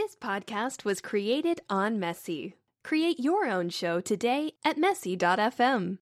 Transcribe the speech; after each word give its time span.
This 0.00 0.16
podcast 0.16 0.82
was 0.82 1.02
created 1.02 1.60
on 1.68 2.00
Messy. 2.00 2.54
Create 2.82 3.20
your 3.20 3.46
own 3.46 3.68
show 3.68 4.00
today 4.00 4.52
at 4.64 4.78
messy.fm. 4.78 5.98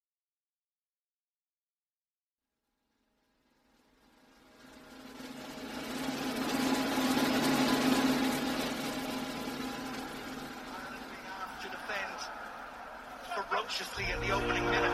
ferociously 13.35 14.05
in 14.15 14.21
the 14.21 14.31
opening 14.31 14.65
minutes. 14.67 14.88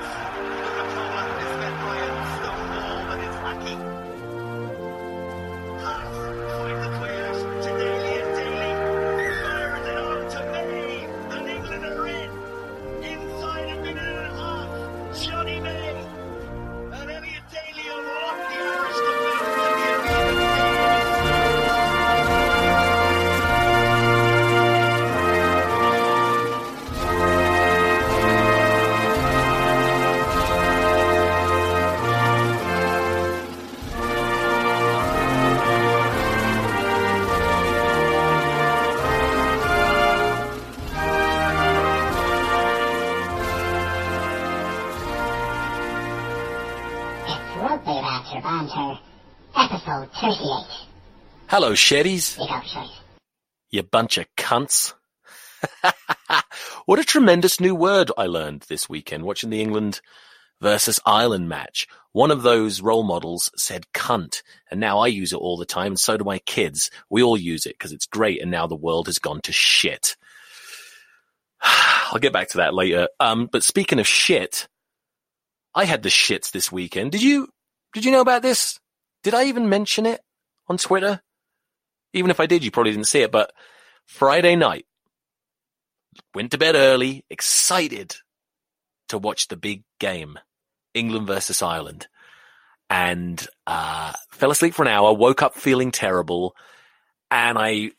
Hello, 51.65 51.75
Sheddies, 51.75 52.37
you 53.70 53.83
bunch 53.83 54.19
of 54.19 54.27
cunts. 54.37 54.93
what 56.84 56.98
a 56.98 57.05
tremendous 57.05 57.59
new 57.59 57.75
word 57.75 58.12
I 58.19 58.27
learned 58.27 58.67
this 58.69 58.87
weekend 58.87 59.25
watching 59.25 59.48
the 59.48 59.62
England 59.62 60.03
versus 60.61 61.01
Ireland 61.06 61.48
match. 61.48 61.89
One 62.12 62.31
of 62.31 62.43
those 62.43 62.83
role 62.83 63.03
models 63.03 63.51
said 63.56 63.87
cunt, 63.95 64.43
and 64.71 64.79
now 64.79 64.98
I 64.98 65.06
use 65.06 65.33
it 65.33 65.39
all 65.39 65.56
the 65.56 65.65
time, 65.65 65.93
and 65.93 65.98
so 65.98 66.19
do 66.19 66.25
my 66.25 66.39
kids. 66.41 66.91
We 67.09 67.23
all 67.23 67.39
use 67.39 67.65
it 67.65 67.78
because 67.78 67.93
it's 67.93 68.05
great, 68.05 68.43
and 68.43 68.51
now 68.51 68.67
the 68.67 68.77
world 68.77 69.06
has 69.06 69.19
gone 69.19 69.41
to 69.45 69.53
shit. 69.53 70.19
I'll 71.62 72.21
get 72.21 72.34
back 72.34 72.49
to 72.49 72.59
that 72.59 72.75
later. 72.75 73.09
Um, 73.21 73.49
but 73.51 73.62
speaking 73.62 74.01
of 74.01 74.06
shit, 74.06 74.69
I 75.75 75.87
had 75.87 76.03
the 76.03 76.11
shits 76.11 76.51
this 76.51 76.71
weekend. 76.71 77.12
Did 77.12 77.23
you, 77.23 77.49
did 77.95 78.05
you 78.05 78.12
know 78.12 78.21
about 78.21 78.43
this? 78.43 78.78
Did 79.23 79.33
I 79.33 79.45
even 79.45 79.71
mention 79.71 80.05
it 80.05 80.21
on 80.69 80.77
Twitter? 80.77 81.23
Even 82.15 82.31
if 82.31 82.41
I 82.41 82.47
did, 82.47 82.65
you 82.65 82.70
probably 82.70 82.93
didn't 82.93 83.09
see 83.09 83.20
it, 83.20 83.33
but 83.33 83.53
Friday 84.07 84.57
night, 84.57 84.87
went 86.34 86.53
to 86.53 86.59
bed 86.59 86.77
early, 86.77 87.25
excited 87.29 88.17
to 89.09 89.19
watch 89.19 89.48
the 89.48 89.56
big 89.56 89.83
game, 89.98 90.39
England 90.95 91.27
versus 91.27 91.61
Ireland, 91.61 92.06
and 92.89 93.45
uh, 93.67 94.12
fell 94.31 94.51
asleep 94.51 94.75
for 94.75 94.83
an 94.83 94.89
hour, 94.89 95.12
woke 95.12 95.43
up 95.43 95.55
feeling 95.55 95.91
terrible, 95.91 96.55
and 97.31 97.59
I 97.59 97.91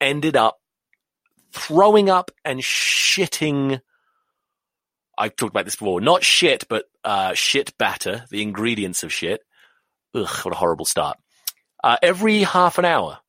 ended 0.00 0.36
up 0.36 0.58
throwing 1.52 2.10
up 2.10 2.30
and 2.44 2.60
shitting. 2.60 3.80
I 5.16 5.28
talked 5.28 5.52
about 5.52 5.64
this 5.64 5.76
before, 5.76 6.00
not 6.00 6.24
shit, 6.24 6.64
but 6.68 6.86
uh, 7.04 7.34
shit 7.34 7.76
batter, 7.78 8.24
the 8.30 8.42
ingredients 8.42 9.04
of 9.04 9.12
shit. 9.12 9.42
Ugh, 10.14 10.44
what 10.44 10.54
a 10.54 10.58
horrible 10.58 10.84
start. 10.84 11.18
Uh, 11.82 11.96
every 12.02 12.42
half 12.42 12.78
an 12.78 12.84
hour. 12.84 13.20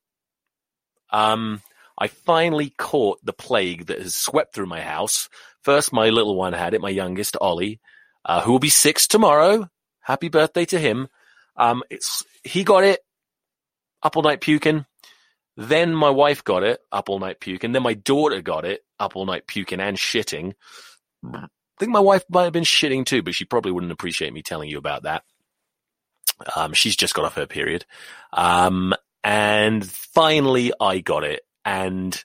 Um, 1.15 1.61
I 1.97 2.07
finally 2.07 2.71
caught 2.77 3.23
the 3.23 3.31
plague 3.31 3.85
that 3.85 4.01
has 4.01 4.15
swept 4.15 4.53
through 4.53 4.65
my 4.65 4.81
house. 4.81 5.29
First, 5.61 5.93
my 5.93 6.09
little 6.09 6.35
one 6.35 6.51
had 6.51 6.73
it, 6.73 6.81
my 6.81 6.89
youngest, 6.89 7.37
Ollie, 7.39 7.79
uh, 8.25 8.41
who 8.41 8.51
will 8.51 8.59
be 8.59 8.69
six 8.69 9.07
tomorrow. 9.07 9.69
Happy 10.01 10.27
birthday 10.27 10.65
to 10.65 10.77
him. 10.77 11.07
Um, 11.55 11.83
it's, 11.89 12.23
he 12.43 12.65
got 12.65 12.83
it 12.83 12.99
up 14.03 14.17
all 14.17 14.23
night 14.23 14.41
puking. 14.41 14.85
Then 15.55 15.95
my 15.95 16.09
wife 16.09 16.43
got 16.43 16.63
it 16.63 16.81
up 16.91 17.09
all 17.09 17.19
night 17.19 17.39
puking. 17.39 17.71
Then 17.71 17.83
my 17.83 17.93
daughter 17.93 18.41
got 18.41 18.65
it 18.65 18.81
up 18.99 19.15
all 19.15 19.25
night 19.25 19.47
puking 19.47 19.79
and 19.79 19.95
shitting. 19.95 20.53
I 21.25 21.47
think 21.79 21.93
my 21.93 22.01
wife 22.01 22.25
might 22.29 22.43
have 22.43 22.53
been 22.53 22.65
shitting 22.65 23.05
too, 23.05 23.23
but 23.23 23.35
she 23.35 23.45
probably 23.45 23.71
wouldn't 23.71 23.93
appreciate 23.93 24.33
me 24.33 24.41
telling 24.41 24.69
you 24.69 24.77
about 24.77 25.03
that. 25.03 25.23
Um, 26.57 26.73
she's 26.73 26.97
just 26.97 27.13
got 27.13 27.23
off 27.23 27.35
her 27.35 27.47
period. 27.47 27.85
Um, 28.33 28.93
and 29.25 29.83
finally 29.89 30.71
I 30.79 30.99
got 30.99 31.23
it 31.23 31.41
and 31.65 32.23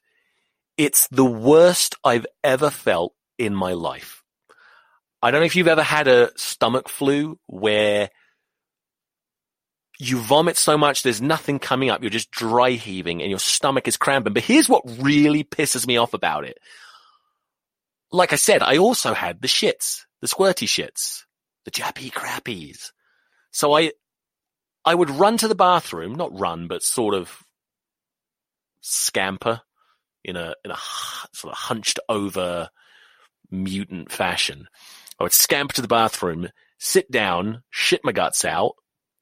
it's 0.77 1.09
the 1.09 1.25
worst 1.25 1.97
I've 2.05 2.27
ever 2.45 2.69
felt 2.69 3.15
in 3.39 3.55
my 3.55 3.73
life. 3.73 4.23
I 5.23 5.31
don't 5.31 5.41
know 5.41 5.47
if 5.47 5.57
you've 5.57 5.67
ever 5.67 5.83
had 5.83 6.09
a 6.09 6.31
stomach 6.39 6.91
flu 6.91 7.39
where 7.47 8.11
you 9.99 10.19
vomit 10.19 10.59
so 10.59 10.77
much 10.77 11.03
there's 11.03 11.23
nothing 11.23 11.59
coming 11.59 11.89
up. 11.89 12.03
You're 12.03 12.11
just 12.11 12.31
dry 12.31 12.73
heaving 12.73 13.23
and 13.23 13.31
your 13.31 13.39
stomach 13.39 13.89
is 13.89 13.97
cramping. 13.97 14.35
But 14.35 14.45
here's 14.45 14.69
what 14.69 14.83
really 15.01 15.43
pisses 15.43 15.87
me 15.87 15.97
off 15.97 16.13
about 16.13 16.45
it. 16.45 16.59
Like 18.13 18.35
I 18.35 18.37
said, 18.37 18.63
I 18.63 18.77
also 18.77 19.15
had 19.15 19.41
the 19.41 19.49
shits, 19.49 20.03
the 20.21 20.27
squirty 20.27 20.67
shits, 20.67 21.23
the 21.65 21.71
jappy 21.71 22.13
crappies. 22.13 22.91
So 23.53 23.75
I, 23.75 23.93
I 24.91 24.95
would 24.97 25.09
run 25.09 25.37
to 25.37 25.47
the 25.47 25.55
bathroom, 25.55 26.17
not 26.17 26.37
run, 26.37 26.67
but 26.67 26.83
sort 26.83 27.15
of 27.15 27.45
scamper 28.81 29.63
in 30.25 30.35
a, 30.35 30.57
in 30.65 30.73
a 30.73 30.77
sort 31.33 31.53
of 31.53 31.59
hunched 31.59 32.01
over 32.09 32.71
mutant 33.53 34.11
fashion. 34.11 34.67
I 35.21 35.23
would 35.23 35.33
scamper 35.33 35.75
to 35.75 35.83
the 35.83 35.87
bathroom, 35.87 36.49
sit 36.81 37.09
down, 37.09 37.63
shit 37.71 38.01
my 38.03 38.11
guts 38.11 38.45
out, 38.45 38.73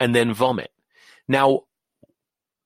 and 0.00 0.14
then 0.14 0.32
vomit. 0.32 0.70
Now, 1.28 1.64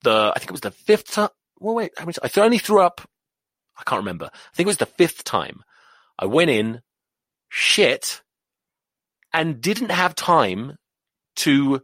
the, 0.04 0.30
I 0.32 0.38
think 0.38 0.50
it 0.50 0.52
was 0.52 0.60
the 0.60 0.70
fifth 0.70 1.10
time, 1.10 1.30
well 1.58 1.74
wait, 1.74 1.91
how 1.98 2.04
many, 2.04 2.14
I 2.22 2.41
only 2.41 2.58
threw 2.58 2.82
up, 2.82 3.00
I 3.76 3.82
can't 3.82 4.02
remember. 4.02 4.26
I 4.26 4.54
think 4.54 4.66
it 4.66 4.68
was 4.68 4.76
the 4.76 4.86
fifth 4.86 5.24
time. 5.24 5.64
I 6.20 6.26
went 6.26 6.50
in, 6.50 6.82
shit, 7.48 8.22
and 9.32 9.60
didn't 9.60 9.91
have 9.91 10.14
time 10.14 10.76
to 11.38 11.82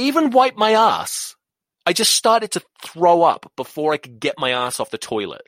even 0.00 0.30
wipe 0.30 0.56
my 0.56 0.72
ass. 0.72 1.36
I 1.86 1.92
just 1.92 2.12
started 2.12 2.52
to 2.52 2.62
throw 2.84 3.22
up 3.22 3.50
before 3.56 3.92
I 3.92 3.96
could 3.96 4.20
get 4.20 4.38
my 4.38 4.50
ass 4.50 4.80
off 4.80 4.90
the 4.90 4.98
toilet. 4.98 5.42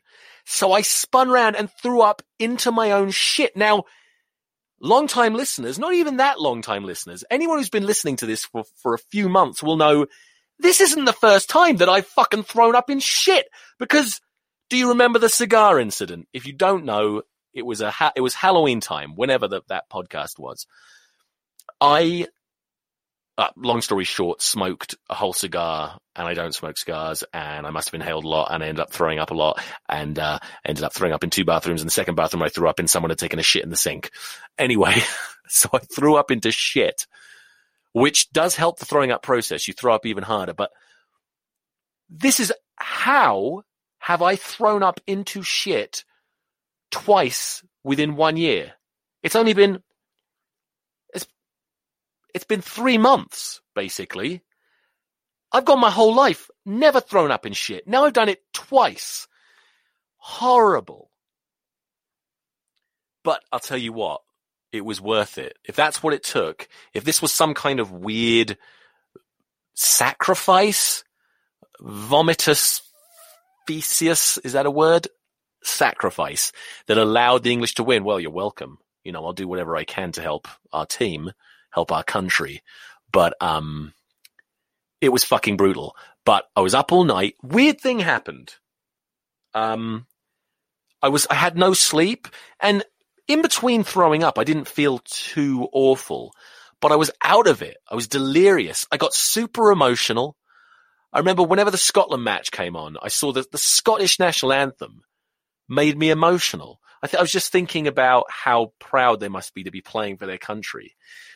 So 0.44 0.72
I 0.72 0.82
spun 0.82 1.28
around 1.28 1.56
and 1.56 1.70
threw 1.70 2.00
up 2.00 2.22
into 2.38 2.72
my 2.72 2.92
own 2.92 3.10
shit. 3.10 3.56
Now, 3.56 3.84
long 4.80 5.06
time 5.06 5.34
listeners, 5.34 5.78
not 5.78 5.94
even 5.94 6.16
that 6.16 6.40
long 6.40 6.62
time 6.62 6.84
listeners, 6.84 7.24
anyone 7.30 7.58
who's 7.58 7.70
been 7.70 7.86
listening 7.86 8.16
to 8.16 8.26
this 8.26 8.44
for, 8.44 8.64
for 8.76 8.94
a 8.94 8.98
few 8.98 9.28
months 9.28 9.62
will 9.62 9.76
know 9.76 10.06
this 10.58 10.80
isn't 10.80 11.04
the 11.04 11.12
first 11.12 11.48
time 11.48 11.76
that 11.76 11.88
I've 11.88 12.06
fucking 12.06 12.44
thrown 12.44 12.74
up 12.74 12.90
in 12.90 13.00
shit. 13.00 13.46
Because 13.78 14.20
do 14.70 14.76
you 14.76 14.88
remember 14.88 15.18
the 15.18 15.28
cigar 15.28 15.78
incident? 15.78 16.28
If 16.32 16.46
you 16.46 16.52
don't 16.52 16.84
know, 16.84 17.22
it 17.54 17.66
was 17.66 17.80
a 17.80 17.90
ha- 17.90 18.12
it 18.16 18.20
was 18.20 18.34
Halloween 18.34 18.80
time, 18.80 19.14
whenever 19.14 19.48
the, 19.48 19.62
that 19.68 19.90
podcast 19.90 20.38
was. 20.38 20.66
I, 21.80 22.26
uh, 23.38 23.48
long 23.56 23.80
story 23.80 24.04
short, 24.04 24.42
smoked 24.42 24.94
a 25.08 25.14
whole 25.14 25.32
cigar, 25.32 25.98
and 26.14 26.28
I 26.28 26.34
don't 26.34 26.54
smoke 26.54 26.76
cigars, 26.76 27.24
and 27.32 27.66
I 27.66 27.70
must 27.70 27.88
have 27.88 27.94
inhaled 27.94 28.24
a 28.24 28.28
lot, 28.28 28.50
and 28.52 28.62
I 28.62 28.68
ended 28.68 28.82
up 28.82 28.92
throwing 28.92 29.18
up 29.18 29.30
a 29.30 29.34
lot, 29.34 29.62
and 29.88 30.18
uh, 30.18 30.38
ended 30.64 30.84
up 30.84 30.92
throwing 30.92 31.14
up 31.14 31.24
in 31.24 31.30
two 31.30 31.44
bathrooms. 31.44 31.80
In 31.80 31.86
the 31.86 31.92
second 31.92 32.14
bathroom, 32.14 32.42
I 32.42 32.50
threw 32.50 32.68
up 32.68 32.78
in 32.78 32.88
someone 32.88 33.10
had 33.10 33.18
taken 33.18 33.38
a 33.38 33.42
shit 33.42 33.64
in 33.64 33.70
the 33.70 33.76
sink. 33.76 34.10
Anyway, 34.58 34.94
so 35.48 35.70
I 35.72 35.78
threw 35.78 36.16
up 36.16 36.30
into 36.30 36.52
shit, 36.52 37.06
which 37.92 38.30
does 38.32 38.54
help 38.54 38.78
the 38.78 38.86
throwing 38.86 39.10
up 39.10 39.22
process. 39.22 39.66
You 39.66 39.74
throw 39.74 39.94
up 39.94 40.04
even 40.04 40.24
harder, 40.24 40.52
but 40.52 40.70
this 42.10 42.38
is 42.38 42.52
how 42.76 43.62
have 43.98 44.20
I 44.20 44.36
thrown 44.36 44.82
up 44.82 45.00
into 45.06 45.42
shit 45.42 46.04
twice 46.90 47.62
within 47.82 48.16
one 48.16 48.36
year? 48.36 48.72
It's 49.22 49.36
only 49.36 49.54
been 49.54 49.82
it's 52.34 52.44
been 52.44 52.60
three 52.60 52.98
months 52.98 53.60
basically. 53.74 54.42
I've 55.52 55.64
gone 55.64 55.80
my 55.80 55.90
whole 55.90 56.14
life 56.14 56.48
never 56.64 57.00
thrown 57.00 57.30
up 57.30 57.44
in 57.44 57.52
shit. 57.52 57.86
Now 57.86 58.04
I've 58.04 58.14
done 58.14 58.28
it 58.28 58.42
twice. 58.52 59.26
Horrible. 60.16 61.10
But 63.24 63.42
I'll 63.52 63.60
tell 63.60 63.78
you 63.78 63.92
what, 63.92 64.22
it 64.72 64.84
was 64.84 65.00
worth 65.00 65.38
it. 65.38 65.58
If 65.64 65.76
that's 65.76 66.02
what 66.02 66.14
it 66.14 66.22
took, 66.22 66.68
if 66.94 67.04
this 67.04 67.20
was 67.20 67.32
some 67.32 67.54
kind 67.54 67.80
of 67.80 67.92
weird 67.92 68.56
sacrifice, 69.74 71.04
vomitus 71.80 72.82
sacrificius, 73.68 74.38
is 74.44 74.52
that 74.52 74.66
a 74.66 74.70
word? 74.70 75.08
Sacrifice 75.64 76.52
that 76.86 76.98
allowed 76.98 77.44
the 77.44 77.52
English 77.52 77.74
to 77.74 77.84
win. 77.84 78.04
Well, 78.04 78.18
you're 78.18 78.30
welcome. 78.30 78.78
You 79.04 79.12
know, 79.12 79.24
I'll 79.24 79.32
do 79.32 79.48
whatever 79.48 79.76
I 79.76 79.84
can 79.84 80.12
to 80.12 80.22
help 80.22 80.48
our 80.72 80.86
team, 80.86 81.30
help 81.72 81.92
our 81.92 82.04
country. 82.04 82.62
But, 83.12 83.34
um, 83.40 83.92
it 85.00 85.10
was 85.10 85.24
fucking 85.24 85.56
brutal. 85.56 85.96
But 86.24 86.44
I 86.54 86.60
was 86.60 86.74
up 86.74 86.92
all 86.92 87.04
night. 87.04 87.34
Weird 87.42 87.80
thing 87.80 87.98
happened. 87.98 88.54
Um, 89.54 90.06
I 91.02 91.08
was, 91.08 91.26
I 91.28 91.34
had 91.34 91.56
no 91.56 91.74
sleep 91.74 92.28
and 92.60 92.84
in 93.28 93.42
between 93.42 93.84
throwing 93.84 94.24
up, 94.24 94.38
I 94.38 94.44
didn't 94.44 94.68
feel 94.68 95.00
too 95.04 95.68
awful, 95.72 96.32
but 96.80 96.92
I 96.92 96.96
was 96.96 97.10
out 97.22 97.46
of 97.46 97.62
it. 97.62 97.76
I 97.88 97.94
was 97.94 98.08
delirious. 98.08 98.86
I 98.90 98.96
got 98.96 99.14
super 99.14 99.70
emotional. 99.70 100.36
I 101.12 101.18
remember 101.18 101.42
whenever 101.42 101.70
the 101.70 101.78
Scotland 101.78 102.24
match 102.24 102.50
came 102.50 102.76
on, 102.76 102.96
I 103.02 103.08
saw 103.08 103.32
that 103.32 103.50
the 103.50 103.58
Scottish 103.58 104.18
national 104.18 104.52
anthem 104.52 105.02
made 105.68 105.96
me 105.96 106.10
emotional. 106.10 106.80
I, 107.02 107.06
th- 107.06 107.18
I 107.18 107.22
was 107.22 107.32
just 107.32 107.52
thinking 107.52 107.86
about 107.86 108.26
how 108.28 108.72
proud 108.78 109.20
they 109.20 109.28
must 109.28 109.54
be 109.54 109.64
to 109.64 109.70
be 109.70 109.80
playing 109.80 110.16
for 110.16 110.26
their 110.26 110.38
country. 110.38 110.94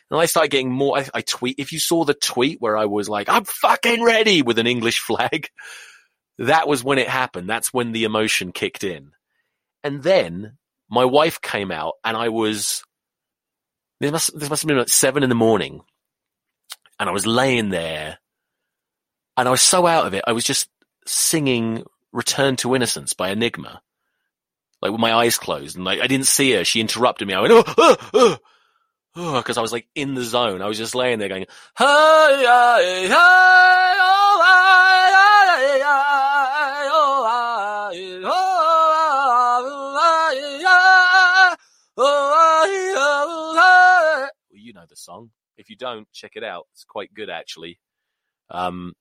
And 0.09 0.19
I 0.19 0.25
started 0.25 0.51
getting 0.51 0.71
more, 0.71 0.97
I, 0.97 1.07
I 1.13 1.21
tweet, 1.21 1.59
if 1.59 1.73
you 1.73 1.79
saw 1.79 2.05
the 2.05 2.13
tweet 2.13 2.61
where 2.61 2.77
I 2.77 2.85
was 2.85 3.09
like, 3.09 3.27
I'm 3.29 3.43
fucking 3.43 4.03
ready 4.03 4.41
with 4.41 4.57
an 4.57 4.67
English 4.67 4.99
flag, 5.07 5.49
that 6.39 6.67
was 6.67 6.83
when 6.83 6.99
it 6.99 7.09
happened. 7.09 7.49
That's 7.49 7.73
when 7.73 7.91
the 7.91 8.05
emotion 8.05 8.51
kicked 8.51 8.83
in. 8.83 9.11
And 9.83 10.03
then 10.03 10.57
my 10.89 11.05
wife 11.05 11.41
came 11.41 11.71
out 11.71 11.95
and 12.03 12.15
I 12.15 12.29
was, 12.29 12.83
this 13.99 14.11
must, 14.11 14.39
this 14.39 14.49
must 14.49 14.63
have 14.63 14.67
been 14.67 14.77
like 14.77 14.89
seven 14.89 15.23
in 15.23 15.29
the 15.29 15.35
morning. 15.35 15.81
And 16.99 17.09
I 17.09 17.11
was 17.11 17.27
laying 17.27 17.69
there 17.69 18.19
and 19.35 19.47
I 19.47 19.51
was 19.51 19.61
so 19.61 19.85
out 19.85 20.07
of 20.07 20.13
it. 20.13 20.23
I 20.25 20.31
was 20.31 20.43
just 20.43 20.69
singing 21.05 21.83
Return 22.11 22.55
to 22.57 22.75
Innocence 22.75 23.13
by 23.13 23.29
Enigma. 23.29 23.81
Like 24.81 24.91
with 24.91 25.01
my 25.01 25.13
eyes 25.13 25.37
closed 25.37 25.75
and 25.75 25.85
like 25.85 26.01
I 26.01 26.07
didn't 26.07 26.27
see 26.27 26.53
her. 26.53 26.63
She 26.63 26.81
interrupted 26.81 27.27
me. 27.27 27.33
I 27.33 27.41
went, 27.41 27.53
oh, 27.53 27.63
oh, 27.77 27.97
oh, 28.13 28.37
oh, 29.17 29.41
cause 29.43 29.57
I 29.57 29.61
was 29.61 29.71
like 29.71 29.87
in 29.95 30.13
the 30.13 30.23
zone. 30.23 30.61
I 30.61 30.67
was 30.67 30.77
just 30.77 30.95
laying 30.95 31.19
there 31.19 31.29
going, 31.29 31.45
hey, 31.77 31.85
hey, 31.85 33.07
hey, 33.07 33.13
oh, 33.99 34.43
hey, 34.45 35.11
hey, 35.13 35.79
hey, 35.79 35.83
oh, 36.91 37.23
oh, 37.25 37.89
oh, 38.25 38.87
oh, 43.57 44.29
you 44.51 44.73
know 44.73 44.85
the 44.87 44.95
song. 44.95 45.31
If 45.57 45.69
you 45.69 45.75
don't, 45.75 46.07
check 46.13 46.33
it 46.35 46.43
out. 46.43 46.67
It's 46.73 46.83
quite 46.83 47.13
good 47.13 47.29
actually. 47.29 47.79
Um, 48.49 48.93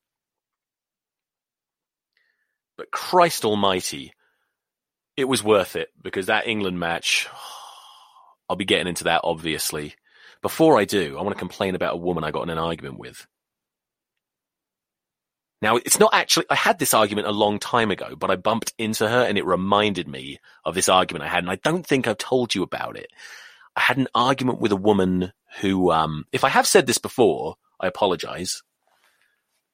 but 2.77 2.91
Christ 2.91 3.45
Almighty, 3.45 4.13
it 5.17 5.25
was 5.25 5.45
worth 5.45 5.77
it 5.77 5.89
because 6.03 6.27
that 6.27 6.47
England 6.47 6.79
match, 6.81 7.29
I'll 8.49 8.57
be 8.57 8.65
getting 8.65 8.89
into 8.89 9.05
that 9.05 9.21
obviously. 9.25 9.95
Before 10.43 10.79
I 10.79 10.85
do, 10.85 11.17
I 11.19 11.23
want 11.23 11.35
to 11.35 11.39
complain 11.39 11.75
about 11.75 11.95
a 11.95 11.99
woman 11.99 12.25
I 12.25 12.31
got 12.31 12.43
in 12.43 12.51
an 12.51 12.59
argument 12.59 12.99
with. 12.99 13.27
Now, 15.63 15.77
it's 15.77 15.99
not 15.99 16.13
actually, 16.13 16.47
I 16.51 16.55
had 16.55 16.79
this 16.79 16.93
argument 16.93 17.27
a 17.27 17.33
long 17.33 17.59
time 17.59 17.91
ago, 17.91 18.15
but 18.15 18.31
I 18.31 18.37
bumped 18.37 18.75
into 18.79 19.09
her 19.09 19.25
and 19.25 19.39
it 19.39 19.47
reminded 19.47 20.07
me 20.07 20.39
of 20.65 20.75
this 20.75 20.89
argument 20.89 21.25
I 21.25 21.29
had. 21.29 21.45
And 21.45 21.51
I 21.51 21.57
don't 21.57 21.87
think 21.87 22.07
I've 22.07 22.19
told 22.19 22.55
you 22.55 22.63
about 22.63 22.97
it. 22.97 23.11
I 23.75 23.81
had 23.81 23.97
an 23.97 24.09
argument 24.15 24.61
with 24.61 24.73
a 24.73 24.77
woman 24.77 25.33
who, 25.61 25.91
um, 25.91 26.25
if 26.33 26.45
I 26.45 26.51
have 26.51 26.67
said 26.67 26.87
this 26.87 26.99
before, 26.99 27.57
I 27.81 27.87
apologize, 27.87 28.63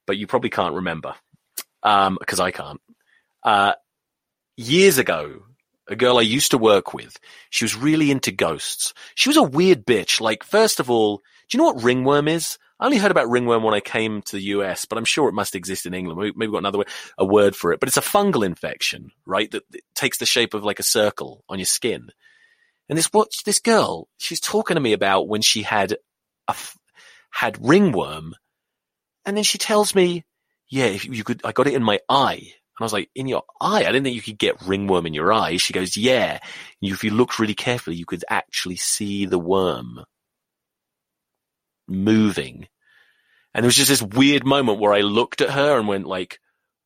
but 0.06 0.16
you 0.16 0.26
probably 0.26 0.50
can't 0.50 0.74
remember. 0.74 1.14
Um, 1.82 2.16
cause 2.26 2.38
I 2.38 2.52
can't. 2.52 2.80
Uh, 3.42 3.74
years 4.56 4.98
ago, 4.98 5.42
a 5.92 5.96
girl 5.96 6.18
I 6.18 6.22
used 6.22 6.50
to 6.50 6.58
work 6.58 6.94
with, 6.94 7.18
she 7.50 7.64
was 7.64 7.76
really 7.76 8.10
into 8.10 8.32
ghosts. 8.32 8.94
She 9.14 9.28
was 9.28 9.36
a 9.36 9.42
weird 9.42 9.84
bitch. 9.84 10.20
Like, 10.20 10.42
first 10.42 10.80
of 10.80 10.90
all, 10.90 11.18
do 11.48 11.56
you 11.56 11.58
know 11.58 11.70
what 11.70 11.82
ringworm 11.82 12.28
is? 12.28 12.58
I 12.80 12.86
only 12.86 12.98
heard 12.98 13.12
about 13.12 13.30
ringworm 13.30 13.62
when 13.62 13.74
I 13.74 13.80
came 13.80 14.22
to 14.22 14.36
the 14.36 14.42
US, 14.42 14.86
but 14.86 14.98
I'm 14.98 15.04
sure 15.04 15.28
it 15.28 15.34
must 15.34 15.54
exist 15.54 15.86
in 15.86 15.94
England. 15.94 16.18
Maybe 16.18 16.34
we've 16.36 16.50
got 16.50 16.58
another 16.58 16.78
way, 16.78 16.86
a 17.16 17.24
word 17.24 17.54
for 17.54 17.72
it, 17.72 17.78
but 17.78 17.88
it's 17.88 17.96
a 17.96 18.02
fungal 18.02 18.44
infection, 18.44 19.12
right? 19.24 19.48
That, 19.52 19.62
takes 19.94 20.18
the 20.18 20.26
shape 20.26 20.52
of 20.52 20.64
like 20.64 20.80
a 20.80 20.84
circle 20.84 21.44
on 21.48 21.60
your 21.60 21.66
skin. 21.66 22.08
And 22.88 22.98
this 22.98 23.06
what 23.12 23.30
this 23.46 23.60
girl, 23.60 24.08
she's 24.18 24.40
talking 24.40 24.74
to 24.74 24.80
me 24.80 24.94
about 24.94 25.28
when 25.28 25.42
she 25.42 25.62
had 25.62 25.96
a, 26.48 26.56
had 27.30 27.56
ringworm, 27.64 28.34
and 29.24 29.36
then 29.36 29.44
she 29.44 29.58
tells 29.58 29.94
me, 29.94 30.24
"Yeah, 30.68 30.86
if 30.86 31.04
you 31.04 31.22
could, 31.22 31.40
I 31.44 31.52
got 31.52 31.68
it 31.68 31.74
in 31.74 31.84
my 31.84 32.00
eye." 32.08 32.54
And 32.78 32.82
I 32.82 32.84
was 32.84 32.92
like, 32.92 33.10
"In 33.14 33.28
your 33.28 33.44
eye? 33.60 33.80
I 33.84 33.92
didn't 33.92 34.04
think 34.04 34.16
you 34.16 34.22
could 34.22 34.38
get 34.38 34.62
ringworm 34.62 35.06
in 35.06 35.14
your 35.14 35.32
eye." 35.32 35.56
She 35.56 35.72
goes, 35.72 35.96
"Yeah, 35.96 36.40
if 36.80 37.04
you 37.04 37.10
looked 37.10 37.38
really 37.38 37.54
carefully, 37.54 37.96
you 37.96 38.06
could 38.06 38.24
actually 38.28 38.76
see 38.76 39.26
the 39.26 39.38
worm 39.38 40.04
moving." 41.86 42.68
And 43.54 43.62
there 43.62 43.68
was 43.68 43.76
just 43.76 43.90
this 43.90 44.02
weird 44.02 44.46
moment 44.46 44.80
where 44.80 44.92
I 44.92 45.02
looked 45.02 45.40
at 45.42 45.50
her 45.50 45.78
and 45.78 45.86
went 45.86 46.06
like, 46.06 46.40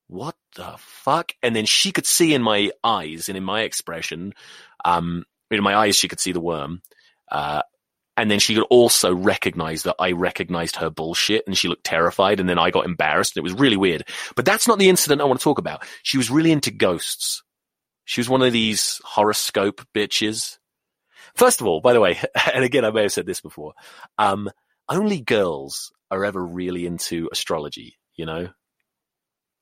"What 0.08 0.36
the 0.56 0.74
fuck?" 0.78 1.32
And 1.42 1.54
then 1.54 1.66
she 1.66 1.92
could 1.92 2.06
see 2.06 2.34
in 2.34 2.42
my 2.42 2.72
eyes 2.82 3.28
and 3.28 3.38
in 3.38 3.44
my 3.44 3.62
expression, 3.62 4.34
um, 4.84 5.24
in 5.50 5.62
my 5.62 5.76
eyes, 5.76 5.96
she 5.96 6.08
could 6.08 6.20
see 6.20 6.32
the 6.32 6.40
worm. 6.40 6.82
Uh, 7.30 7.62
and 8.16 8.30
then 8.30 8.38
she 8.38 8.54
could 8.54 8.66
also 8.70 9.14
recognize 9.14 9.82
that 9.82 9.96
I 9.98 10.12
recognized 10.12 10.76
her 10.76 10.90
bullshit 10.90 11.44
and 11.46 11.56
she 11.56 11.68
looked 11.68 11.84
terrified 11.84 12.40
and 12.40 12.48
then 12.48 12.58
I 12.58 12.70
got 12.70 12.86
embarrassed 12.86 13.36
and 13.36 13.42
it 13.42 13.48
was 13.48 13.58
really 13.58 13.76
weird. 13.76 14.08
But 14.34 14.44
that's 14.44 14.66
not 14.66 14.78
the 14.78 14.88
incident 14.88 15.20
I 15.20 15.24
want 15.24 15.38
to 15.40 15.44
talk 15.44 15.58
about. 15.58 15.84
She 16.02 16.16
was 16.16 16.30
really 16.30 16.52
into 16.52 16.70
ghosts. 16.70 17.42
She 18.04 18.20
was 18.20 18.28
one 18.28 18.42
of 18.42 18.52
these 18.52 19.00
horoscope 19.04 19.86
bitches. 19.94 20.58
First 21.34 21.60
of 21.60 21.66
all, 21.66 21.80
by 21.80 21.92
the 21.92 22.00
way, 22.00 22.18
and 22.54 22.64
again, 22.64 22.84
I 22.84 22.90
may 22.90 23.02
have 23.02 23.12
said 23.12 23.26
this 23.26 23.40
before, 23.40 23.74
um, 24.16 24.50
only 24.88 25.20
girls 25.20 25.92
are 26.10 26.24
ever 26.24 26.44
really 26.44 26.86
into 26.86 27.28
astrology, 27.32 27.96
you 28.14 28.24
know? 28.24 28.48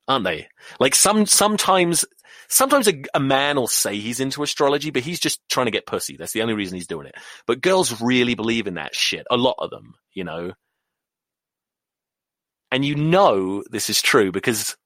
Aren't 0.06 0.24
they? 0.24 0.48
Like 0.78 0.94
some, 0.94 1.26
sometimes, 1.26 2.04
sometimes 2.48 2.88
a, 2.88 3.02
a, 3.14 3.20
man 3.20 3.56
will 3.56 3.68
say 3.68 3.96
he's 3.96 4.20
into 4.20 4.42
astrology, 4.42 4.90
but 4.90 5.02
he's 5.02 5.20
just 5.20 5.40
trying 5.48 5.66
to 5.66 5.72
get 5.72 5.86
pussy. 5.86 6.16
That's 6.16 6.32
the 6.32 6.42
only 6.42 6.54
reason 6.54 6.76
he's 6.76 6.86
doing 6.86 7.06
it. 7.06 7.14
But 7.46 7.62
girls 7.62 8.02
really 8.02 8.34
believe 8.34 8.66
in 8.66 8.74
that 8.74 8.94
shit. 8.94 9.26
A 9.30 9.36
lot 9.36 9.56
of 9.58 9.70
them, 9.70 9.94
you 10.12 10.24
know? 10.24 10.52
And 12.70 12.84
you 12.84 12.96
know 12.96 13.62
this 13.70 13.88
is 13.88 14.02
true 14.02 14.30
because 14.30 14.76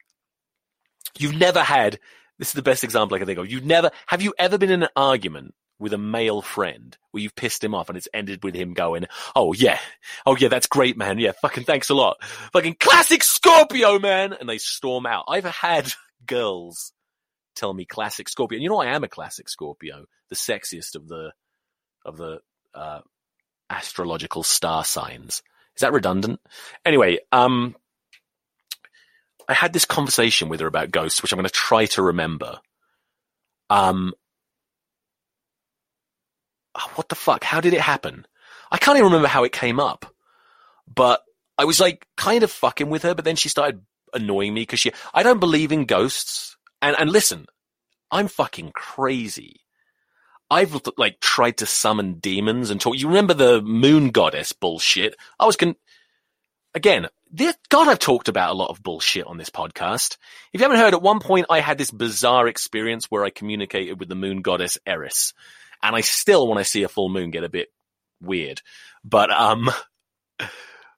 you've 1.19 1.37
never 1.37 1.63
had, 1.63 1.99
this 2.39 2.49
is 2.49 2.55
the 2.55 2.63
best 2.63 2.85
example 2.85 3.17
I 3.17 3.19
can 3.19 3.27
think 3.27 3.39
of. 3.39 3.51
You've 3.51 3.65
never, 3.65 3.91
have 4.07 4.23
you 4.23 4.35
ever 4.39 4.59
been 4.59 4.71
in 4.71 4.83
an 4.83 4.91
argument 4.95 5.55
with 5.79 5.93
a 5.93 5.99
male 5.99 6.43
friend 6.43 6.97
where 7.11 7.23
you've 7.23 7.37
pissed 7.37 7.63
him 7.63 7.75
off 7.75 7.89
and 7.89 7.97
it's 7.97 8.09
ended 8.13 8.43
with 8.43 8.55
him 8.55 8.75
going, 8.75 9.07
Oh 9.35 9.53
yeah. 9.53 9.79
Oh 10.27 10.37
yeah, 10.37 10.49
that's 10.49 10.67
great, 10.67 10.97
man. 10.97 11.19
Yeah. 11.19 11.33
Fucking 11.43 11.65
thanks 11.65 11.91
a 11.91 11.95
lot. 11.95 12.23
Fucking 12.53 12.77
classic 12.81 13.23
Scorpio, 13.23 13.99
man. 13.99 14.33
And 14.33 14.49
they 14.49 14.59
storm 14.59 15.07
out. 15.07 15.25
I've 15.29 15.45
had 15.45 15.93
girls 16.27 16.93
tell 17.55 17.73
me 17.73 17.85
classic 17.85 18.29
Scorpio. 18.29 18.57
And 18.57 18.63
you 18.63 18.69
know, 18.69 18.81
I 18.81 18.95
am 18.95 19.05
a 19.05 19.09
classic 19.09 19.49
Scorpio, 19.49 20.07
the 20.29 20.37
sexiest 20.37 20.95
of 20.95 21.09
the, 21.09 21.33
of 22.05 22.17
the, 22.17 22.41
uh, 22.75 23.01
astrological 23.71 24.43
star 24.43 24.85
signs. 24.85 25.43
Is 25.77 25.83
that 25.83 25.93
redundant? 25.93 26.41
Anyway, 26.85 27.19
um, 27.31 27.77
I 29.49 29.55
had 29.55 29.73
this 29.73 29.85
conversation 29.85 30.49
with 30.49 30.61
her 30.61 30.67
about 30.67 30.91
ghosts, 30.91 31.23
which 31.23 31.33
I'm 31.33 31.39
going 31.39 31.47
to 31.47 31.53
try 31.53 31.87
to 31.87 32.03
remember. 32.03 32.59
Um, 33.71 34.15
Ah, 36.79 36.91
what 36.95 37.09
the 37.09 37.15
fuck? 37.15 37.43
How 37.45 37.61
did 37.61 37.75
it 37.75 37.81
happen? 37.81 38.27
I 38.71 38.79
can't 38.79 38.97
even 38.97 39.07
remember 39.07 39.29
how 39.29 39.45
it 39.45 39.53
came 39.53 39.81
up, 39.81 40.15
but 40.93 41.23
I 41.57 41.65
was 41.65 41.81
like 41.81 42.07
kind 42.17 42.43
of 42.43 42.51
fucking 42.51 42.89
with 42.89 43.03
her, 43.03 43.15
but 43.15 43.25
then 43.25 43.37
she 43.37 43.49
started 43.49 43.83
annoying 44.15 44.55
me 44.55 44.63
because 44.63 44.81
she, 44.81 44.93
I 45.13 45.23
don't 45.23 45.41
believe 45.41 45.73
in 45.73 45.87
ghosts. 45.87 46.57
And, 46.81 46.97
and 46.99 47.11
listen, 47.11 47.47
I'm 48.11 48.29
fucking 48.29 48.73
crazy. 48.73 49.61
I've 50.51 50.81
like 50.97 51.21
tried 51.21 51.59
to 51.59 51.67
summon 51.67 52.15
demons 52.15 52.71
and 52.71 52.81
talk. 52.81 52.97
You 52.97 53.09
remember 53.09 53.35
the 53.35 53.61
moon 53.61 54.11
goddess 54.11 54.53
bullshit? 54.53 55.15
I 55.39 55.45
was 55.45 55.57
con, 55.57 55.77
again, 56.75 57.09
this, 57.31 57.57
God, 57.69 57.89
I've 57.89 57.99
talked 57.99 58.29
about 58.29 58.51
a 58.51 58.57
lot 58.57 58.71
of 58.71 58.83
bullshit 58.83 59.27
on 59.27 59.37
this 59.37 59.51
podcast. 59.51 60.17
If 60.53 60.61
you 60.61 60.65
haven't 60.65 60.79
heard, 60.79 60.95
at 60.95 61.03
one 61.03 61.21
point 61.21 61.47
I 61.51 61.61
had 61.61 61.77
this 61.77 61.91
bizarre 61.91 62.49
experience 62.49 63.07
where 63.07 63.25
I 63.25 63.31
communicated 63.31 64.01
with 64.01 64.09
the 64.09 64.15
moon 64.15 64.41
goddess 64.41 64.79
Eris. 64.87 65.35
And 65.83 65.95
I 65.95 66.01
still, 66.01 66.49
when 66.49 66.59
I 66.59 66.63
see 66.63 66.83
a 66.83 66.89
full 66.89 67.09
moon, 67.09 67.31
get 67.31 67.45
a 67.45 67.49
bit 67.49 67.69
weird. 68.21 68.63
But, 69.05 69.31
um, 69.31 69.71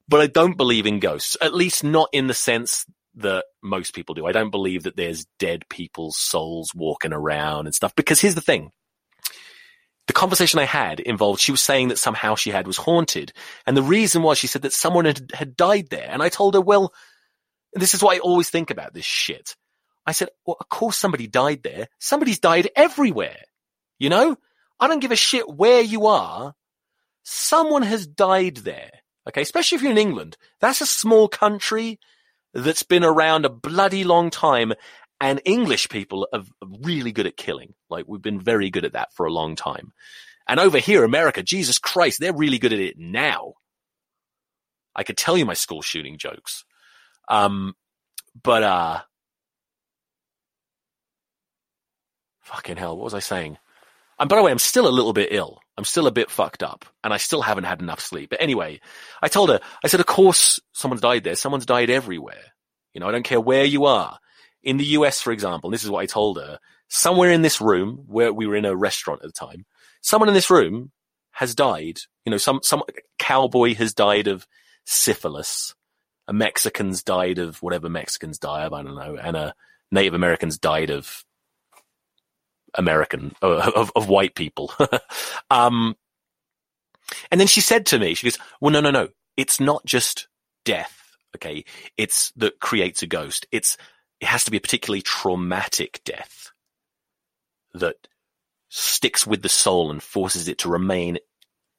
but 0.09 0.21
I 0.21 0.27
don't 0.27 0.57
believe 0.57 0.87
in 0.87 1.01
ghosts, 1.01 1.37
at 1.41 1.55
least 1.55 1.85
not 1.85 2.09
in 2.13 2.27
the 2.27 2.35
sense 2.35 2.87
that 3.17 3.45
most 3.63 3.95
people 3.95 4.15
do. 4.15 4.27
I 4.27 4.33
don't 4.33 4.51
believe 4.51 4.85
that 4.85 4.97
there's 4.97 5.27
dead 5.39 5.69
people's 5.69 6.17
souls 6.17 6.73
walking 6.75 7.13
around 7.13 7.67
and 7.67 7.75
stuff. 7.75 7.95
Because 7.95 8.21
here's 8.21 8.35
the 8.35 8.41
thing. 8.41 8.71
The 10.07 10.13
conversation 10.13 10.59
I 10.59 10.65
had 10.65 10.99
involved, 10.99 11.41
she 11.41 11.53
was 11.53 11.61
saying 11.61 11.89
that 11.89 11.99
some 11.99 12.15
house 12.15 12.41
she 12.41 12.51
had 12.51 12.67
was 12.67 12.77
haunted. 12.77 13.33
And 13.67 13.77
the 13.77 13.83
reason 13.83 14.23
was 14.23 14.39
she 14.39 14.47
said 14.47 14.63
that 14.63 14.73
someone 14.73 15.05
had, 15.05 15.31
had 15.33 15.57
died 15.57 15.89
there. 15.91 16.09
And 16.09 16.23
I 16.23 16.29
told 16.29 16.55
her, 16.55 16.61
well, 16.61 16.93
this 17.73 17.95
is 17.95 18.03
what 18.03 18.17
I 18.17 18.21
always 18.21 18.51
think 18.51 18.71
about 18.71 18.95
this 18.95 19.05
shit. 19.05 19.55
I 20.07 20.13
said, 20.13 20.31
well, 20.45 20.57
of 20.59 20.69
course 20.69 20.97
somebody 20.97 21.27
died 21.27 21.63
there. 21.63 21.87
Somebody's 21.99 22.41
died 22.41 22.71
everywhere. 22.75 23.37
You 23.99 24.09
know? 24.09 24.37
I 24.81 24.89
don't 24.89 25.01
give 25.01 25.13
a 25.13 25.17
shit 25.17 25.49
where 25.49 25.83
you 25.83 26.07
are. 26.07 26.55
Someone 27.23 27.83
has 27.83 28.07
died 28.07 28.57
there. 28.59 28.91
Okay. 29.29 29.43
Especially 29.43 29.77
if 29.77 29.83
you're 29.83 29.93
in 29.93 29.99
England. 29.99 30.37
That's 30.61 30.81
a 30.81 30.87
small 30.87 31.29
country 31.29 32.01
that's 32.55 32.83
been 32.83 33.05
around 33.05 33.45
a 33.45 33.51
bloody 33.51 34.05
long 34.05 34.31
time. 34.31 34.73
And 35.21 35.41
English 35.45 35.91
people 35.91 36.27
are 36.33 36.45
really 36.83 37.13
good 37.13 37.27
at 37.27 37.37
killing. 37.37 37.75
Like 37.91 38.07
we've 38.09 38.23
been 38.23 38.41
very 38.41 38.71
good 38.71 38.87
at 38.87 38.95
that 38.95 39.13
for 39.13 39.27
a 39.27 39.33
long 39.33 39.55
time. 39.55 39.93
And 40.49 40.59
over 40.59 40.79
here, 40.79 41.05
America, 41.05 41.43
Jesus 41.43 41.79
Christ, 41.79 42.19
they're 42.19 42.35
really 42.35 42.59
good 42.59 42.73
at 42.73 42.81
it 42.81 42.99
now. 42.99 43.55
I 44.97 45.05
could 45.05 45.17
tell 45.17 45.39
you 45.39 45.47
my 45.47 45.55
school 45.55 45.83
shooting 45.83 46.19
jokes. 46.19 46.65
Um, 47.29 47.75
but, 48.43 48.63
uh, 48.65 49.01
fucking 52.41 52.79
hell, 52.79 52.97
what 52.97 53.05
was 53.05 53.15
I 53.15 53.21
saying? 53.21 53.59
And 54.21 54.29
by 54.29 54.37
the 54.37 54.43
way, 54.43 54.53
I'm 54.53 54.59
still 54.59 54.87
a 54.87 54.91
little 54.91 55.15
bit 55.15 55.33
ill. 55.33 55.61
I'm 55.79 55.87
still 55.87 56.07
a 56.07 56.13
bit 56.13 56.31
fucked 56.31 56.63
up 56.63 56.85
and 57.03 57.13
I 57.13 57.17
still 57.17 57.41
haven't 57.41 57.65
had 57.65 57.81
enough 57.81 58.01
sleep. 58.01 58.29
But 58.29 58.43
anyway, 58.43 58.81
I 59.23 59.29
told 59.29 59.49
her, 59.49 59.61
I 59.83 59.89
said, 59.89 60.01
of 60.01 60.07
course 60.07 60.61
someone's 60.73 61.01
died 61.01 61.25
there. 61.25 61.35
Someone's 61.37 61.65
died 61.65 61.89
everywhere. 61.89 62.53
You 62.93 63.01
know, 63.01 63.09
I 63.09 63.13
don't 63.13 63.25
care 63.25 63.41
where 63.41 63.65
you 63.65 63.87
are. 63.87 64.19
In 64.63 64.77
the 64.77 64.85
US, 64.85 65.23
for 65.23 65.33
example, 65.33 65.69
and 65.69 65.75
this 65.75 65.85
is 65.85 65.91
what 65.91 66.01
I 66.01 66.07
told 66.07 66.37
her, 66.37 66.59
somewhere 66.89 67.31
in 67.31 67.41
this 67.41 67.63
room 67.63 68.05
where 68.09 68.31
we 68.31 68.47
were 68.47 68.57
in 68.57 68.67
a 68.67 68.77
restaurant 68.77 69.23
at 69.23 69.29
the 69.29 69.33
time, 69.33 69.65
someone 70.03 70.29
in 70.29 70.35
this 70.35 70.51
room 70.51 70.93
has 71.33 71.55
died. 71.55 72.01
You 72.27 72.33
know, 72.33 72.37
some, 72.37 72.61
some 72.63 72.83
cowboy 73.19 73.75
has 73.77 73.95
died 73.95 74.29
of 74.29 74.47
syphilis. 74.85 75.75
A 76.29 76.35
Mexican's 76.35 77.03
died 77.03 77.39
of 77.39 77.63
whatever 77.63 77.89
Mexicans 77.89 78.39
die 78.39 78.65
of, 78.65 78.75
I 78.75 78.83
don't 78.83 78.97
know. 78.97 79.17
And 79.17 79.35
a 79.35 79.55
Native 79.91 80.13
Americans 80.13 80.59
died 80.59 80.91
of 80.91 81.25
American, 82.75 83.35
uh, 83.43 83.71
of, 83.75 83.93
of 83.95 84.09
white 84.09 84.35
people. 84.35 84.73
um, 85.51 85.97
and 87.31 87.41
then 87.41 87.49
she 87.49 87.61
said 87.61 87.87
to 87.87 87.99
me, 87.99 88.15
she 88.15 88.27
goes, 88.27 88.39
well, 88.61 88.73
no, 88.73 88.81
no, 88.81 88.91
no. 88.91 89.09
It's 89.37 89.61
not 89.61 89.85
just 89.85 90.29
death. 90.65 91.17
Okay. 91.37 91.65
It's 91.97 92.33
that 92.37 92.61
creates 92.61 93.03
a 93.03 93.07
ghost. 93.07 93.47
It's, 93.53 93.77
it 94.21 94.27
has 94.27 94.45
to 94.45 94.51
be 94.51 94.57
a 94.57 94.61
particularly 94.61 95.03
traumatic 95.03 96.01
death 96.05 96.51
that 97.75 98.09
sticks 98.69 99.27
with 99.27 99.43
the 99.43 99.49
soul 99.49 99.91
and 99.91 100.03
forces 100.03 100.49
it 100.49 100.59
to 100.59 100.69
remain 100.69 101.19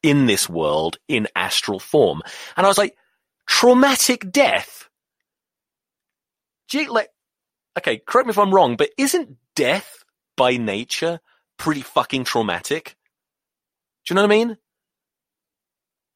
in 0.04 0.26
this 0.26 0.50
world 0.50 0.98
in 1.08 1.28
astral 1.36 1.80
form. 1.80 2.22
And 2.58 2.66
I 2.66 2.70
was 2.70 2.78
like, 2.78 2.96
traumatic 3.48 4.32
death? 4.32 4.90
Gee, 6.68 6.88
like, 6.88 7.10
okay, 7.78 8.02
correct 8.06 8.28
me 8.28 8.32
if 8.32 8.40
I'm 8.40 8.54
wrong, 8.54 8.76
but 8.76 8.90
isn't 8.98 9.38
death 9.56 10.01
by 10.42 10.58
nature 10.58 11.20
pretty 11.60 11.82
fucking 11.82 12.24
traumatic? 12.24 12.96
Do 14.04 14.12
you 14.12 14.16
know 14.16 14.24
what 14.24 14.32
I 14.32 14.36
mean? 14.36 14.58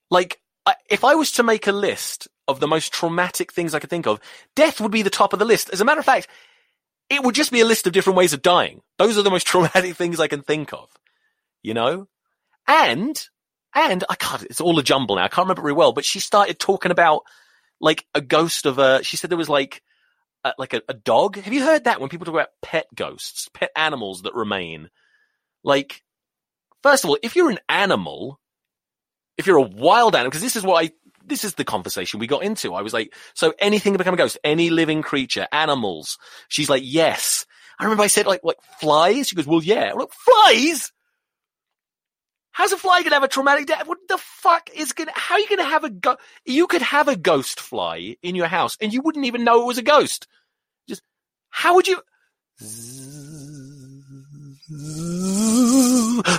Like, 0.09 0.39
I, 0.65 0.73
if 0.89 1.03
I 1.03 1.13
was 1.13 1.33
to 1.33 1.43
make 1.43 1.67
a 1.67 1.71
list 1.71 2.27
of 2.47 2.59
the 2.59 2.67
most 2.67 2.91
traumatic 2.91 3.53
things 3.53 3.75
I 3.75 3.79
could 3.79 3.91
think 3.91 4.07
of, 4.07 4.19
death 4.55 4.81
would 4.81 4.91
be 4.91 5.03
the 5.03 5.11
top 5.11 5.31
of 5.31 5.37
the 5.37 5.45
list. 5.45 5.69
As 5.69 5.79
a 5.79 5.85
matter 5.85 5.99
of 5.99 6.05
fact, 6.07 6.27
it 7.11 7.23
would 7.23 7.35
just 7.35 7.51
be 7.51 7.61
a 7.61 7.65
list 7.65 7.85
of 7.85 7.93
different 7.93 8.17
ways 8.17 8.33
of 8.33 8.41
dying. 8.41 8.81
Those 8.97 9.15
are 9.15 9.21
the 9.21 9.29
most 9.29 9.45
traumatic 9.51 9.95
things 9.95 10.19
I 10.19 10.27
can 10.27 10.41
think 10.41 10.73
of, 10.73 10.89
you 11.61 11.75
know? 11.75 12.07
And, 12.67 13.23
and 13.75 14.03
I 14.09 14.15
can't, 14.15 14.41
it's 14.41 14.59
all 14.59 14.79
a 14.79 14.83
jumble 14.83 15.17
now. 15.17 15.25
I 15.25 15.27
can't 15.27 15.45
remember 15.45 15.61
very 15.61 15.73
well, 15.73 15.93
but 15.93 16.03
she 16.03 16.19
started 16.19 16.57
talking 16.57 16.89
about 16.89 17.21
like 17.79 18.03
a 18.15 18.21
ghost 18.21 18.65
of 18.65 18.79
a, 18.79 19.03
she 19.03 19.17
said 19.17 19.29
there 19.29 19.37
was 19.37 19.49
like, 19.49 19.83
a, 20.45 20.53
like 20.57 20.73
a, 20.73 20.81
a 20.87 20.93
dog. 20.93 21.37
Have 21.37 21.53
you 21.53 21.63
heard 21.63 21.85
that 21.85 21.99
when 21.99 22.09
people 22.09 22.25
talk 22.25 22.35
about 22.35 22.49
pet 22.61 22.87
ghosts, 22.95 23.49
pet 23.53 23.71
animals 23.75 24.21
that 24.21 24.35
remain? 24.35 24.89
Like, 25.63 26.03
first 26.83 27.03
of 27.03 27.09
all, 27.09 27.17
if 27.23 27.35
you're 27.35 27.49
an 27.49 27.59
animal, 27.67 28.39
if 29.37 29.47
you're 29.47 29.57
a 29.57 29.61
wild 29.61 30.15
animal, 30.15 30.29
because 30.29 30.43
this 30.43 30.55
is 30.55 30.63
what 30.63 30.85
I 30.85 30.91
this 31.27 31.43
is 31.43 31.55
the 31.55 31.65
conversation 31.65 32.19
we 32.19 32.27
got 32.27 32.43
into. 32.43 32.75
I 32.75 32.83
was 32.83 32.93
like, 32.93 33.13
so 33.33 33.53
anything 33.57 33.93
can 33.93 33.97
become 33.97 34.13
a 34.13 34.17
ghost, 34.17 34.37
any 34.43 34.69
living 34.69 35.01
creature, 35.01 35.47
animals. 35.51 36.19
She's 36.49 36.69
like, 36.69 36.83
yes. 36.85 37.47
I 37.79 37.83
remember 37.83 38.03
I 38.03 38.07
said 38.07 38.27
like, 38.27 38.41
like 38.43 38.59
flies. 38.79 39.27
She 39.27 39.35
goes, 39.35 39.47
well, 39.47 39.63
yeah. 39.63 39.91
I'm 39.91 39.97
like, 39.97 40.13
flies? 40.13 40.91
How's 42.55 42.71
a 42.71 42.77
fly 42.77 43.03
gonna 43.03 43.17
have 43.17 43.23
a 43.23 43.27
traumatic 43.27 43.67
death? 43.67 43.85
What 43.85 43.97
the 44.07 44.17
fuck 44.17 44.69
is 44.73 44.93
gonna, 44.93 45.11
how 45.13 45.35
are 45.35 45.39
you 45.41 45.49
gonna 45.49 45.65
have 45.65 45.83
a 45.83 45.89
go, 45.89 46.15
you 46.45 46.67
could 46.67 46.81
have 46.83 47.09
a 47.09 47.17
ghost 47.17 47.59
fly 47.59 48.15
in 48.23 48.33
your 48.33 48.47
house 48.47 48.77
and 48.79 48.93
you 48.93 49.01
wouldn't 49.01 49.25
even 49.25 49.43
know 49.43 49.63
it 49.63 49.67
was 49.67 49.77
a 49.77 49.81
ghost. 49.81 50.25
Just, 50.87 51.01
how 51.49 51.75
would 51.75 51.85
you, 51.85 52.01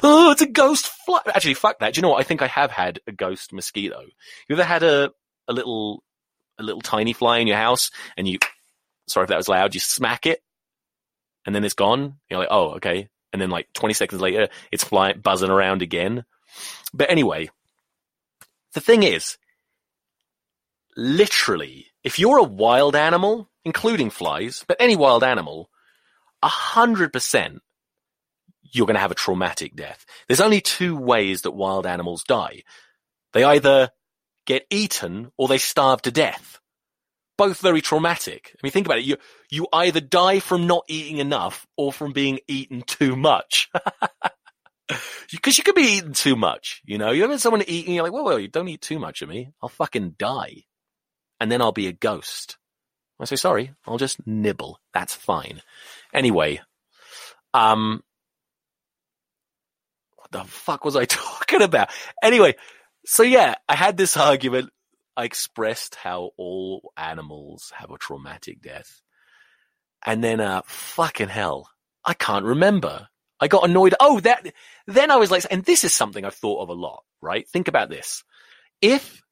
oh, 0.03 0.31
it's 0.33 0.41
a 0.41 0.47
ghost 0.47 0.89
fly. 1.05 1.21
Actually, 1.27 1.53
fuck 1.53 1.81
that. 1.81 1.93
Do 1.93 1.99
you 1.99 2.03
know 2.03 2.09
what? 2.09 2.21
I 2.21 2.23
think 2.23 2.41
I 2.41 2.47
have 2.47 2.71
had 2.71 2.99
a 3.07 3.13
ghost 3.13 3.53
mosquito. 3.53 4.01
You 4.49 4.57
ever 4.57 4.65
had 4.65 4.83
a, 4.83 5.13
a 5.49 5.53
little, 5.53 6.03
a 6.59 6.63
little 6.63 6.81
tiny 6.81 7.13
fly 7.13 7.41
in 7.41 7.47
your 7.47 7.59
house 7.59 7.91
and 8.17 8.27
you, 8.27 8.39
sorry 9.07 9.25
if 9.25 9.29
that 9.29 9.37
was 9.37 9.51
loud, 9.51 9.75
you 9.75 9.81
smack 9.81 10.25
it 10.25 10.41
and 11.45 11.55
then 11.55 11.63
it's 11.63 11.75
gone. 11.75 12.15
You're 12.31 12.39
like, 12.39 12.49
oh, 12.51 12.77
okay. 12.77 13.11
And 13.33 13.43
then 13.43 13.51
like 13.51 13.69
20 13.75 13.95
seconds 13.95 14.21
later, 14.21 14.49
it's 14.73 14.85
flying, 14.85 15.21
buzzing 15.21 15.51
around 15.51 15.83
again. 15.83 16.25
But 16.95 17.11
anyway, 17.11 17.51
the 18.75 18.81
thing 18.81 19.03
is, 19.03 19.37
literally, 20.97 21.87
if 22.03 22.19
you're 22.19 22.39
a 22.39 22.45
wild 22.45 22.97
animal, 22.97 23.51
including 23.65 24.11
flies, 24.11 24.65
but 24.67 24.77
any 24.81 24.97
wild 24.97 25.25
animal, 25.25 25.71
a 26.43 26.49
hundred 26.49 27.13
percent 27.13 27.63
you're 28.73 28.87
going 28.87 28.95
to 28.97 29.01
have 29.01 29.11
a 29.11 29.17
traumatic 29.17 29.75
death. 29.75 30.05
There's 30.27 30.41
only 30.41 30.61
two 30.61 30.97
ways 30.97 31.43
that 31.43 31.53
wild 31.53 31.87
animals 31.87 32.25
die. 32.25 32.63
They 33.33 33.45
either 33.45 33.91
get 34.47 34.67
eaten 34.71 35.33
or 35.37 35.49
they 35.49 35.59
starve 35.59 36.03
to 36.03 36.11
death. 36.11 36.56
Both 37.39 37.61
very 37.61 37.81
traumatic. 37.83 38.53
I 38.55 38.59
mean, 38.63 38.73
think 38.73 38.87
about 38.87 38.99
it. 38.99 39.05
You, 39.05 39.17
you 39.51 39.67
either 39.73 40.01
die 40.01 40.41
from 40.41 40.67
not 40.67 40.85
eating 40.89 41.19
enough 41.19 41.67
or 41.77 41.93
from 41.93 42.13
being 42.13 42.41
eaten 42.49 42.83
too 42.83 43.17
much. 43.17 43.71
Because 45.33 45.59
you 45.59 45.65
could 45.65 45.75
be 45.75 45.83
eating 45.83 46.13
too 46.13 46.37
much, 46.37 46.81
you 46.85 46.97
know. 46.97 47.11
You 47.11 47.25
ever 47.25 47.39
someone 47.39 47.63
eating, 47.67 47.95
you're 47.95 48.05
like, 48.05 48.13
"Well, 48.13 48.25
well, 48.25 48.39
you 48.39 48.47
don't 48.47 48.69
eat 48.69 48.81
too 48.81 49.01
much 49.01 49.21
of 49.21 49.29
me. 49.29 49.51
I'll 49.61 49.69
fucking 49.69 50.15
die, 50.17 50.63
and 51.41 51.51
then 51.51 51.61
I'll 51.61 51.73
be 51.73 51.89
a 51.89 51.93
ghost." 51.93 52.57
I 53.19 53.25
say, 53.25 53.35
"Sorry, 53.35 53.75
I'll 53.85 53.99
just 53.99 54.25
nibble. 54.27 54.79
That's 54.95 55.13
fine." 55.13 55.61
Anyway, 56.15 56.61
um, 57.53 58.05
what 60.15 60.31
the 60.31 60.45
fuck 60.45 60.85
was 60.85 60.95
I 60.95 61.05
talking 61.07 61.63
about? 61.63 61.91
Anyway, 62.23 62.55
so 63.05 63.25
yeah, 63.25 63.57
I 63.69 63.75
had 63.75 63.97
this 63.97 64.17
argument. 64.17 64.71
I 65.17 65.25
expressed 65.25 65.95
how 65.95 66.31
all 66.37 66.93
animals 66.97 67.73
have 67.77 67.91
a 67.91 67.99
traumatic 67.99 68.61
death. 68.61 69.03
And 70.05 70.23
then, 70.23 70.41
uh, 70.41 70.63
fucking 70.67 71.29
hell, 71.29 71.71
I 72.05 72.15
can't 72.15 72.45
remember. 72.45 73.09
I 73.41 73.49
got 73.49 73.69
annoyed. 73.69 73.95
Oh, 74.01 74.21
that, 74.21 74.47
then 74.87 75.11
I 75.11 75.17
was 75.17 75.31
like, 75.31 75.45
and 75.51 75.65
this 75.65 75.85
is 75.85 75.93
something 75.93 76.25
I've 76.25 76.35
thought 76.35 76.63
of 76.63 76.69
a 76.69 76.75
lot, 76.75 77.05
right? 77.21 77.49
Think 77.49 77.69
about 77.69 77.91
this. 77.91 78.23
If 78.81 79.23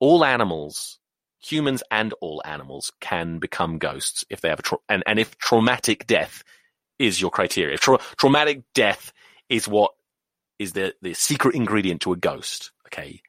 all 0.00 0.24
animals, 0.24 0.98
humans 1.40 1.82
and 1.90 2.12
all 2.20 2.42
animals 2.44 2.92
can 3.00 3.38
become 3.38 3.78
ghosts 3.78 4.24
if 4.30 4.40
they 4.40 4.48
have 4.48 4.60
a, 4.60 4.62
tra- 4.62 4.78
and, 4.88 5.02
and 5.06 5.18
if 5.18 5.36
traumatic 5.38 6.06
death 6.06 6.42
is 6.98 7.20
your 7.20 7.30
criteria, 7.30 7.74
if 7.74 7.80
tra- 7.80 7.98
traumatic 8.16 8.62
death 8.74 9.12
is 9.48 9.68
what 9.68 9.92
is 10.58 10.72
the, 10.72 10.94
the 11.02 11.14
secret 11.14 11.54
ingredient 11.54 12.02
to 12.02 12.12
a 12.12 12.16
ghost. 12.16 12.72
Okay. 12.86 13.20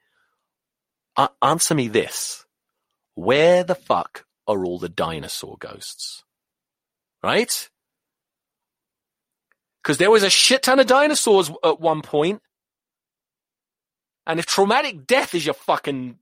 Uh, 1.18 1.30
answer 1.42 1.76
me 1.76 1.88
this. 1.88 2.46
Where 3.16 3.64
the 3.64 3.76
fuck 3.76 4.26
are 4.48 4.66
all 4.66 4.80
the 4.80 4.90
dinosaur 4.90 5.58
ghosts? 5.60 6.24
Right? 7.24 7.70
Cause 9.84 9.98
there 9.98 10.12
was 10.12 10.24
a 10.24 10.30
shit 10.30 10.64
ton 10.64 10.80
of 10.80 10.88
dinosaurs 10.88 11.52
at 11.64 11.80
one 11.80 12.02
point. 12.02 12.42
And 14.28 14.40
if 14.40 14.46
traumatic 14.46 15.06
death 15.06 15.36
is 15.36 15.46
your 15.46 15.54
fucking, 15.54 16.18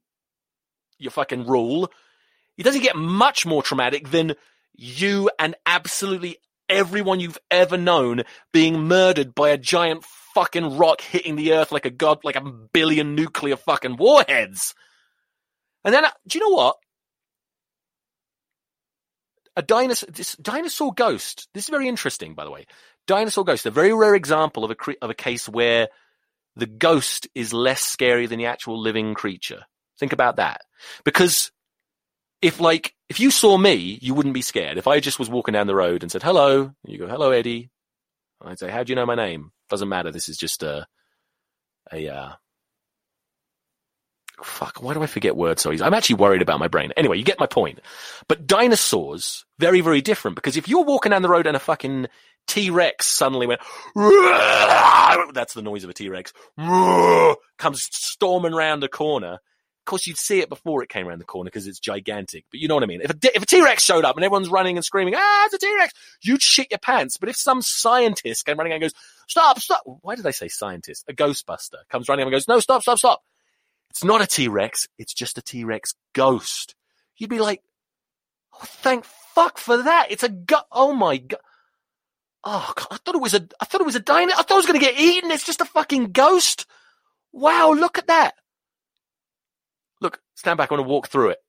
your 0.99 1.11
fucking 1.11 1.47
rule, 1.47 1.89
it 2.57 2.63
doesn't 2.63 2.81
get 2.83 2.95
much 2.95 3.45
more 3.45 3.63
traumatic 3.63 4.09
than 4.09 4.35
you 4.73 5.29
and 5.39 5.55
absolutely 5.65 6.37
everyone 6.69 7.19
you've 7.19 7.37
ever 7.49 7.77
known 7.77 8.23
being 8.51 8.81
murdered 8.81 9.33
by 9.33 9.49
a 9.49 9.57
giant 9.57 10.03
fucking 10.33 10.77
rock 10.77 11.01
hitting 11.01 11.35
the 11.35 11.53
earth 11.53 11.71
like 11.71 11.85
a 11.85 11.89
god, 11.89 12.23
like 12.23 12.35
a 12.35 12.41
billion 12.41 13.15
nuclear 13.15 13.55
fucking 13.55 13.97
warheads. 13.97 14.73
And 15.83 15.93
then, 15.93 16.05
uh, 16.05 16.11
do 16.27 16.37
you 16.37 16.43
know 16.43 16.55
what? 16.55 16.77
A 19.55 19.61
dinosaur, 19.61 20.09
this 20.11 20.35
dinosaur 20.37 20.93
ghost. 20.93 21.47
This 21.53 21.65
is 21.65 21.69
very 21.69 21.87
interesting, 21.87 22.33
by 22.33 22.43
the 22.43 22.51
way. 22.51 22.65
Dinosaur 23.05 23.43
ghost, 23.43 23.65
a 23.65 23.71
very 23.71 23.93
rare 23.93 24.15
example 24.15 24.63
of 24.63 24.71
a 24.71 24.75
of 25.01 25.09
a 25.09 25.15
case 25.15 25.47
where 25.47 25.89
the 26.55 26.65
ghost 26.65 27.27
is 27.35 27.53
less 27.53 27.81
scary 27.81 28.25
than 28.25 28.39
the 28.39 28.47
actual 28.47 28.79
living 28.79 29.13
creature. 29.13 29.65
Think 29.99 30.13
about 30.13 30.37
that, 30.37 30.61
because 31.03 31.51
if 32.41 32.59
like 32.59 32.95
if 33.09 33.19
you 33.19 33.29
saw 33.29 33.57
me, 33.57 33.99
you 34.01 34.13
wouldn't 34.13 34.33
be 34.33 34.41
scared. 34.41 34.77
If 34.77 34.87
I 34.87 34.99
just 34.99 35.19
was 35.19 35.29
walking 35.29 35.53
down 35.53 35.67
the 35.67 35.75
road 35.75 36.01
and 36.01 36.11
said 36.11 36.23
hello, 36.23 36.73
you 36.85 36.97
go 36.97 37.07
hello 37.07 37.31
Eddie, 37.31 37.69
I'd 38.41 38.59
say 38.59 38.71
how 38.71 38.83
do 38.83 38.91
you 38.91 38.95
know 38.95 39.05
my 39.05 39.15
name? 39.15 39.51
Doesn't 39.73 39.89
matter. 39.89 40.11
This 40.11 40.29
is 40.29 40.37
just 40.37 40.61
a 40.61 40.85
a 41.91 42.07
uh, 42.07 42.33
fuck. 44.43 44.83
Why 44.83 44.93
do 44.93 45.01
I 45.01 45.07
forget 45.07 45.35
words 45.35 45.63
so 45.63 45.71
easy? 45.71 45.83
I'm 45.83 45.95
actually 45.95 46.17
worried 46.17 46.43
about 46.43 46.59
my 46.59 46.67
brain. 46.67 46.91
Anyway, 46.95 47.17
you 47.17 47.23
get 47.23 47.39
my 47.39 47.47
point. 47.47 47.79
But 48.27 48.45
dinosaurs 48.45 49.45
very 49.57 49.81
very 49.81 49.99
different 50.01 50.35
because 50.35 50.57
if 50.57 50.67
you're 50.67 50.83
walking 50.83 51.09
down 51.09 51.23
the 51.23 51.27
road 51.27 51.47
and 51.47 51.57
a 51.57 51.59
fucking 51.59 52.05
T 52.45 52.69
Rex 52.69 53.07
suddenly 53.07 53.47
went, 53.47 53.61
that's 55.33 55.55
the 55.55 55.63
noise 55.63 55.83
of 55.83 55.89
a 55.89 55.93
T 55.93 56.07
Rex, 56.07 56.33
comes 57.57 57.89
storming 57.91 58.53
round 58.53 58.83
a 58.83 58.87
corner. 58.87 59.39
Of 59.83 59.85
course, 59.85 60.07
you'd 60.07 60.17
see 60.17 60.39
it 60.39 60.47
before 60.47 60.81
it 60.81 60.87
came 60.87 61.09
around 61.09 61.19
the 61.19 61.25
corner 61.25 61.49
because 61.49 61.67
it's 61.67 61.77
gigantic. 61.77 62.45
But 62.49 62.61
you 62.61 62.69
know 62.69 62.75
what 62.75 62.85
I 62.85 62.87
mean? 62.87 63.01
If 63.01 63.11
a, 63.11 63.15
if 63.35 63.43
a 63.43 63.45
T-Rex 63.45 63.83
showed 63.83 64.05
up 64.05 64.15
and 64.15 64.23
everyone's 64.23 64.47
running 64.47 64.77
and 64.77 64.85
screaming, 64.85 65.13
ah, 65.17 65.45
it's 65.45 65.53
a 65.55 65.57
T-Rex, 65.57 65.93
you'd 66.21 66.41
shit 66.41 66.71
your 66.71 66.77
pants. 66.77 67.17
But 67.17 67.27
if 67.27 67.35
some 67.35 67.61
scientist 67.61 68.45
came 68.45 68.55
running 68.57 68.71
and 68.71 68.81
goes, 68.81 68.93
stop, 69.27 69.59
stop. 69.59 69.81
Why 69.85 70.15
did 70.15 70.25
I 70.25 70.31
say 70.31 70.47
scientist? 70.47 71.03
A 71.09 71.13
Ghostbuster 71.13 71.79
comes 71.89 72.07
running 72.07 72.23
and 72.23 72.31
goes, 72.31 72.47
no, 72.47 72.61
stop, 72.61 72.81
stop, 72.81 72.97
stop. 72.97 73.23
It's 73.89 74.05
not 74.05 74.21
a 74.21 74.25
T-Rex. 74.25 74.87
It's 74.97 75.13
just 75.13 75.37
a 75.37 75.41
T-Rex 75.41 75.95
ghost. 76.13 76.75
You'd 77.17 77.29
be 77.29 77.39
like, 77.39 77.61
oh, 78.53 78.59
thank 78.63 79.03
fuck 79.03 79.57
for 79.57 79.83
that. 79.83 80.11
It's 80.11 80.23
a 80.23 80.29
go- 80.29 80.61
Oh 80.71 80.93
my 80.93 81.17
god. 81.17 81.41
Oh, 82.45 82.71
God, 82.73 82.87
I 82.91 82.97
thought 83.03 83.15
it 83.15 83.21
was 83.21 83.33
a, 83.33 83.45
I 83.59 83.65
thought 83.65 83.81
it 83.81 83.85
was 83.85 83.95
a 83.97 84.01
dinosaur. 84.01 84.39
I 84.39 84.43
thought 84.43 84.55
it 84.55 84.57
was 84.57 84.65
going 84.65 84.79
to 84.79 84.85
get 84.85 84.97
eaten. 84.99 85.29
It's 85.31 85.45
just 85.45 85.61
a 85.61 85.65
fucking 85.65 86.11
ghost. 86.13 86.65
Wow, 87.33 87.73
look 87.73 87.97
at 87.97 88.07
that. 88.07 88.35
Look, 90.03 90.21
stand 90.35 90.57
back. 90.57 90.71
I 90.71 90.75
want 90.75 90.85
to 90.85 90.91
walk 90.91 91.07
through 91.07 91.29
it. 91.29 91.39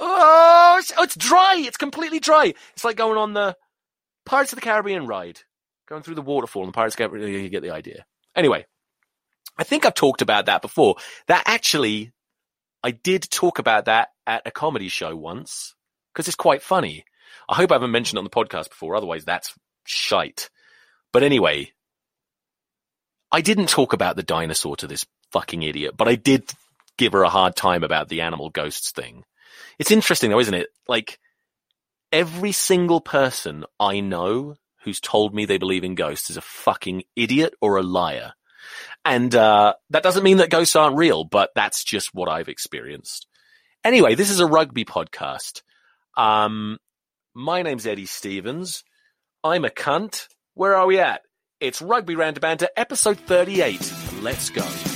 Oh, 0.00 0.76
it's, 0.80 0.92
oh, 0.96 1.02
it's 1.02 1.14
dry. 1.14 1.56
It's 1.58 1.76
completely 1.76 2.18
dry. 2.18 2.54
It's 2.72 2.84
like 2.84 2.96
going 2.96 3.18
on 3.18 3.34
the 3.34 3.56
Pirates 4.24 4.52
of 4.52 4.56
the 4.56 4.64
Caribbean 4.64 5.06
ride, 5.06 5.40
going 5.86 6.02
through 6.02 6.14
the 6.14 6.22
waterfall 6.22 6.70
Pirates 6.72 6.94
of 6.94 6.98
the 6.98 7.08
Caribbean. 7.08 7.44
You 7.44 7.48
get 7.50 7.62
the 7.62 7.70
idea. 7.70 8.06
Anyway, 8.34 8.64
I 9.58 9.64
think 9.64 9.84
I've 9.84 9.94
talked 9.94 10.22
about 10.22 10.46
that 10.46 10.62
before. 10.62 10.96
That 11.28 11.42
actually, 11.44 12.12
I 12.82 12.92
did 12.92 13.28
talk 13.30 13.58
about 13.58 13.84
that 13.84 14.08
at 14.26 14.46
a 14.46 14.50
comedy 14.50 14.88
show 14.88 15.14
once 15.14 15.74
because 16.14 16.26
it's 16.26 16.36
quite 16.36 16.62
funny. 16.62 17.04
I 17.48 17.54
hope 17.54 17.70
I 17.70 17.74
haven't 17.74 17.90
mentioned 17.90 18.16
it 18.16 18.20
on 18.20 18.24
the 18.24 18.30
podcast 18.30 18.70
before. 18.70 18.96
Otherwise, 18.96 19.26
that's 19.26 19.54
shite. 19.84 20.48
But 21.12 21.22
anyway, 21.22 21.72
I 23.30 23.42
didn't 23.42 23.68
talk 23.68 23.92
about 23.92 24.16
the 24.16 24.22
dinosaur 24.22 24.76
to 24.76 24.86
this 24.86 25.04
fucking 25.32 25.62
idiot, 25.62 25.96
but 25.96 26.08
I 26.08 26.14
did 26.14 26.50
give 27.00 27.14
her 27.14 27.22
a 27.22 27.30
hard 27.30 27.56
time 27.56 27.82
about 27.82 28.10
the 28.10 28.20
animal 28.20 28.50
ghosts 28.50 28.92
thing. 28.92 29.24
It's 29.78 29.90
interesting 29.90 30.28
though, 30.28 30.38
isn't 30.38 30.52
it? 30.52 30.68
Like 30.86 31.18
every 32.12 32.52
single 32.52 33.00
person 33.00 33.64
I 33.80 34.00
know 34.00 34.56
who's 34.84 35.00
told 35.00 35.34
me 35.34 35.46
they 35.46 35.56
believe 35.56 35.82
in 35.82 35.94
ghosts 35.94 36.28
is 36.28 36.36
a 36.36 36.42
fucking 36.42 37.04
idiot 37.16 37.54
or 37.62 37.78
a 37.78 37.82
liar. 37.82 38.34
And 39.02 39.34
uh, 39.34 39.74
that 39.88 40.02
doesn't 40.02 40.22
mean 40.22 40.36
that 40.36 40.50
ghosts 40.50 40.76
aren't 40.76 40.98
real, 40.98 41.24
but 41.24 41.50
that's 41.54 41.84
just 41.84 42.12
what 42.12 42.28
I've 42.28 42.50
experienced. 42.50 43.26
Anyway, 43.82 44.14
this 44.14 44.28
is 44.28 44.40
a 44.40 44.46
rugby 44.46 44.84
podcast. 44.84 45.62
Um, 46.18 46.76
my 47.34 47.62
name's 47.62 47.86
Eddie 47.86 48.04
Stevens. 48.04 48.84
I'm 49.42 49.64
a 49.64 49.70
cunt. 49.70 50.28
Where 50.52 50.76
are 50.76 50.86
we 50.86 50.98
at? 50.98 51.22
It's 51.60 51.80
Rugby 51.80 52.14
Ranter 52.14 52.40
Banter, 52.40 52.68
episode 52.76 53.18
38. 53.18 53.90
Let's 54.20 54.50
go. 54.50 54.89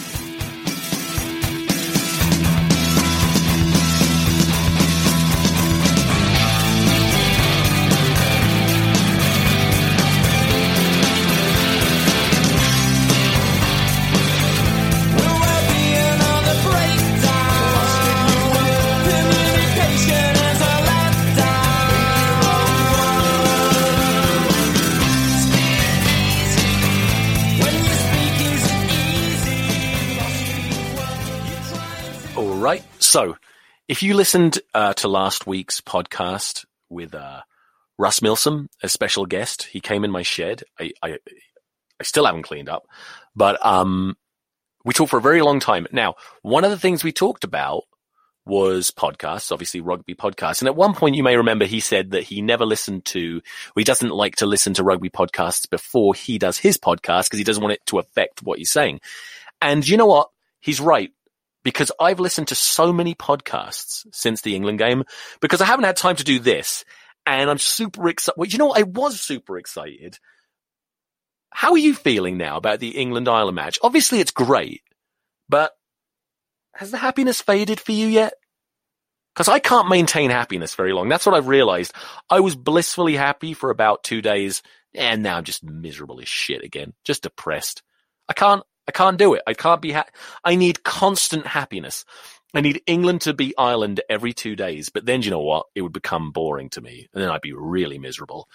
So, 33.15 33.37
if 33.87 34.03
you 34.03 34.15
listened 34.15 34.59
uh, 34.75 34.93
to 34.95 35.07
last 35.07 35.47
week's 35.47 35.81
podcast 35.81 36.65
with 36.91 37.15
uh, 37.15 37.43
Russ 37.97 38.21
Milsom, 38.21 38.69
a 38.83 38.89
special 38.89 39.25
guest, 39.25 39.69
he 39.71 39.79
came 39.79 40.05
in 40.05 40.11
my 40.11 40.23
shed. 40.23 40.65
I, 40.81 40.91
I, 41.01 41.19
I 42.01 42.03
still 42.03 42.27
haven't 42.27 42.43
cleaned 42.43 42.69
up, 42.69 42.89
but 43.37 43.65
um, 43.65 44.17
we 44.85 44.95
talked 44.95 45.13
for 45.13 45.19
a 45.19 45.23
very 45.23 45.43
long 45.43 45.61
time. 45.61 45.87
Now, 45.93 46.17
one 46.43 46.65
of 46.65 46.73
the 46.73 46.77
things 46.77 47.05
we 47.05 47.13
talked 47.13 47.45
about 47.45 47.85
was 48.47 48.91
podcasts, 48.91 49.53
obviously 49.53 49.81
rugby 49.81 50.17
podcasts. 50.17 50.61
And 50.61 50.67
at 50.67 50.75
one 50.75 50.95
point, 50.95 51.15
you 51.15 51.23
may 51.23 51.37
remember 51.37 51.67
he 51.67 51.79
said 51.79 52.11
that 52.11 52.25
he 52.25 52.43
never 52.43 52.67
listened 52.67 53.05
to, 53.05 53.37
or 53.37 53.81
he 53.81 53.85
doesn't 53.85 54.11
like 54.11 54.35
to 54.39 54.47
listen 54.47 54.75
to 54.75 54.83
rugby 54.83 55.09
podcasts 55.09 55.71
before 55.71 56.15
he 56.15 56.37
does 56.37 56.59
his 56.59 56.79
podcast 56.79 57.27
because 57.27 57.39
he 57.39 57.45
doesn't 57.45 57.63
want 57.63 57.75
it 57.75 57.87
to 57.87 58.01
affect 58.01 58.43
what 58.43 58.59
he's 58.59 58.73
saying. 58.73 58.99
And 59.63 59.87
you 59.87 59.99
know 59.99 60.07
what? 60.07 60.31
He's 60.59 60.81
right 60.81 61.13
because 61.65 61.91
I've 61.99 62.21
listened 62.21 62.49
to 62.49 62.55
so 62.55 62.93
many 62.93 63.15
podcasts 63.15 64.07
since 64.13 64.43
the 64.43 64.55
England 64.55 64.79
game 64.79 65.05
because 65.41 65.61
I 65.61 65.65
haven't 65.65 65.87
had 65.87 65.97
time 65.97 66.17
to 66.17 66.25
do 66.25 66.39
this. 66.39 66.85
And 67.27 67.51
I'm 67.51 67.59
super 67.59 68.09
excited. 68.09 68.39
Well, 68.39 68.49
you 68.49 68.59
know, 68.59 68.67
what? 68.67 68.79
I 68.79 68.83
was 68.83 69.21
super 69.21 69.57
excited. 69.59 70.19
How 71.51 71.73
are 71.73 71.79
you 71.79 71.95
feeling 71.95 72.37
now 72.37 72.57
about 72.57 72.81
the 72.81 72.91
England 72.99 73.29
Ireland 73.29 73.57
match? 73.57 73.79
Obviously, 73.83 74.21
it's 74.21 74.31
great, 74.31 74.83
but 75.49 75.73
has 76.75 76.91
the 76.91 76.99
happiness 76.99 77.41
faded 77.41 77.81
for 77.81 77.93
you 77.93 78.09
yet? 78.09 78.35
Because 79.33 79.49
I 79.49 79.59
can't 79.59 79.89
maintain 79.89 80.31
happiness 80.31 80.75
very 80.75 80.93
long. 80.93 81.09
That's 81.09 81.25
what 81.27 81.35
I've 81.35 81.49
realized. 81.49 81.93
I 82.29 82.41
was 82.41 82.57
blissfully 82.57 83.17
happy 83.17 83.55
for 83.55 83.71
about 83.71 84.05
two 84.05 84.21
days, 84.21 84.63
and 84.95 85.23
now 85.23 85.37
I'm 85.39 85.45
just 85.45 85.65
miserable 85.65 86.21
as 86.21 86.29
shit 86.29 86.63
again. 86.63 86.93
Just 87.05 87.23
depressed. 87.23 87.83
I 88.29 88.33
can't. 88.33 88.63
I 88.87 88.93
can't 88.93 89.19
do 89.19 89.35
it. 89.35 89.43
I 89.47 89.55
can't 89.55 89.81
be. 89.81 89.93
Ha- 89.93 90.07
I 90.45 90.57
need 90.57 90.83
constant 90.83 91.47
happiness. 91.47 92.05
I 92.55 92.61
need 92.61 92.83
England 92.87 93.23
to 93.23 93.35
beat 93.35 93.55
Ireland 93.59 94.01
every 94.09 94.33
two 94.33 94.55
days. 94.55 94.89
But 94.91 95.07
then, 95.07 95.23
you 95.23 95.31
know 95.31 95.41
what? 95.41 95.67
It 95.75 95.83
would 95.83 95.93
become 95.93 96.31
boring 96.31 96.71
to 96.71 96.81
me, 96.81 97.09
and 97.13 97.23
then 97.23 97.31
I'd 97.31 97.41
be 97.41 97.53
really 97.53 97.99
miserable. 97.99 98.49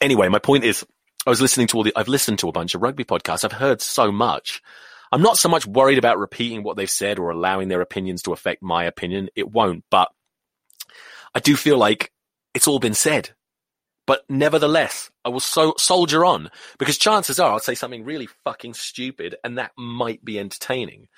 Anyway, 0.00 0.28
my 0.28 0.38
point 0.38 0.64
is, 0.64 0.86
I 1.26 1.30
was 1.30 1.40
listening 1.40 1.66
to 1.68 1.76
all 1.78 1.82
the. 1.82 1.92
I've 1.96 2.08
listened 2.08 2.38
to 2.40 2.48
a 2.48 2.52
bunch 2.52 2.74
of 2.74 2.82
rugby 2.82 3.04
podcasts. 3.04 3.44
I've 3.44 3.52
heard 3.52 3.80
so 3.80 4.12
much. 4.12 4.62
I'm 5.10 5.22
not 5.22 5.38
so 5.38 5.48
much 5.48 5.66
worried 5.66 5.98
about 5.98 6.18
repeating 6.18 6.62
what 6.62 6.76
they've 6.76 6.90
said 6.90 7.18
or 7.18 7.30
allowing 7.30 7.68
their 7.68 7.80
opinions 7.80 8.22
to 8.22 8.32
affect 8.32 8.62
my 8.62 8.84
opinion. 8.84 9.30
It 9.34 9.50
won't, 9.50 9.84
but 9.90 10.10
I 11.34 11.40
do 11.40 11.56
feel 11.56 11.78
like 11.78 12.12
it's 12.54 12.68
all 12.68 12.78
been 12.78 12.94
said. 12.94 13.30
But 14.08 14.24
nevertheless, 14.30 15.10
I 15.22 15.28
will 15.28 15.38
so 15.38 15.74
soldier 15.76 16.24
on 16.24 16.50
because 16.78 16.96
chances 16.96 17.38
are 17.38 17.52
I'll 17.52 17.58
say 17.58 17.74
something 17.74 18.06
really 18.06 18.26
fucking 18.42 18.72
stupid 18.72 19.36
and 19.44 19.58
that 19.58 19.72
might 19.76 20.24
be 20.24 20.38
entertaining. 20.38 21.08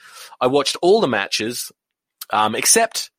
I 0.41 0.49
watched 0.49 0.77
all 0.83 1.01
the 1.01 1.07
matches, 1.07 1.71
um, 2.31 2.57
except, 2.57 3.13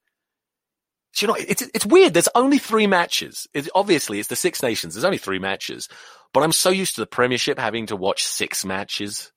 you 1.21 1.29
know, 1.29 1.37
it's, 1.39 1.61
it's 1.61 1.85
weird. 1.85 2.13
There's 2.13 2.27
only 2.35 2.57
three 2.57 2.85
matches. 2.85 3.47
It, 3.53 3.69
obviously, 3.73 4.19
it's 4.19 4.27
the 4.27 4.35
Six 4.35 4.61
Nations. 4.61 4.93
There's 4.93 5.05
only 5.05 5.17
three 5.17 5.39
matches, 5.39 5.87
but 6.33 6.43
I'm 6.43 6.51
so 6.51 6.69
used 6.69 6.95
to 6.95 7.01
the 7.01 7.07
Premiership 7.07 7.57
having 7.57 7.85
to 7.85 7.95
watch 7.95 8.25
six 8.25 8.65
matches, 8.65 9.31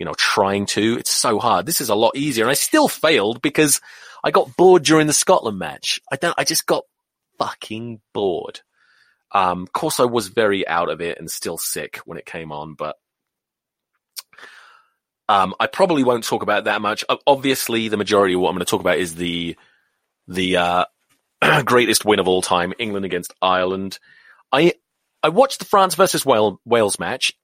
you 0.00 0.04
know, 0.04 0.14
trying 0.14 0.66
to. 0.66 0.96
It's 0.98 1.12
so 1.12 1.38
hard. 1.38 1.64
This 1.64 1.80
is 1.80 1.90
a 1.90 1.94
lot 1.94 2.16
easier. 2.16 2.42
And 2.42 2.50
I 2.50 2.54
still 2.54 2.88
failed 2.88 3.40
because 3.40 3.80
I 4.24 4.32
got 4.32 4.56
bored 4.56 4.82
during 4.82 5.06
the 5.06 5.12
Scotland 5.12 5.60
match. 5.60 6.00
I 6.10 6.16
don't, 6.16 6.34
I 6.36 6.42
just 6.42 6.66
got 6.66 6.82
fucking 7.38 8.00
bored. 8.12 8.62
Um, 9.32 9.62
of 9.62 9.72
course, 9.72 10.00
I 10.00 10.04
was 10.04 10.28
very 10.28 10.66
out 10.66 10.90
of 10.90 11.00
it 11.00 11.18
and 11.18 11.30
still 11.30 11.58
sick 11.58 11.98
when 12.04 12.18
it 12.18 12.26
came 12.26 12.52
on, 12.52 12.74
but 12.74 12.96
um, 15.28 15.54
I 15.60 15.68
probably 15.68 16.02
won't 16.02 16.24
talk 16.24 16.42
about 16.42 16.64
that 16.64 16.80
much. 16.80 17.04
Obviously, 17.26 17.88
the 17.88 17.96
majority 17.96 18.34
of 18.34 18.40
what 18.40 18.48
I'm 18.48 18.56
going 18.56 18.66
to 18.66 18.70
talk 18.70 18.80
about 18.80 18.98
is 18.98 19.14
the 19.14 19.56
the 20.26 20.56
uh, 20.56 20.84
greatest 21.64 22.04
win 22.04 22.18
of 22.18 22.26
all 22.26 22.42
time, 22.42 22.74
England 22.80 23.04
against 23.04 23.32
Ireland. 23.40 24.00
I 24.50 24.74
I 25.22 25.28
watched 25.28 25.60
the 25.60 25.66
France 25.66 25.94
versus 25.94 26.26
Wales, 26.26 26.58
Wales 26.64 26.98
match. 26.98 27.34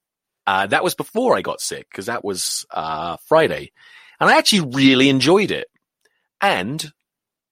Uh, 0.49 0.67
that 0.67 0.83
was 0.83 0.97
before 0.97 1.37
I 1.37 1.43
got 1.43 1.61
sick 1.61 1.87
because 1.91 2.07
that 2.07 2.25
was 2.25 2.67
uh, 2.73 3.19
Friday, 3.27 3.71
and 4.19 4.29
I 4.29 4.39
actually 4.39 4.71
really 4.75 5.09
enjoyed 5.09 5.53
it. 5.53 5.69
And 6.41 6.93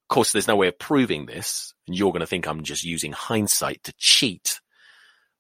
of 0.05 0.15
course, 0.15 0.33
there's 0.33 0.49
no 0.49 0.57
way 0.57 0.69
of 0.69 0.79
proving 0.79 1.25
this, 1.25 1.73
and 1.87 1.97
you're 1.97 2.13
going 2.13 2.21
to 2.21 2.27
think 2.27 2.47
I'm 2.47 2.63
just 2.63 2.85
using 2.85 3.13
hindsight 3.13 3.85
to 3.85 3.95
cheat. 3.97 4.61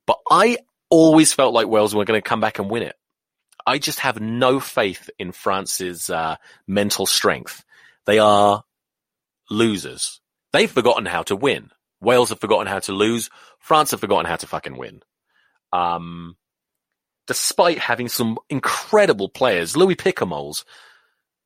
But 0.07 0.19
I 0.31 0.59
always 0.89 1.35
felt 1.35 1.53
like 1.53 1.67
Wales 1.67 1.95
were 1.95 2.07
going 2.07 2.21
to 2.21 2.27
come 2.27 2.41
back 2.41 2.59
and 2.59 2.71
win 2.71 2.83
it. 2.83 2.97
I 3.67 3.79
just 3.79 4.01
have 4.01 4.21
no 4.21 4.61
faith 4.61 5.11
in 5.19 5.33
France's 5.33 6.09
uh, 6.09 6.37
mental 6.67 7.05
strength. 7.05 7.63
They 8.07 8.19
are 8.19 8.65
losers. 9.51 10.21
They've 10.55 10.71
forgotten 10.71 11.05
how 11.05 11.25
to 11.25 11.37
win. 11.37 11.71
Wales 12.01 12.31
have 12.31 12.41
forgotten 12.41 12.67
how 12.67 12.79
to 12.81 12.93
lose. 12.93 13.29
France 13.59 13.91
have 13.91 14.01
forgotten 14.01 14.27
how 14.27 14.37
to 14.37 14.47
fucking 14.47 14.79
win. 14.79 15.03
Um, 15.73 16.37
despite 17.27 17.79
having 17.79 18.09
some 18.09 18.39
incredible 18.49 19.29
players, 19.29 19.77
Louis 19.77 19.97
Picamoles, 19.97 20.65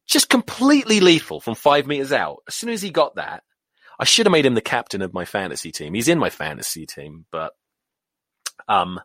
just 0.08 0.28
completely 0.28 1.00
lethal 1.00 1.40
from 1.40 1.54
five 1.54 1.86
meters 1.86 2.12
out. 2.12 2.38
As 2.48 2.54
soon 2.54 2.70
as 2.70 2.82
he 2.82 2.90
got 2.90 3.16
that, 3.16 3.42
I 4.00 4.04
should 4.04 4.26
have 4.26 4.32
made 4.32 4.46
him 4.46 4.54
the 4.54 4.60
captain 4.60 5.02
of 5.02 5.12
my 5.12 5.24
fantasy 5.24 5.70
team. 5.70 5.94
He's 5.94 6.08
in 6.08 6.18
my 6.18 6.30
fantasy 6.30 6.86
team, 6.86 7.26
but 7.30 7.52
um, 8.68 9.00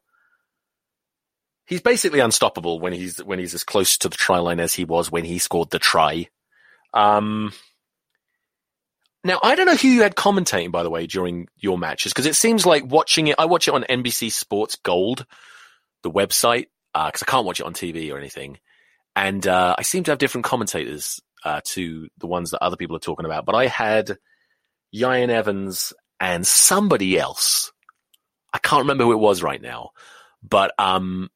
he's 1.65 1.81
basically 1.81 2.19
unstoppable 2.19 2.79
when 2.79 2.93
he's 2.93 3.17
when 3.17 3.39
he's 3.39 3.53
as 3.53 3.63
close 3.63 3.97
to 3.99 4.09
the 4.09 4.15
try 4.15 4.39
line 4.39 4.59
as 4.59 4.73
he 4.73 4.85
was 4.85 5.11
when 5.11 5.25
he 5.25 5.39
scored 5.39 5.71
the 5.71 5.79
try. 5.79 6.27
Um, 6.93 7.51
now 9.23 9.39
I 9.43 9.55
don't 9.55 9.65
know 9.65 9.75
who 9.75 9.87
you 9.87 10.03
had 10.03 10.15
commentating, 10.15 10.71
by 10.71 10.83
the 10.83 10.89
way, 10.89 11.07
during 11.07 11.47
your 11.57 11.77
matches 11.77 12.13
because 12.13 12.27
it 12.27 12.35
seems 12.35 12.65
like 12.65 12.85
watching 12.85 13.27
it. 13.27 13.35
I 13.37 13.45
watch 13.45 13.67
it 13.67 13.73
on 13.73 13.83
NBC 13.83 14.31
Sports 14.31 14.75
Gold, 14.75 15.25
the 16.03 16.11
website, 16.11 16.67
because 16.93 17.23
I 17.23 17.31
can't 17.31 17.45
watch 17.45 17.59
it 17.59 17.65
on 17.65 17.73
TV 17.73 18.13
or 18.13 18.17
anything, 18.17 18.59
and 19.15 19.45
uh, 19.47 19.75
I 19.77 19.83
seem 19.83 20.03
to 20.05 20.11
have 20.11 20.17
different 20.17 20.45
commentators 20.45 21.21
uh, 21.45 21.61
to 21.65 22.07
the 22.17 22.27
ones 22.27 22.51
that 22.51 22.63
other 22.63 22.77
people 22.77 22.95
are 22.95 22.99
talking 22.99 23.25
about. 23.25 23.45
But 23.45 23.55
I 23.55 23.67
had 23.67 24.17
Ieuan 24.93 25.29
Evans 25.29 25.93
and 26.19 26.45
somebody 26.45 27.17
else. 27.17 27.71
I 28.53 28.59
can't 28.59 28.83
remember 28.83 29.03
who 29.03 29.13
it 29.13 29.19
was 29.19 29.43
right 29.43 29.61
now, 29.61 29.89
but 30.41 30.73
um, 30.77 31.29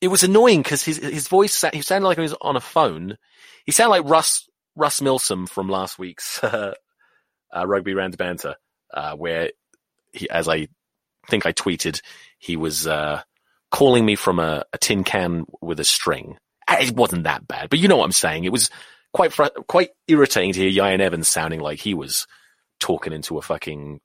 it 0.00 0.08
was 0.08 0.22
annoying 0.22 0.62
because 0.62 0.84
his 0.84 0.98
his 0.98 1.28
voice 1.28 1.64
he 1.72 1.82
sounded 1.82 2.06
like 2.06 2.18
he 2.18 2.22
was 2.22 2.34
on 2.40 2.56
a 2.56 2.60
phone. 2.60 3.16
He 3.64 3.72
sounded 3.72 3.90
like 3.90 4.10
Russ 4.10 4.48
Russ 4.74 5.00
Milsom 5.00 5.46
from 5.46 5.68
last 5.68 5.98
week's 5.98 6.42
uh, 6.44 6.74
uh, 7.56 7.66
Rugby 7.66 7.94
Ranter 7.94 8.18
Banter, 8.18 8.56
uh, 8.92 9.14
where 9.14 9.50
he, 10.12 10.28
as 10.28 10.48
I 10.48 10.68
think 11.28 11.46
I 11.46 11.52
tweeted, 11.52 12.02
he 12.38 12.56
was 12.56 12.86
uh, 12.86 13.22
calling 13.70 14.04
me 14.04 14.14
from 14.14 14.38
a, 14.38 14.64
a, 14.72 14.78
tin 14.78 15.04
can 15.04 15.46
with 15.60 15.80
a 15.80 15.84
string. 15.84 16.36
Uh, 16.68 16.76
it 16.80 16.94
wasn't 16.94 17.24
that 17.24 17.46
bad, 17.46 17.70
but 17.70 17.78
you 17.78 17.88
know 17.88 17.96
what 17.96 18.04
I'm 18.04 18.12
saying. 18.12 18.44
It 18.44 18.52
was 18.52 18.70
quite 19.12 19.32
fr- 19.32 19.44
quite 19.68 19.90
irritating 20.08 20.52
to 20.52 20.60
hear 20.60 20.82
Ieuan 20.82 21.00
Evans 21.00 21.28
sounding 21.28 21.60
like 21.60 21.78
he 21.78 21.94
was 21.94 22.26
talking 22.80 23.12
into 23.12 23.38
a 23.38 23.42
fucking 23.42 24.00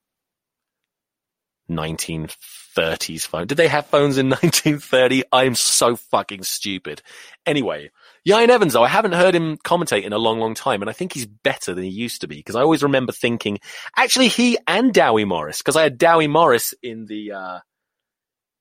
1930s 1.70 3.26
phone. 3.26 3.48
Did 3.48 3.58
they 3.58 3.68
have 3.68 3.88
phones 3.88 4.18
in 4.18 4.30
1930? 4.30 5.24
I'm 5.32 5.56
so 5.56 5.96
fucking 5.96 6.44
stupid. 6.44 7.02
Anyway, 7.46 7.92
Ieuan 8.28 8.50
Evans, 8.50 8.74
though, 8.74 8.84
I 8.84 8.88
haven't 8.88 9.14
heard 9.14 9.36
him 9.36 9.58
commentate 9.58 10.04
in 10.04 10.14
a 10.14 10.18
long, 10.18 10.40
long 10.40 10.54
time, 10.54 10.82
and 10.82 10.90
I 10.90 10.94
think 10.94 11.14
he's 11.14 11.26
better 11.26 11.74
than 11.74 11.84
he 11.84 11.90
used 11.90 12.22
to 12.22 12.28
be 12.28 12.38
because 12.38 12.56
I 12.56 12.62
always 12.62 12.84
remember 12.84 13.12
thinking, 13.12 13.60
actually, 13.98 14.28
he 14.28 14.58
and 14.68 14.94
Dewi 14.94 15.26
Morris, 15.26 15.60
because 15.60 15.76
I 15.76 15.84
had 15.84 15.98
Dewi 15.98 16.28
Morris 16.28 16.74
in 16.84 17.06
the 17.06 17.32
uh, 17.32 17.60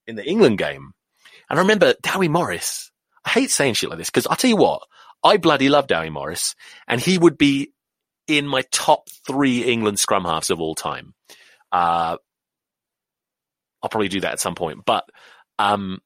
in 0.06 0.16
the 0.16 0.26
England 0.26 0.58
game, 0.58 0.92
and 1.48 1.58
I 1.58 1.62
remember 1.62 1.94
Dewi 2.02 2.28
Morris. 2.28 2.89
I 3.24 3.30
hate 3.30 3.50
saying 3.50 3.74
shit 3.74 3.90
like 3.90 3.98
this 3.98 4.10
because 4.10 4.26
I'll 4.26 4.36
tell 4.36 4.48
you 4.48 4.56
what, 4.56 4.82
I 5.22 5.36
bloody 5.36 5.68
love 5.68 5.86
Dewi 5.86 6.10
Morris, 6.10 6.54
and 6.88 7.00
he 7.00 7.18
would 7.18 7.36
be 7.36 7.72
in 8.26 8.46
my 8.46 8.62
top 8.72 9.08
three 9.26 9.64
England 9.64 9.98
scrum 9.98 10.24
halves 10.24 10.50
of 10.50 10.60
all 10.60 10.74
time. 10.74 11.14
Uh, 11.72 12.16
I'll 13.82 13.90
probably 13.90 14.08
do 14.08 14.20
that 14.20 14.32
at 14.32 14.40
some 14.40 14.54
point, 14.54 14.84
but 14.84 15.04
um, 15.58 16.00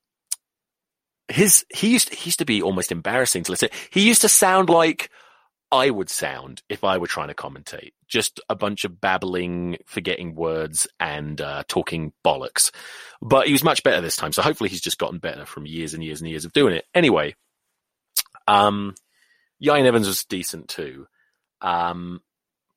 his 1.28 1.64
he 1.74 1.90
used 1.90 2.12
he 2.12 2.28
used 2.28 2.38
to 2.40 2.44
be 2.44 2.62
almost 2.62 2.92
embarrassing 2.92 3.44
to 3.44 3.52
listen. 3.52 3.70
He 3.90 4.06
used 4.06 4.22
to 4.22 4.28
sound 4.28 4.68
like 4.68 5.10
I 5.70 5.90
would 5.90 6.10
sound 6.10 6.62
if 6.68 6.84
I 6.84 6.98
were 6.98 7.06
trying 7.06 7.28
to 7.28 7.34
commentate. 7.34 7.92
Just 8.14 8.38
a 8.48 8.54
bunch 8.54 8.84
of 8.84 9.00
babbling, 9.00 9.78
forgetting 9.86 10.36
words, 10.36 10.86
and 11.00 11.40
uh, 11.40 11.64
talking 11.66 12.12
bollocks. 12.24 12.70
But 13.20 13.48
he 13.48 13.52
was 13.52 13.64
much 13.64 13.82
better 13.82 14.00
this 14.00 14.14
time, 14.14 14.30
so 14.30 14.40
hopefully 14.40 14.70
he's 14.70 14.80
just 14.80 14.98
gotten 14.98 15.18
better 15.18 15.44
from 15.44 15.66
years 15.66 15.94
and 15.94 16.04
years 16.04 16.20
and 16.20 16.30
years 16.30 16.44
of 16.44 16.52
doing 16.52 16.74
it. 16.74 16.84
Anyway, 16.94 17.34
um, 18.46 18.94
Ieuan 19.60 19.84
Evans 19.84 20.06
was 20.06 20.24
decent 20.24 20.68
too. 20.68 21.08
Um, 21.60 22.20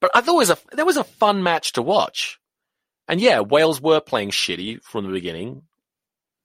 but 0.01 0.09
I 0.15 0.21
thought 0.21 0.33
it 0.33 0.37
was 0.37 0.49
a 0.49 0.57
there 0.73 0.87
was 0.87 0.97
a 0.97 1.03
fun 1.03 1.43
match 1.43 1.73
to 1.73 1.83
watch. 1.83 2.39
And 3.07 3.21
yeah, 3.21 3.41
Wales 3.41 3.79
were 3.79 4.01
playing 4.01 4.31
shitty 4.31 4.81
from 4.81 5.05
the 5.05 5.11
beginning. 5.11 5.61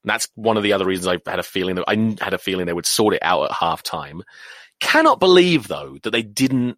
That's 0.03 0.27
one 0.35 0.57
of 0.57 0.61
the 0.61 0.73
other 0.73 0.85
reasons 0.85 1.07
I 1.07 1.29
had 1.29 1.39
a 1.39 1.43
feeling 1.43 1.75
that 1.77 1.85
I 1.87 1.95
had 2.23 2.35
a 2.35 2.37
feeling 2.37 2.67
they 2.67 2.73
would 2.73 2.85
sort 2.85 3.15
it 3.15 3.23
out 3.23 3.45
at 3.45 3.53
half 3.53 3.81
time. 3.81 4.21
Cannot 4.79 5.19
believe 5.19 5.67
though 5.67 5.97
that 6.03 6.11
they 6.11 6.21
didn't 6.21 6.77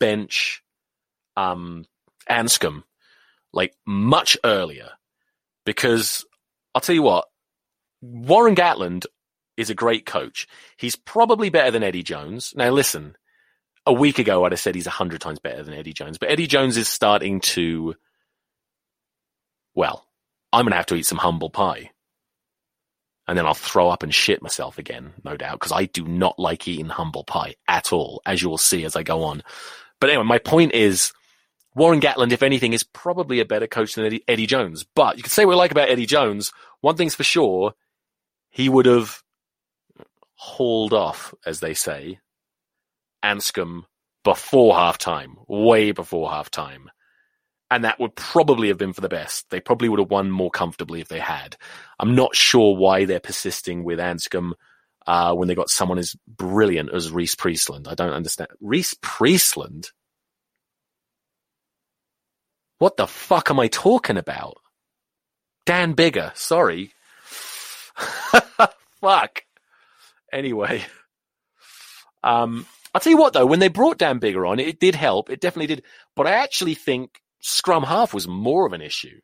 bench 0.00 0.61
um, 1.36 1.84
Anscombe 2.28 2.84
like 3.52 3.74
much 3.86 4.36
earlier 4.44 4.90
because 5.64 6.24
I'll 6.74 6.80
tell 6.80 6.94
you 6.94 7.02
what, 7.02 7.26
Warren 8.00 8.54
Gatland 8.54 9.06
is 9.56 9.70
a 9.70 9.74
great 9.74 10.06
coach. 10.06 10.48
He's 10.76 10.96
probably 10.96 11.50
better 11.50 11.70
than 11.70 11.82
Eddie 11.82 12.02
Jones. 12.02 12.52
Now 12.56 12.70
listen, 12.70 13.16
a 13.84 13.92
week 13.92 14.18
ago 14.18 14.44
I'd 14.44 14.52
have 14.52 14.60
said 14.60 14.74
he's 14.74 14.86
a 14.86 14.90
hundred 14.90 15.20
times 15.20 15.38
better 15.38 15.62
than 15.62 15.74
Eddie 15.74 15.92
Jones, 15.92 16.18
but 16.18 16.30
Eddie 16.30 16.46
Jones 16.46 16.76
is 16.76 16.88
starting 16.88 17.40
to, 17.40 17.94
well, 19.74 20.06
I'm 20.52 20.64
going 20.64 20.72
to 20.72 20.76
have 20.76 20.86
to 20.86 20.96
eat 20.96 21.06
some 21.06 21.18
humble 21.18 21.50
pie 21.50 21.90
and 23.28 23.38
then 23.38 23.46
I'll 23.46 23.54
throw 23.54 23.88
up 23.88 24.02
and 24.02 24.14
shit 24.14 24.42
myself 24.42 24.78
again, 24.78 25.12
no 25.24 25.36
doubt, 25.36 25.60
because 25.60 25.72
I 25.72 25.84
do 25.84 26.04
not 26.04 26.38
like 26.38 26.66
eating 26.66 26.88
humble 26.88 27.24
pie 27.24 27.54
at 27.68 27.92
all, 27.92 28.20
as 28.26 28.42
you 28.42 28.48
will 28.48 28.58
see 28.58 28.84
as 28.84 28.96
I 28.96 29.02
go 29.02 29.22
on. 29.22 29.42
But 30.00 30.10
anyway, 30.10 30.24
my 30.24 30.38
point 30.38 30.74
is, 30.74 31.12
Warren 31.74 32.00
Gatland, 32.00 32.32
if 32.32 32.42
anything, 32.42 32.72
is 32.72 32.84
probably 32.84 33.40
a 33.40 33.44
better 33.44 33.66
coach 33.66 33.94
than 33.94 34.04
Eddie, 34.04 34.24
Eddie 34.28 34.46
Jones. 34.46 34.84
But 34.94 35.16
you 35.16 35.22
can 35.22 35.30
say 35.30 35.44
what 35.44 35.52
you 35.52 35.58
like 35.58 35.70
about 35.70 35.88
Eddie 35.88 36.06
Jones. 36.06 36.52
One 36.80 36.96
thing's 36.96 37.14
for 37.14 37.24
sure, 37.24 37.74
he 38.50 38.68
would 38.68 38.86
have 38.86 39.22
hauled 40.34 40.92
off, 40.92 41.34
as 41.46 41.60
they 41.60 41.74
say, 41.74 42.18
Anscombe 43.24 43.84
before 44.24 44.74
half 44.74 44.98
time, 44.98 45.36
way 45.48 45.92
before 45.92 46.30
half 46.30 46.50
time 46.50 46.90
and 47.72 47.84
that 47.84 47.98
would 47.98 48.14
probably 48.14 48.68
have 48.68 48.76
been 48.76 48.92
for 48.92 49.00
the 49.00 49.08
best. 49.08 49.48
They 49.48 49.58
probably 49.58 49.88
would 49.88 49.98
have 49.98 50.10
won 50.10 50.30
more 50.30 50.50
comfortably 50.50 51.00
if 51.00 51.08
they 51.08 51.18
had. 51.18 51.56
I'm 51.98 52.14
not 52.14 52.36
sure 52.36 52.76
why 52.76 53.06
they're 53.06 53.18
persisting 53.18 53.82
with 53.82 53.98
Anscombe 53.98 54.52
uh, 55.06 55.34
when 55.34 55.48
they 55.48 55.54
got 55.54 55.70
someone 55.70 55.96
as 55.96 56.14
brilliant 56.28 56.92
as 56.92 57.10
Rhys 57.10 57.34
Priestland. 57.34 57.88
I 57.88 57.94
don't 57.94 58.12
understand. 58.12 58.50
Rhys 58.60 58.94
Priestland? 59.00 59.90
What 62.82 62.96
the 62.96 63.06
fuck 63.06 63.48
am 63.48 63.60
I 63.60 63.68
talking 63.68 64.16
about? 64.16 64.56
Dan 65.66 65.94
Biggar, 65.94 66.36
sorry. 66.36 66.92
fuck. 69.00 69.44
Anyway. 70.32 70.82
Um, 72.24 72.66
I'll 72.92 73.00
tell 73.00 73.12
you 73.12 73.18
what 73.18 73.34
though, 73.34 73.46
when 73.46 73.60
they 73.60 73.68
brought 73.68 73.98
Dan 73.98 74.18
Biggar 74.18 74.50
on, 74.50 74.58
it 74.58 74.80
did 74.80 74.96
help. 74.96 75.30
It 75.30 75.40
definitely 75.40 75.76
did. 75.76 75.84
But 76.16 76.26
I 76.26 76.32
actually 76.32 76.74
think 76.74 77.20
scrum 77.38 77.84
half 77.84 78.12
was 78.12 78.26
more 78.26 78.66
of 78.66 78.72
an 78.72 78.82
issue 78.82 79.20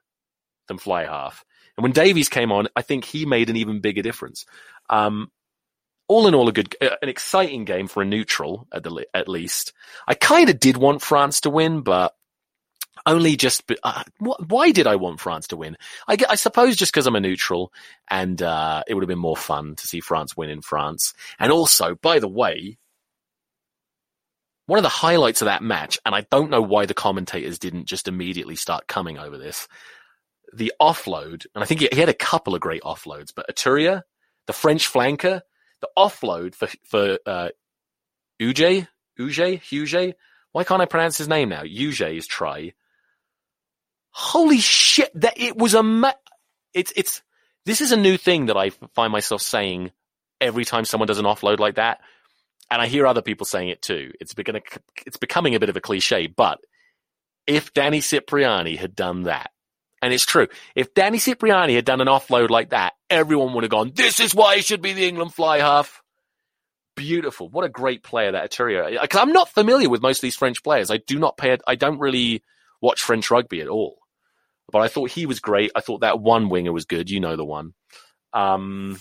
than 0.69 0.79
fly 0.79 1.07
half. 1.07 1.45
And 1.77 1.83
when 1.83 1.91
Davies 1.91 2.29
came 2.29 2.53
on, 2.53 2.69
I 2.77 2.83
think 2.83 3.05
he 3.05 3.27
made 3.27 3.51
an 3.51 3.57
even 3.57 3.81
bigger 3.81 4.03
difference. 4.03 4.47
Um, 4.89 5.33
all 6.07 6.29
in 6.29 6.35
all, 6.37 6.49
a 6.49 6.53
good, 6.53 6.77
uh, 6.81 6.91
an 7.03 7.09
exciting 7.09 7.65
game 7.65 7.89
for 7.89 8.05
a 8.05 8.07
neutral 8.07 8.69
at 8.73 8.85
the 8.85 9.05
at 9.13 9.27
least. 9.27 9.73
I 10.07 10.15
kind 10.15 10.49
of 10.49 10.61
did 10.61 10.77
want 10.77 11.03
France 11.03 11.41
to 11.41 11.51
win, 11.51 11.81
but 11.81 12.15
only 13.07 13.37
just. 13.37 13.71
Uh, 13.83 14.05
why 14.19 14.71
did 14.71 14.87
I 14.87 14.97
want 14.97 15.21
France 15.21 15.49
to 15.49 15.57
win? 15.57 15.77
I, 16.07 16.17
I 16.29 16.35
suppose 16.35 16.77
just 16.77 16.93
because 16.93 17.07
I'm 17.07 17.17
a 17.17 17.21
neutral, 17.21 17.73
and 18.09 18.41
uh, 18.43 18.83
it 18.87 18.95
would 18.95 19.03
have 19.03 19.09
been 19.09 19.19
more 19.19 19.37
fun 19.37 19.77
to 19.77 19.87
see 19.87 20.01
France 20.01 20.37
win 20.37 20.51
in 20.51 20.63
France. 20.63 21.15
And 21.39 21.53
also, 21.53 21.95
by 21.95 22.19
the 22.19 22.29
way, 22.29 22.79
one 24.67 24.79
of 24.79 24.83
the 24.83 24.91
highlights 24.91 25.41
of 25.41 25.47
that 25.47 25.63
match, 25.63 25.99
and 26.05 26.15
I 26.15 26.27
don't 26.31 26.51
know 26.51 26.61
why 26.61 26.87
the 26.87 26.95
commentators 26.95 27.59
didn't 27.59 27.87
just 27.87 28.07
immediately 28.07 28.57
start 28.57 28.87
coming 28.87 29.19
over 29.19 29.39
this, 29.39 29.67
the 30.53 30.73
offload, 30.81 31.47
and 31.55 31.63
I 31.63 31.67
think 31.67 31.81
he, 31.81 31.89
had 31.99 32.09
a 32.09 32.15
couple 32.15 32.55
of 32.55 32.61
great 32.61 32.83
offloads, 32.83 33.33
but 33.35 33.49
Iturria, 33.49 34.03
the 34.47 34.53
French 34.53 34.93
flanker, 34.93 35.41
the 35.81 35.89
offload 35.97 36.55
for 36.55 36.69
for 36.85 37.19
uh, 37.27 37.49
Uge, 38.41 38.87
Uge, 39.19 39.61
Huge. 39.63 40.15
Why 40.53 40.65
can't 40.65 40.83
I 40.83 40.87
pronounce 40.87 41.19
his 41.19 41.29
name 41.29 41.49
now? 41.49 41.63
Uge's 41.63 42.27
try. 42.27 42.73
Holy 44.19 44.59
shit! 44.59 45.11
That 45.21 45.35
it 45.37 45.57
was 45.57 45.75
a. 45.75 46.15
It's 46.75 46.93
it's. 46.97 47.23
This 47.65 47.81
is 47.81 47.93
a 47.93 47.97
new 47.97 48.17
thing 48.17 48.47
that 48.47 48.57
I 48.57 48.71
find 48.95 49.13
myself 49.13 49.43
saying 49.43 49.93
every 50.41 50.65
time 50.65 50.85
someone 50.85 51.07
does 51.07 51.19
an 51.19 51.27
offload 51.27 51.59
like 51.59 51.75
that 51.75 52.01
and 52.71 52.83
I 52.83 52.87
hear 52.87 53.07
other 53.07 53.23
people 53.23 53.47
saying 53.47 53.69
it 53.69 53.83
too. 53.83 54.13
It's 54.21 54.35
becoming 54.35 54.63
it's 55.07 55.17
becoming 55.17 55.55
a 55.55 55.61
bit 55.61 55.69
of 55.69 55.77
a 55.77 55.81
cliche, 55.81 56.27
but 56.27 56.59
if 57.47 57.73
Danny 57.73 58.01
Cipriani 58.01 58.77
had 58.77 58.95
done 58.95 59.25
that, 59.25 59.51
and 60.03 60.13
it's 60.13 60.27
true, 60.27 60.49
if 60.75 60.95
Danny 60.95 61.19
Cipriani 61.19 61.75
had 61.75 61.85
done 61.85 62.01
an 62.01 62.09
offload 62.09 62.51
like 62.51 62.71
that, 62.71 62.95
everyone 63.09 63.55
would 63.55 63.65
have 63.65 63.71
gone, 63.71 63.93
"This 63.95 64.21
is 64.21 64.35
why 64.35 64.57
he 64.57 64.63
should 64.63 64.83
be 64.83 64.93
the 64.93 65.09
England 65.09 65.35
fly 65.35 65.59
half," 65.59 66.03
beautiful. 66.95 67.49
What 67.49 67.65
a 67.65 67.71
great 67.71 68.03
player 68.03 68.33
that 68.33 68.51
Aturio. 68.51 69.01
Because 69.01 69.19
uh, 69.19 69.23
I'm 69.23 69.33
not 69.33 69.49
familiar 69.49 69.89
with 69.89 70.03
most 70.03 70.19
of 70.19 70.23
these 70.23 70.37
French 70.37 70.63
players. 70.63 70.91
I 70.91 70.99
do 70.99 71.19
not 71.19 71.37
pay. 71.37 71.57
I 71.67 71.75
don't 71.75 71.99
really 71.99 72.43
watch 72.81 73.03
French 73.03 73.31
rugby 73.31 73.61
at 73.61 73.69
all. 73.69 73.98
But 74.71 74.81
I 74.81 74.89
thought 74.89 75.11
he 75.11 75.27
was 75.27 75.41
great. 75.41 75.73
I 75.75 75.81
thought 75.81 76.01
that 76.01 76.21
one 76.21 76.49
winger 76.49 76.73
was 76.73 76.85
good. 76.85 77.11
You 77.11 77.21
know 77.21 77.37
the 77.37 77.45
one. 77.45 77.73
Um, 78.33 78.99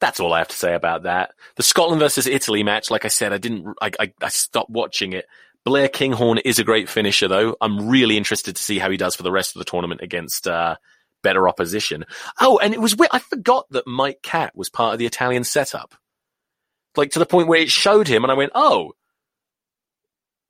that's 0.00 0.20
all 0.20 0.32
I 0.32 0.38
have 0.38 0.48
to 0.48 0.56
say 0.56 0.74
about 0.74 1.04
that. 1.04 1.32
The 1.56 1.62
Scotland 1.62 2.00
versus 2.00 2.26
Italy 2.26 2.62
match, 2.62 2.90
like 2.90 3.04
I 3.04 3.08
said, 3.08 3.32
I 3.32 3.38
didn't. 3.38 3.74
I, 3.80 3.90
I, 3.98 4.12
I 4.20 4.28
stopped 4.28 4.70
watching 4.70 5.14
it. 5.14 5.24
Blair 5.64 5.88
Kinghorn 5.88 6.38
is 6.38 6.58
a 6.58 6.64
great 6.64 6.90
finisher, 6.90 7.26
though. 7.26 7.56
I'm 7.60 7.88
really 7.88 8.18
interested 8.18 8.56
to 8.56 8.62
see 8.62 8.78
how 8.78 8.90
he 8.90 8.98
does 8.98 9.16
for 9.16 9.22
the 9.22 9.32
rest 9.32 9.56
of 9.56 9.60
the 9.60 9.64
tournament 9.64 10.02
against 10.02 10.46
uh, 10.46 10.76
better 11.22 11.48
opposition. 11.48 12.04
Oh, 12.38 12.58
and 12.58 12.74
it 12.74 12.80
was. 12.80 12.94
I 13.10 13.18
forgot 13.18 13.66
that 13.70 13.86
Mike 13.86 14.20
Catt 14.22 14.54
was 14.54 14.68
part 14.68 14.92
of 14.92 14.98
the 14.98 15.06
Italian 15.06 15.42
setup. 15.42 15.94
Like 16.96 17.12
to 17.12 17.18
the 17.18 17.26
point 17.26 17.48
where 17.48 17.60
it 17.60 17.70
showed 17.70 18.06
him, 18.06 18.24
and 18.24 18.30
I 18.30 18.34
went, 18.34 18.52
"Oh, 18.54 18.92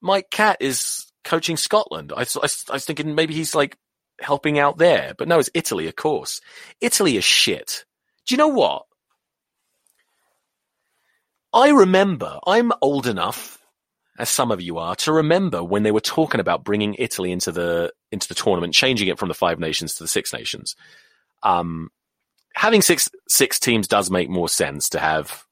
Mike 0.02 0.30
Catt 0.30 0.58
is 0.60 1.06
coaching 1.24 1.56
Scotland." 1.56 2.12
I, 2.16 2.22
I, 2.22 2.48
I 2.70 2.72
was 2.74 2.84
thinking 2.84 3.14
maybe 3.14 3.34
he's 3.34 3.54
like 3.54 3.76
helping 4.20 4.58
out 4.58 4.78
there, 4.78 5.14
but 5.18 5.28
no, 5.28 5.38
it's 5.38 5.50
Italy, 5.54 5.88
of 5.88 5.96
course. 5.96 6.40
Italy 6.80 7.16
is 7.16 7.24
shit. 7.24 7.84
Do 8.26 8.34
you 8.34 8.38
know 8.38 8.48
what? 8.48 8.84
I 11.52 11.70
remember. 11.70 12.38
I'm 12.46 12.72
old 12.82 13.06
enough 13.06 13.58
as 14.18 14.28
some 14.28 14.50
of 14.52 14.60
you 14.60 14.78
are, 14.78 14.94
to 14.94 15.12
remember 15.12 15.62
when 15.62 15.82
they 15.82 15.90
were 15.90 16.00
talking 16.00 16.40
about 16.40 16.64
bringing 16.64 16.94
Italy 16.98 17.32
into 17.32 17.50
the 17.50 17.92
into 18.12 18.28
the 18.28 18.34
tournament, 18.34 18.74
changing 18.74 19.08
it 19.08 19.18
from 19.18 19.28
the 19.28 19.34
five 19.34 19.58
nations 19.58 19.94
to 19.94 20.04
the 20.04 20.08
six 20.08 20.32
nations. 20.32 20.76
Um, 21.42 21.90
having 22.54 22.80
six 22.80 23.08
six 23.28 23.58
teams 23.58 23.88
does 23.88 24.10
make 24.10 24.28
more 24.28 24.48
sense 24.48 24.90
to 24.90 25.00
have 25.00 25.44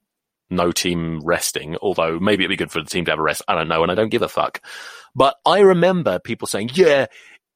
no 0.48 0.70
team 0.70 1.20
resting, 1.24 1.76
although 1.82 2.20
maybe 2.20 2.44
it'd 2.44 2.50
be 2.50 2.56
good 2.56 2.70
for 2.70 2.82
the 2.82 2.88
team 2.88 3.04
to 3.06 3.10
have 3.10 3.18
a 3.18 3.22
rest. 3.22 3.42
I 3.48 3.54
don't 3.54 3.68
know, 3.68 3.82
and 3.82 3.90
I 3.90 3.96
don't 3.96 4.10
give 4.10 4.22
a 4.22 4.28
fuck. 4.28 4.60
But 5.14 5.36
I 5.44 5.60
remember 5.60 6.18
people 6.18 6.46
saying, 6.46 6.70
"Yeah, 6.74 7.06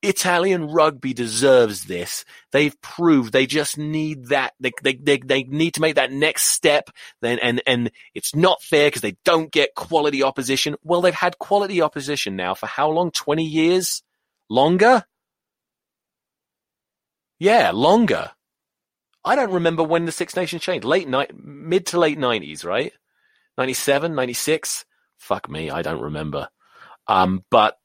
Italian 0.02 0.66
rugby 0.68 1.14
deserves 1.14 1.84
this. 1.84 2.24
They've 2.52 2.78
proved 2.80 3.32
they 3.32 3.46
just 3.46 3.78
need 3.78 4.26
that. 4.26 4.54
They, 4.60 4.72
they, 4.82 4.94
they, 4.94 5.18
they 5.18 5.42
need 5.44 5.74
to 5.74 5.80
make 5.80 5.96
that 5.96 6.12
next 6.12 6.44
step. 6.44 6.90
Then, 7.22 7.38
and, 7.40 7.62
and 7.66 7.90
it's 8.14 8.34
not 8.34 8.62
fair 8.62 8.88
because 8.88 9.02
they 9.02 9.16
don't 9.24 9.50
get 9.50 9.74
quality 9.74 10.22
opposition. 10.22 10.76
Well, 10.82 11.00
they've 11.00 11.14
had 11.14 11.38
quality 11.38 11.82
opposition 11.82 12.36
now 12.36 12.54
for 12.54 12.66
how 12.66 12.90
long? 12.90 13.10
20 13.10 13.44
years? 13.44 14.02
Longer? 14.48 15.04
Yeah, 17.38 17.72
longer. 17.72 18.30
I 19.24 19.34
don't 19.34 19.52
remember 19.52 19.82
when 19.82 20.06
the 20.06 20.12
Six 20.12 20.36
Nations 20.36 20.62
changed. 20.62 20.84
Late 20.84 21.08
night, 21.08 21.32
mid 21.36 21.86
to 21.86 21.98
late 21.98 22.18
90s, 22.18 22.64
right? 22.64 22.92
97, 23.58 24.14
96? 24.14 24.84
Fuck 25.18 25.50
me, 25.50 25.70
I 25.70 25.82
don't 25.82 26.00
remember. 26.00 26.48
Um, 27.08 27.44
but 27.50 27.76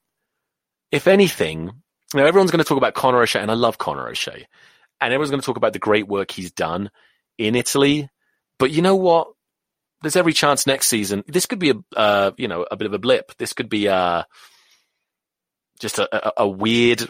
if 0.92 1.08
anything, 1.08 1.72
now 2.14 2.26
everyone's 2.26 2.52
going 2.52 2.64
to 2.64 2.68
talk 2.68 2.78
about 2.78 2.94
Conor 2.94 3.22
O'Shea, 3.22 3.42
and 3.42 3.52
I 3.52 3.56
love 3.56 3.78
Conor 3.78 4.10
O'Shea, 4.10 4.48
and 5.00 5.14
everyone's 5.14 5.32
going 5.32 5.42
to 5.42 5.46
talk 5.46 5.58
about 5.58 5.74
the 5.74 5.80
great 5.80 6.08
work 6.08 6.32
he's 6.32 6.52
done 6.52 6.92
in 7.38 7.56
Italy. 7.56 8.10
But 8.60 8.72
you 8.72 8.82
know 8.82 8.96
what? 8.96 9.30
There's 10.02 10.16
every 10.16 10.34
chance 10.34 10.66
next 10.66 10.88
season 10.88 11.24
this 11.28 11.46
could 11.46 11.60
be 11.60 11.70
a 11.70 11.76
uh, 11.96 12.32
you 12.36 12.48
know 12.48 12.66
a 12.70 12.76
bit 12.76 12.88
of 12.88 12.94
a 12.94 13.00
blip. 13.00 13.38
This 13.38 13.54
could 13.54 13.70
be 13.70 13.88
uh, 13.88 14.24
just 15.80 16.00
a, 16.00 16.28
a, 16.28 16.44
a 16.44 16.48
weird, 16.48 17.10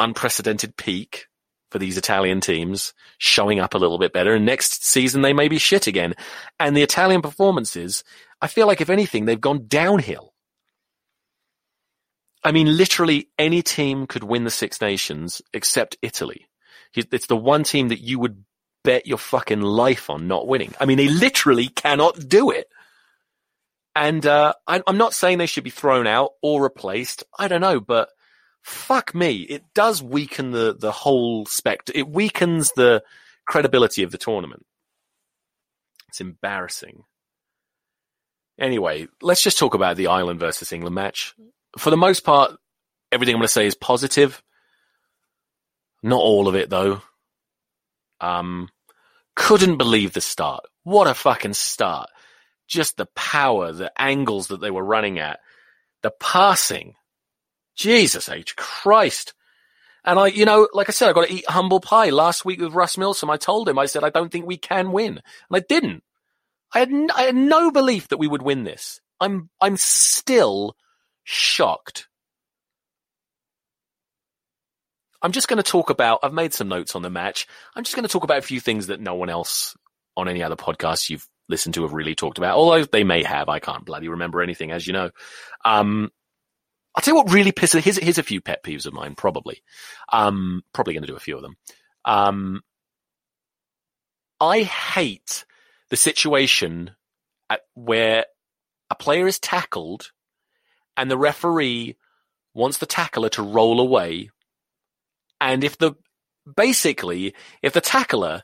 unprecedented 0.00 0.76
peak 0.76 1.26
for 1.70 1.78
these 1.80 1.98
Italian 1.98 2.40
teams 2.40 2.94
showing 3.18 3.58
up 3.58 3.74
a 3.74 3.78
little 3.78 3.98
bit 3.98 4.12
better. 4.12 4.34
And 4.34 4.46
next 4.46 4.84
season 4.84 5.22
they 5.22 5.32
may 5.32 5.48
be 5.48 5.58
shit 5.58 5.86
again. 5.88 6.14
And 6.60 6.76
the 6.76 6.82
Italian 6.82 7.20
performances, 7.20 8.04
I 8.40 8.46
feel 8.46 8.66
like 8.66 8.80
if 8.80 8.90
anything, 8.90 9.24
they've 9.24 9.40
gone 9.40 9.66
downhill. 9.66 10.33
I 12.44 12.52
mean, 12.52 12.76
literally 12.76 13.28
any 13.38 13.62
team 13.62 14.06
could 14.06 14.22
win 14.22 14.44
the 14.44 14.50
Six 14.50 14.80
Nations 14.80 15.40
except 15.54 15.96
Italy. 16.02 16.46
It's 16.94 17.26
the 17.26 17.36
one 17.36 17.64
team 17.64 17.88
that 17.88 18.00
you 18.00 18.18
would 18.18 18.44
bet 18.84 19.06
your 19.06 19.18
fucking 19.18 19.62
life 19.62 20.10
on 20.10 20.28
not 20.28 20.46
winning. 20.46 20.74
I 20.78 20.84
mean, 20.84 20.98
they 20.98 21.08
literally 21.08 21.68
cannot 21.68 22.28
do 22.28 22.50
it. 22.50 22.68
And 23.96 24.24
uh, 24.26 24.52
I, 24.66 24.82
I'm 24.86 24.98
not 24.98 25.14
saying 25.14 25.38
they 25.38 25.46
should 25.46 25.64
be 25.64 25.70
thrown 25.70 26.06
out 26.06 26.32
or 26.42 26.62
replaced. 26.62 27.24
I 27.36 27.48
don't 27.48 27.62
know, 27.62 27.80
but 27.80 28.10
fuck 28.62 29.14
me, 29.14 29.42
it 29.42 29.62
does 29.74 30.02
weaken 30.02 30.50
the 30.50 30.76
the 30.78 30.92
whole 30.92 31.46
spect. 31.46 31.90
It 31.94 32.08
weakens 32.08 32.72
the 32.72 33.02
credibility 33.46 34.02
of 34.02 34.10
the 34.10 34.18
tournament. 34.18 34.66
It's 36.08 36.20
embarrassing. 36.20 37.04
Anyway, 38.58 39.08
let's 39.22 39.42
just 39.42 39.58
talk 39.58 39.74
about 39.74 39.96
the 39.96 40.08
Ireland 40.08 40.40
versus 40.40 40.72
England 40.72 40.94
match 40.94 41.34
for 41.78 41.90
the 41.90 41.96
most 41.96 42.24
part, 42.24 42.56
everything 43.12 43.34
I'm 43.34 43.40
going 43.40 43.46
to 43.46 43.52
say 43.52 43.66
is 43.66 43.74
positive. 43.74 44.42
Not 46.02 46.20
all 46.20 46.48
of 46.48 46.54
it 46.54 46.70
though. 46.70 47.00
Um, 48.20 48.68
couldn't 49.36 49.78
believe 49.78 50.12
the 50.12 50.20
start. 50.20 50.64
What 50.84 51.06
a 51.06 51.14
fucking 51.14 51.54
start. 51.54 52.10
Just 52.68 52.96
the 52.96 53.06
power, 53.14 53.72
the 53.72 53.92
angles 54.00 54.48
that 54.48 54.60
they 54.60 54.70
were 54.70 54.84
running 54.84 55.18
at, 55.18 55.40
the 56.02 56.12
passing. 56.20 56.94
Jesus 57.76 58.28
H. 58.28 58.54
Christ. 58.56 59.34
And 60.04 60.18
I, 60.18 60.28
you 60.28 60.44
know, 60.44 60.68
like 60.72 60.88
I 60.88 60.92
said, 60.92 61.08
I 61.08 61.12
got 61.12 61.26
to 61.26 61.32
eat 61.34 61.48
humble 61.48 61.80
pie. 61.80 62.10
Last 62.10 62.44
week 62.44 62.60
with 62.60 62.74
Russ 62.74 62.98
Milsom, 62.98 63.30
I 63.30 63.36
told 63.36 63.68
him, 63.68 63.78
I 63.78 63.86
said, 63.86 64.04
I 64.04 64.10
don't 64.10 64.30
think 64.30 64.46
we 64.46 64.58
can 64.58 64.92
win. 64.92 65.14
And 65.14 65.22
I 65.52 65.60
didn't. 65.60 66.02
I 66.74 66.80
had, 66.80 66.90
n- 66.90 67.10
I 67.14 67.22
had 67.22 67.34
no 67.34 67.70
belief 67.70 68.08
that 68.08 68.18
we 68.18 68.28
would 68.28 68.42
win 68.42 68.64
this. 68.64 69.00
I'm, 69.20 69.48
I'm 69.60 69.76
still 69.76 70.76
shocked. 71.24 72.08
I'm 75.22 75.32
just 75.32 75.48
going 75.48 75.56
to 75.56 75.62
talk 75.62 75.88
about, 75.88 76.20
I've 76.22 76.34
made 76.34 76.52
some 76.52 76.68
notes 76.68 76.94
on 76.94 77.02
the 77.02 77.10
match. 77.10 77.46
I'm 77.74 77.82
just 77.82 77.96
going 77.96 78.06
to 78.06 78.12
talk 78.12 78.24
about 78.24 78.38
a 78.38 78.42
few 78.42 78.60
things 78.60 78.88
that 78.88 79.00
no 79.00 79.14
one 79.14 79.30
else 79.30 79.74
on 80.16 80.28
any 80.28 80.42
other 80.42 80.56
podcast 80.56 81.08
you've 81.08 81.26
listened 81.48 81.74
to 81.74 81.82
have 81.82 81.94
really 81.94 82.14
talked 82.14 82.38
about, 82.38 82.56
although 82.56 82.84
they 82.84 83.04
may 83.04 83.22
have. 83.22 83.48
I 83.48 83.58
can't 83.58 83.86
bloody 83.86 84.08
remember 84.08 84.42
anything, 84.42 84.70
as 84.70 84.86
you 84.86 84.92
know. 84.92 85.10
Um, 85.64 86.10
I'll 86.94 87.02
tell 87.02 87.14
you 87.14 87.22
what 87.22 87.32
really 87.32 87.52
pisses, 87.52 87.80
here's, 87.80 87.96
here's 87.96 88.18
a 88.18 88.22
few 88.22 88.40
pet 88.40 88.62
peeves 88.62 88.86
of 88.86 88.92
mine, 88.92 89.14
probably. 89.14 89.62
Um, 90.12 90.62
probably 90.72 90.94
going 90.94 91.02
to 91.02 91.08
do 91.08 91.16
a 91.16 91.20
few 91.20 91.36
of 91.36 91.42
them. 91.42 91.56
Um, 92.04 92.62
I 94.40 94.62
hate 94.62 95.44
the 95.88 95.96
situation 95.96 96.90
at 97.48 97.62
where 97.74 98.26
a 98.90 98.94
player 98.94 99.26
is 99.26 99.38
tackled 99.38 100.12
and 100.96 101.10
the 101.10 101.18
referee 101.18 101.96
wants 102.54 102.78
the 102.78 102.86
tackler 102.86 103.28
to 103.30 103.42
roll 103.42 103.80
away. 103.80 104.30
And 105.40 105.64
if 105.64 105.78
the, 105.78 105.94
basically, 106.56 107.34
if 107.62 107.72
the 107.72 107.80
tackler 107.80 108.42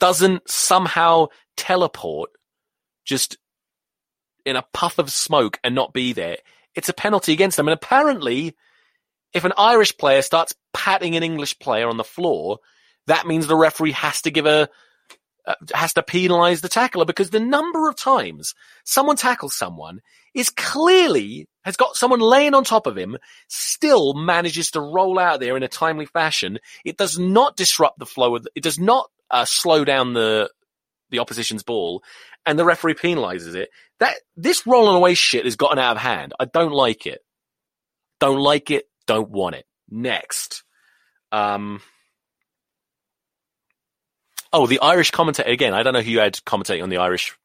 doesn't 0.00 0.48
somehow 0.50 1.28
teleport 1.56 2.30
just 3.04 3.38
in 4.44 4.56
a 4.56 4.64
puff 4.72 4.98
of 4.98 5.10
smoke 5.12 5.58
and 5.62 5.74
not 5.74 5.92
be 5.92 6.12
there, 6.12 6.38
it's 6.74 6.88
a 6.88 6.94
penalty 6.94 7.32
against 7.32 7.56
them. 7.56 7.68
And 7.68 7.74
apparently, 7.74 8.56
if 9.32 9.44
an 9.44 9.52
Irish 9.56 9.96
player 9.96 10.22
starts 10.22 10.54
patting 10.72 11.16
an 11.16 11.22
English 11.22 11.58
player 11.58 11.88
on 11.88 11.96
the 11.96 12.04
floor, 12.04 12.58
that 13.06 13.26
means 13.26 13.46
the 13.46 13.56
referee 13.56 13.92
has 13.92 14.22
to 14.22 14.30
give 14.30 14.46
a, 14.46 14.68
uh, 15.46 15.54
has 15.74 15.94
to 15.94 16.02
penalize 16.02 16.60
the 16.60 16.68
tackler 16.68 17.04
because 17.04 17.30
the 17.30 17.40
number 17.40 17.88
of 17.88 17.96
times 17.96 18.54
someone 18.84 19.16
tackles 19.16 19.54
someone 19.56 20.00
is 20.34 20.50
clearly 20.50 21.48
has 21.64 21.76
got 21.76 21.96
someone 21.96 22.20
laying 22.20 22.54
on 22.54 22.64
top 22.64 22.86
of 22.86 22.96
him, 22.96 23.16
still 23.48 24.14
manages 24.14 24.70
to 24.72 24.80
roll 24.80 25.18
out 25.18 25.40
there 25.40 25.56
in 25.56 25.62
a 25.62 25.68
timely 25.68 26.06
fashion. 26.06 26.58
It 26.84 26.96
does 26.96 27.18
not 27.18 27.56
disrupt 27.56 27.98
the 27.98 28.06
flow 28.06 28.36
of, 28.36 28.44
the, 28.44 28.50
it 28.54 28.62
does 28.62 28.78
not 28.78 29.10
uh, 29.30 29.44
slow 29.44 29.84
down 29.84 30.12
the, 30.12 30.50
the 31.10 31.20
opposition's 31.20 31.62
ball 31.62 32.02
and 32.44 32.58
the 32.58 32.64
referee 32.64 32.94
penalizes 32.94 33.54
it. 33.54 33.70
That, 34.00 34.16
this 34.36 34.66
rolling 34.66 34.96
away 34.96 35.14
shit 35.14 35.44
has 35.44 35.56
gotten 35.56 35.78
out 35.78 35.96
of 35.96 36.02
hand. 36.02 36.32
I 36.38 36.44
don't 36.46 36.72
like 36.72 37.06
it. 37.06 37.20
Don't 38.18 38.40
like 38.40 38.70
it. 38.70 38.84
Don't 39.06 39.30
want 39.30 39.56
it. 39.56 39.66
Next. 39.88 40.64
Um, 41.30 41.80
oh, 44.52 44.66
the 44.66 44.80
Irish 44.80 45.10
commentator, 45.10 45.48
again, 45.48 45.74
I 45.74 45.82
don't 45.82 45.92
know 45.92 46.02
who 46.02 46.10
you 46.10 46.20
had 46.20 46.34
commentating 46.34 46.82
on 46.82 46.88
the 46.88 46.98
Irish 46.98 47.36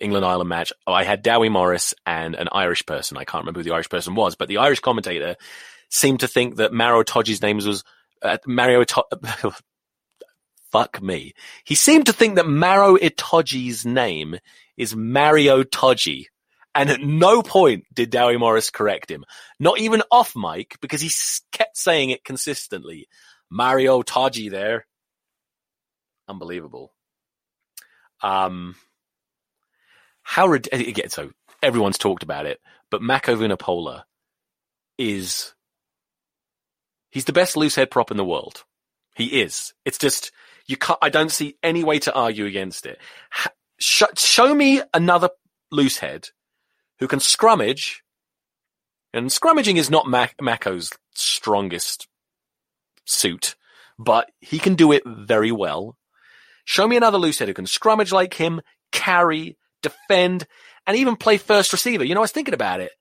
England 0.00 0.24
Ireland 0.24 0.48
match, 0.48 0.72
I 0.86 1.04
had 1.04 1.22
Dewi 1.22 1.48
Morris 1.48 1.94
and 2.04 2.34
an 2.34 2.48
Irish 2.52 2.84
person. 2.86 3.16
I 3.16 3.24
can't 3.24 3.42
remember 3.42 3.60
who 3.60 3.64
the 3.64 3.74
Irish 3.74 3.88
person 3.88 4.14
was, 4.14 4.34
but 4.34 4.48
the 4.48 4.58
Irish 4.58 4.80
commentator 4.80 5.36
seemed 5.88 6.20
to 6.20 6.28
think 6.28 6.56
that 6.56 6.72
Maro 6.72 7.02
Itoje's 7.02 7.42
name 7.42 7.56
was 7.56 7.84
uh, 8.22 8.38
Mario. 8.46 8.82
Ito- 8.82 9.08
Fuck 10.72 11.00
me. 11.00 11.34
He 11.64 11.76
seemed 11.76 12.06
to 12.06 12.12
think 12.12 12.34
that 12.34 12.48
Maro 12.48 12.96
Itoje's 12.96 13.86
name 13.86 14.38
is 14.76 14.96
Mario 14.96 15.62
Toji. 15.62 16.26
And 16.74 16.90
at 16.90 17.00
no 17.00 17.42
point 17.42 17.84
did 17.94 18.10
Dewi 18.10 18.36
Morris 18.36 18.70
correct 18.70 19.08
him. 19.08 19.24
Not 19.60 19.78
even 19.78 20.02
off 20.10 20.34
mic, 20.34 20.76
because 20.80 21.00
he 21.00 21.10
kept 21.52 21.76
saying 21.76 22.10
it 22.10 22.24
consistently. 22.24 23.06
Mario 23.48 24.02
Toji 24.02 24.50
there. 24.50 24.84
Unbelievable. 26.26 26.92
Um, 28.20 28.74
how 30.24 30.52
again, 30.52 31.10
so 31.10 31.30
everyone's 31.62 31.98
talked 31.98 32.22
about 32.22 32.46
it, 32.46 32.60
but 32.90 33.02
Mako 33.02 33.36
Vunipola 33.36 34.02
is 34.98 35.54
he's 37.10 37.26
the 37.26 37.32
best 37.32 37.56
loose 37.56 37.76
head 37.76 37.90
prop 37.90 38.10
in 38.10 38.16
the 38.16 38.24
world. 38.24 38.64
He 39.14 39.40
is. 39.40 39.74
It's 39.84 39.98
just 39.98 40.32
you 40.66 40.76
can't. 40.76 40.98
I 41.00 41.10
don't 41.10 41.30
see 41.30 41.56
any 41.62 41.84
way 41.84 41.98
to 42.00 42.12
argue 42.12 42.46
against 42.46 42.86
it. 42.86 42.98
Sh- 43.78 44.02
show 44.16 44.54
me 44.54 44.82
another 44.92 45.28
loose 45.70 45.98
head 45.98 46.30
who 46.98 47.06
can 47.06 47.18
scrummage, 47.18 48.00
and 49.12 49.28
scrummaging 49.28 49.76
is 49.76 49.90
not 49.90 50.08
Mac- 50.08 50.40
Mako's 50.40 50.90
strongest 51.14 52.08
suit, 53.04 53.56
but 53.98 54.30
he 54.40 54.58
can 54.58 54.74
do 54.74 54.90
it 54.90 55.02
very 55.06 55.52
well. 55.52 55.96
Show 56.64 56.88
me 56.88 56.96
another 56.96 57.18
loose 57.18 57.38
head 57.38 57.48
who 57.48 57.54
can 57.54 57.66
scrummage 57.66 58.10
like 58.10 58.34
him, 58.34 58.62
carry, 58.90 59.58
defend, 59.84 60.46
and 60.86 60.96
even 60.96 61.16
play 61.16 61.38
first 61.38 61.72
receiver. 61.72 62.04
You 62.04 62.14
know, 62.14 62.20
I 62.20 62.22
was 62.22 62.32
thinking 62.32 62.54
about 62.54 62.80
it. 62.80 62.92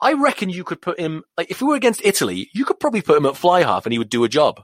I 0.00 0.12
reckon 0.12 0.50
you 0.50 0.64
could 0.64 0.80
put 0.80 1.00
him, 1.00 1.22
like, 1.36 1.50
if 1.50 1.60
we 1.60 1.68
were 1.68 1.74
against 1.74 2.04
Italy, 2.04 2.50
you 2.52 2.64
could 2.64 2.78
probably 2.78 3.02
put 3.02 3.16
him 3.16 3.26
at 3.26 3.36
fly 3.36 3.62
half 3.62 3.86
and 3.86 3.92
he 3.92 3.98
would 3.98 4.10
do 4.10 4.24
a 4.24 4.28
job. 4.28 4.62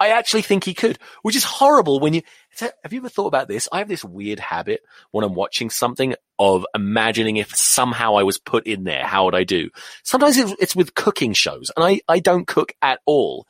I 0.00 0.08
actually 0.08 0.42
think 0.42 0.64
he 0.64 0.74
could, 0.74 0.98
which 1.22 1.36
is 1.36 1.44
horrible 1.44 2.00
when 2.00 2.14
you, 2.14 2.22
have 2.58 2.92
you 2.92 2.98
ever 2.98 3.08
thought 3.08 3.28
about 3.28 3.46
this? 3.46 3.68
I 3.70 3.78
have 3.78 3.86
this 3.86 4.04
weird 4.04 4.40
habit 4.40 4.80
when 5.12 5.24
I'm 5.24 5.34
watching 5.34 5.70
something 5.70 6.16
of 6.40 6.66
imagining 6.74 7.36
if 7.36 7.54
somehow 7.54 8.16
I 8.16 8.24
was 8.24 8.36
put 8.36 8.66
in 8.66 8.82
there, 8.82 9.04
how 9.04 9.26
would 9.26 9.36
I 9.36 9.44
do? 9.44 9.70
Sometimes 10.02 10.36
it's, 10.36 10.74
with 10.74 10.94
cooking 10.94 11.32
shows 11.32 11.70
and 11.76 11.84
I, 11.84 12.00
I 12.08 12.18
don't 12.18 12.48
cook 12.48 12.72
at 12.82 12.98
all. 13.06 13.46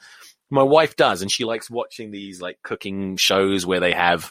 My 0.51 0.63
wife 0.63 0.97
does 0.97 1.23
and 1.23 1.33
she 1.33 1.47
likes 1.47 1.71
watching 1.71 2.11
these 2.11 2.43
like 2.43 2.59
cooking 2.63 3.17
shows 3.17 3.65
where 3.65 3.81
they 3.81 3.93
have, 3.93 4.31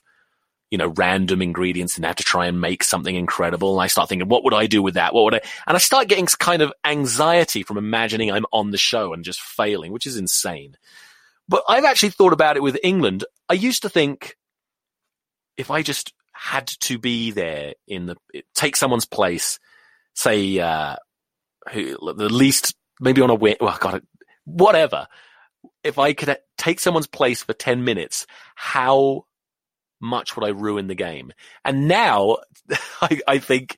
you 0.73 0.77
know, 0.79 0.87
random 0.87 1.39
ingredients 1.43 1.97
and 1.97 2.05
have 2.05 2.15
to 2.15 2.23
try 2.23 2.47
and 2.47 2.59
make 2.59 2.83
something 2.83 3.15
incredible. 3.15 3.73
And 3.73 3.83
I 3.83 3.85
start 3.85 4.09
thinking, 4.09 4.27
what 4.27 4.43
would 4.43 4.55
I 4.55 4.65
do 4.65 4.81
with 4.81 4.95
that? 4.95 5.13
What 5.13 5.25
would 5.25 5.35
I, 5.35 5.41
and 5.67 5.75
I 5.75 5.77
start 5.77 6.07
getting 6.07 6.25
kind 6.25 6.63
of 6.63 6.73
anxiety 6.83 7.61
from 7.61 7.77
imagining 7.77 8.31
I'm 8.31 8.47
on 8.51 8.71
the 8.71 8.77
show 8.79 9.13
and 9.13 9.23
just 9.23 9.39
failing, 9.39 9.91
which 9.91 10.07
is 10.07 10.17
insane. 10.17 10.75
But 11.47 11.61
I've 11.69 11.85
actually 11.85 12.09
thought 12.09 12.33
about 12.33 12.57
it 12.57 12.63
with 12.63 12.79
England. 12.81 13.23
I 13.47 13.53
used 13.53 13.83
to 13.83 13.89
think 13.89 14.35
if 15.57 15.69
I 15.69 15.83
just 15.83 16.11
had 16.31 16.65
to 16.65 16.97
be 16.97 17.29
there 17.29 17.75
in 17.87 18.07
the, 18.07 18.15
take 18.55 18.75
someone's 18.75 19.05
place, 19.05 19.59
say, 20.15 20.59
uh, 20.59 20.95
who, 21.71 22.13
the 22.15 22.29
least, 22.29 22.73
maybe 22.99 23.21
on 23.21 23.29
a 23.29 23.35
win, 23.35 23.57
well, 23.61 23.77
God, 23.79 24.01
whatever. 24.45 25.05
If 25.83 25.99
I 25.99 26.13
could 26.13 26.35
take 26.57 26.79
someone's 26.79 27.05
place 27.05 27.43
for 27.43 27.53
10 27.53 27.83
minutes, 27.83 28.25
how 28.55 29.25
much 30.03 30.35
would 30.35 30.45
I 30.45 30.49
ruin 30.49 30.87
the 30.87 30.95
game? 30.95 31.31
And 31.65 31.87
now 31.87 32.37
I, 33.01 33.19
I 33.27 33.37
think, 33.39 33.77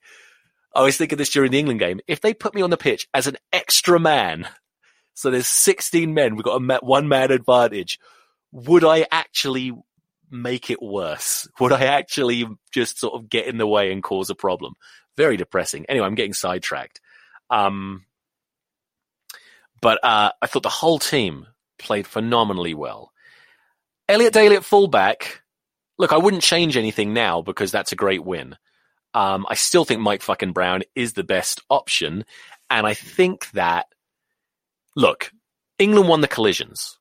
I 0.73 0.81
was 0.81 0.97
thinking 0.97 1.17
this 1.17 1.29
during 1.29 1.51
the 1.51 1.59
England 1.59 1.79
game. 1.79 2.01
If 2.07 2.19
they 2.19 2.33
put 2.33 2.55
me 2.55 2.61
on 2.61 2.69
the 2.69 2.77
pitch 2.77 3.07
as 3.13 3.27
an 3.27 3.37
extra 3.53 3.99
man, 3.99 4.47
so 5.13 5.31
there's 5.31 5.47
16 5.47 6.13
men, 6.13 6.35
we've 6.35 6.43
got 6.43 6.61
a 6.61 6.79
one 6.83 7.07
man 7.07 7.31
advantage. 7.31 7.99
Would 8.51 8.83
I 8.83 9.05
actually 9.11 9.71
make 10.29 10.69
it 10.69 10.81
worse? 10.81 11.47
Would 11.59 11.71
I 11.71 11.85
actually 11.85 12.45
just 12.71 12.99
sort 12.99 13.13
of 13.13 13.29
get 13.29 13.47
in 13.47 13.57
the 13.57 13.67
way 13.67 13.91
and 13.91 14.03
cause 14.03 14.29
a 14.29 14.35
problem? 14.35 14.73
Very 15.15 15.37
depressing. 15.37 15.85
Anyway, 15.87 16.05
I'm 16.05 16.15
getting 16.15 16.33
sidetracked. 16.33 16.99
Um, 17.49 18.05
but 19.81 20.03
uh, 20.03 20.31
I 20.41 20.47
thought 20.47 20.63
the 20.63 20.69
whole 20.69 20.99
team 20.99 21.45
played 21.77 22.07
phenomenally 22.07 22.73
well. 22.73 23.11
Elliot 24.07 24.33
Daly 24.33 24.55
at 24.55 24.65
fullback. 24.65 25.41
Look, 25.97 26.11
I 26.11 26.17
wouldn't 26.17 26.43
change 26.43 26.77
anything 26.77 27.13
now 27.13 27.41
because 27.41 27.71
that's 27.71 27.91
a 27.91 27.97
great 27.97 28.23
win. 28.23 28.55
Um, 29.13 29.45
I 29.49 29.55
still 29.55 29.85
think 29.85 30.01
Mike 30.01 30.21
fucking 30.21 30.51
Brown 30.51 30.83
is 30.93 31.13
the 31.13 31.23
best 31.23 31.61
option, 31.69 32.25
and 32.69 32.85
I 32.85 32.93
think 32.93 33.49
that 33.51 33.87
look, 34.95 35.31
England 35.79 36.09
won 36.09 36.21
the 36.21 36.27
collisions 36.27 36.97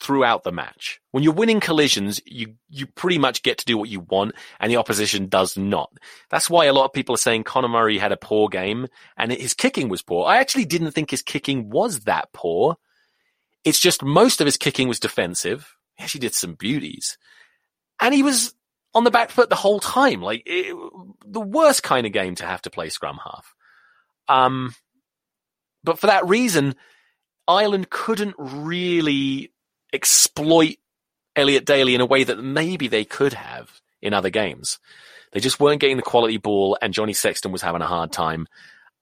throughout 0.00 0.44
the 0.44 0.52
match. 0.52 1.00
When 1.10 1.22
you're 1.22 1.32
winning 1.32 1.60
collisions, 1.60 2.20
you, 2.26 2.54
you 2.68 2.86
pretty 2.86 3.18
much 3.18 3.42
get 3.42 3.58
to 3.58 3.64
do 3.64 3.78
what 3.78 3.88
you 3.88 4.00
want 4.00 4.34
and 4.60 4.70
the 4.70 4.76
opposition 4.76 5.28
does 5.28 5.56
not. 5.56 5.90
That's 6.30 6.50
why 6.50 6.66
a 6.66 6.72
lot 6.72 6.84
of 6.84 6.92
people 6.92 7.14
are 7.14 7.18
saying 7.18 7.44
Conor 7.44 7.68
Murray 7.68 7.98
had 7.98 8.12
a 8.12 8.16
poor 8.16 8.48
game 8.48 8.88
and 9.16 9.32
his 9.32 9.54
kicking 9.54 9.88
was 9.88 10.02
poor. 10.02 10.26
I 10.26 10.38
actually 10.38 10.66
didn't 10.66 10.92
think 10.92 11.10
his 11.10 11.22
kicking 11.22 11.70
was 11.70 12.00
that 12.00 12.28
poor. 12.32 12.76
It's 13.64 13.80
just 13.80 14.02
most 14.02 14.40
of 14.40 14.44
his 14.44 14.58
kicking 14.58 14.86
was 14.86 15.00
defensive. 15.00 15.74
He 15.96 16.04
actually 16.04 16.20
did 16.20 16.34
some 16.34 16.54
beauties 16.54 17.16
and 18.00 18.14
he 18.14 18.22
was 18.22 18.54
on 18.94 19.04
the 19.04 19.10
back 19.10 19.30
foot 19.30 19.50
the 19.50 19.56
whole 19.56 19.80
time. 19.80 20.22
Like 20.22 20.42
it, 20.46 20.74
the 21.26 21.40
worst 21.40 21.82
kind 21.82 22.06
of 22.06 22.12
game 22.12 22.34
to 22.36 22.46
have 22.46 22.62
to 22.62 22.70
play 22.70 22.88
scrum 22.88 23.18
half. 23.22 23.54
Um, 24.28 24.74
but 25.84 25.98
for 25.98 26.08
that 26.08 26.26
reason, 26.26 26.74
Ireland 27.46 27.90
couldn't 27.90 28.34
really 28.38 29.52
exploit 29.92 30.76
Elliot 31.36 31.64
Daly 31.64 31.94
in 31.94 32.00
a 32.00 32.06
way 32.06 32.24
that 32.24 32.42
maybe 32.42 32.88
they 32.88 33.04
could 33.04 33.34
have 33.34 33.70
in 34.02 34.14
other 34.14 34.30
games. 34.30 34.78
They 35.32 35.40
just 35.40 35.60
weren't 35.60 35.80
getting 35.80 35.96
the 35.96 36.02
quality 36.02 36.38
ball, 36.38 36.78
and 36.80 36.94
Johnny 36.94 37.12
Sexton 37.12 37.52
was 37.52 37.62
having 37.62 37.82
a 37.82 37.86
hard 37.86 38.12
time. 38.12 38.46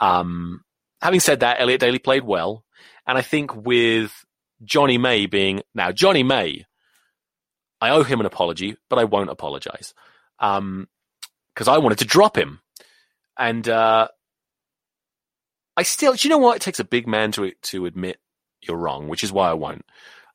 Um, 0.00 0.64
having 1.00 1.20
said 1.20 1.40
that, 1.40 1.60
Elliot 1.60 1.80
Daly 1.80 1.98
played 1.98 2.24
well, 2.24 2.64
and 3.06 3.16
I 3.16 3.22
think 3.22 3.54
with 3.54 4.12
Jonny 4.64 4.98
May 4.98 5.26
being 5.26 5.62
now 5.74 5.92
Jonny 5.92 6.22
May, 6.22 6.64
I 7.84 7.90
owe 7.90 8.02
him 8.02 8.20
an 8.20 8.26
apology, 8.26 8.78
but 8.88 8.98
I 8.98 9.04
won't 9.04 9.28
apologize 9.28 9.92
because 10.38 10.58
um, 10.58 10.88
I 11.68 11.76
wanted 11.76 11.98
to 11.98 12.06
drop 12.06 12.34
him, 12.34 12.60
and 13.38 13.68
uh, 13.68 14.08
I 15.76 15.82
still, 15.82 16.14
do 16.14 16.26
you 16.26 16.30
know 16.30 16.38
what? 16.38 16.56
It 16.56 16.62
takes 16.62 16.80
a 16.80 16.84
big 16.84 17.06
man 17.06 17.30
to 17.32 17.52
to 17.52 17.84
admit 17.84 18.18
you're 18.62 18.78
wrong, 18.78 19.08
which 19.08 19.22
is 19.22 19.30
why 19.30 19.50
I 19.50 19.52
won't. 19.52 19.84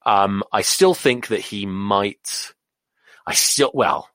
Um, 0.06 0.44
I 0.54 0.62
still 0.62 0.94
think 0.94 1.30
that 1.30 1.40
he 1.40 1.66
might. 1.66 2.54
I 3.26 3.34
still, 3.34 3.72
well, 3.74 4.10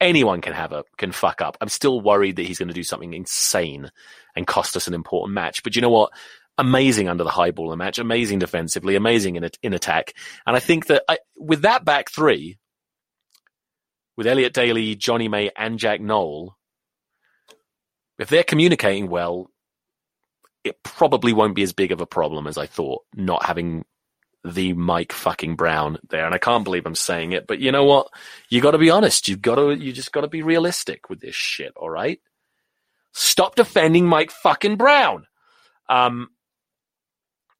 anyone 0.00 0.40
can 0.40 0.52
have 0.52 0.72
a 0.72 0.84
can 0.96 1.10
fuck 1.10 1.40
up. 1.40 1.56
I'm 1.60 1.68
still 1.68 2.00
worried 2.00 2.36
that 2.36 2.46
he's 2.46 2.60
going 2.60 2.68
to 2.68 2.74
do 2.74 2.84
something 2.84 3.14
insane 3.14 3.90
and 4.36 4.46
cost 4.46 4.76
us 4.76 4.86
an 4.86 4.94
important 4.94 5.34
match. 5.34 5.64
But 5.64 5.74
you 5.74 5.82
know 5.82 5.90
what? 5.90 6.12
Amazing 6.56 7.08
under 7.08 7.24
the 7.24 7.30
high 7.30 7.50
ball 7.50 7.66
in 7.66 7.78
the 7.78 7.84
match, 7.84 7.98
amazing 7.98 8.38
defensively, 8.38 8.94
amazing 8.94 9.36
in 9.36 9.48
in 9.62 9.72
attack. 9.72 10.14
And 10.46 10.54
I 10.54 10.60
think 10.60 10.86
that 10.86 11.02
I, 11.08 11.18
with 11.36 11.62
that 11.62 11.84
back 11.84 12.10
three, 12.10 12.58
with 14.16 14.26
Elliot 14.26 14.52
Daly, 14.52 14.94
Jonny 14.94 15.28
May, 15.28 15.50
and 15.56 15.78
Jack 15.78 16.00
Nowell, 16.00 16.56
if 18.18 18.28
they're 18.28 18.44
communicating 18.44 19.08
well, 19.08 19.50
it 20.62 20.82
probably 20.82 21.32
won't 21.32 21.56
be 21.56 21.62
as 21.62 21.72
big 21.72 21.92
of 21.92 22.00
a 22.00 22.06
problem 22.06 22.46
as 22.46 22.56
I 22.56 22.66
thought, 22.66 23.02
not 23.14 23.44
having 23.44 23.84
the 24.44 24.72
Mike 24.74 25.12
fucking 25.12 25.56
Brown 25.56 25.98
there. 26.08 26.24
And 26.24 26.34
I 26.34 26.38
can't 26.38 26.64
believe 26.64 26.86
I'm 26.86 26.94
saying 26.94 27.32
it, 27.32 27.46
but 27.46 27.58
you 27.58 27.72
know 27.72 27.84
what? 27.84 28.08
You 28.48 28.60
gotta 28.60 28.78
be 28.78 28.90
honest. 28.90 29.28
You've 29.28 29.42
gotta, 29.42 29.76
you 29.76 29.92
just 29.92 30.12
gotta 30.12 30.28
be 30.28 30.42
realistic 30.42 31.08
with 31.10 31.20
this 31.20 31.34
shit, 31.34 31.72
alright? 31.76 32.20
Stop 33.12 33.56
defending 33.56 34.06
Mike 34.06 34.30
fucking 34.30 34.76
Brown. 34.76 35.26
Um, 35.88 36.28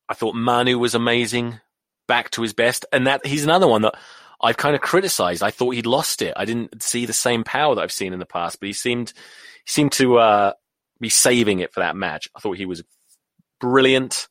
I 0.08 0.14
thought 0.14 0.34
Manu 0.34 0.78
was 0.78 0.94
amazing, 0.94 1.60
back 2.06 2.30
to 2.30 2.42
his 2.42 2.52
best, 2.52 2.84
and 2.92 3.06
that 3.06 3.26
he's 3.26 3.44
another 3.44 3.66
one 3.66 3.82
that 3.82 3.94
I've 4.40 4.56
kind 4.56 4.74
of 4.74 4.82
criticized. 4.82 5.42
I 5.42 5.50
thought 5.50 5.74
he'd 5.74 5.86
lost 5.86 6.20
it. 6.22 6.34
I 6.36 6.44
didn't 6.44 6.82
see 6.82 7.06
the 7.06 7.12
same 7.12 7.44
power 7.44 7.74
that 7.74 7.80
I've 7.80 7.92
seen 7.92 8.12
in 8.12 8.18
the 8.18 8.26
past, 8.26 8.60
but 8.60 8.66
he 8.66 8.72
seemed, 8.72 9.10
he 9.10 9.70
seemed 9.70 9.92
to, 9.92 10.18
uh, 10.18 10.52
be 11.00 11.08
saving 11.08 11.60
it 11.60 11.72
for 11.72 11.80
that 11.80 11.96
match. 11.96 12.28
I 12.36 12.40
thought 12.40 12.56
he 12.56 12.66
was 12.66 12.82
brilliant. 13.60 14.28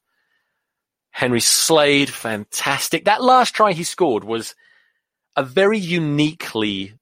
Henry 1.11 1.41
Slade, 1.41 2.09
fantastic. 2.09 3.05
That 3.05 3.21
last 3.21 3.53
try 3.53 3.73
he 3.73 3.83
scored 3.83 4.23
was 4.23 4.55
a 5.35 5.43
very 5.43 5.77
uniquely 5.77 6.93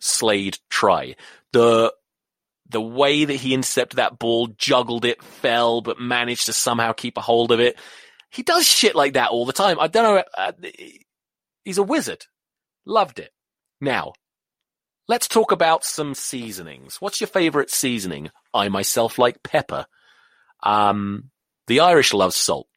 Slade 0.00 0.58
try. 0.68 1.16
The 1.52 1.92
the 2.70 2.80
way 2.80 3.24
that 3.24 3.34
he 3.34 3.54
intercepted 3.54 3.96
that 3.98 4.18
ball, 4.18 4.48
juggled 4.56 5.04
it, 5.04 5.22
fell, 5.22 5.80
but 5.80 6.00
managed 6.00 6.46
to 6.46 6.52
somehow 6.52 6.92
keep 6.92 7.16
a 7.16 7.20
hold 7.20 7.52
of 7.52 7.60
it. 7.60 7.78
He 8.30 8.42
does 8.42 8.66
shit 8.66 8.94
like 8.94 9.14
that 9.14 9.30
all 9.30 9.44
the 9.44 9.52
time. 9.52 9.78
I 9.80 9.88
don't 9.88 10.04
know. 10.04 10.22
Uh, 10.36 10.52
he's 11.64 11.78
a 11.78 11.82
wizard. 11.82 12.24
Loved 12.86 13.18
it. 13.18 13.30
Now, 13.80 14.12
let's 15.08 15.26
talk 15.26 15.52
about 15.52 15.84
some 15.84 16.14
seasonings. 16.14 17.00
What's 17.00 17.20
your 17.20 17.28
favorite 17.28 17.70
seasoning? 17.70 18.30
I 18.54 18.68
myself 18.68 19.18
like 19.18 19.42
pepper. 19.42 19.86
Um, 20.62 21.30
the 21.66 21.80
Irish 21.80 22.12
love 22.12 22.34
salt. 22.34 22.68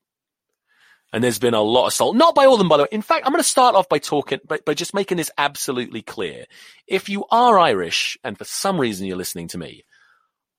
And 1.13 1.23
there's 1.23 1.39
been 1.39 1.53
a 1.53 1.61
lot 1.61 1.85
of 1.85 1.93
salt. 1.93 2.15
Not 2.15 2.33
by 2.33 2.45
all 2.45 2.53
of 2.53 2.59
them, 2.59 2.67
by 2.67 2.77
the 2.77 2.83
way. 2.83 2.89
In 2.91 3.03
fact, 3.03 3.25
I'm 3.25 3.31
going 3.31 3.41
to 3.43 3.47
start 3.47 3.75
off 3.75 3.87
by 3.87 3.99
talking, 3.99 4.39
by, 4.47 4.57
by 4.65 4.73
just 4.73 4.95
making 4.95 5.17
this 5.17 5.29
absolutely 5.37 6.01
clear. 6.01 6.45
If 6.87 7.07
you 7.07 7.25
are 7.29 7.59
Irish 7.59 8.17
and 8.23 8.35
for 8.35 8.45
some 8.45 8.79
reason 8.79 9.05
you're 9.05 9.15
listening 9.15 9.47
to 9.49 9.59
me, 9.59 9.85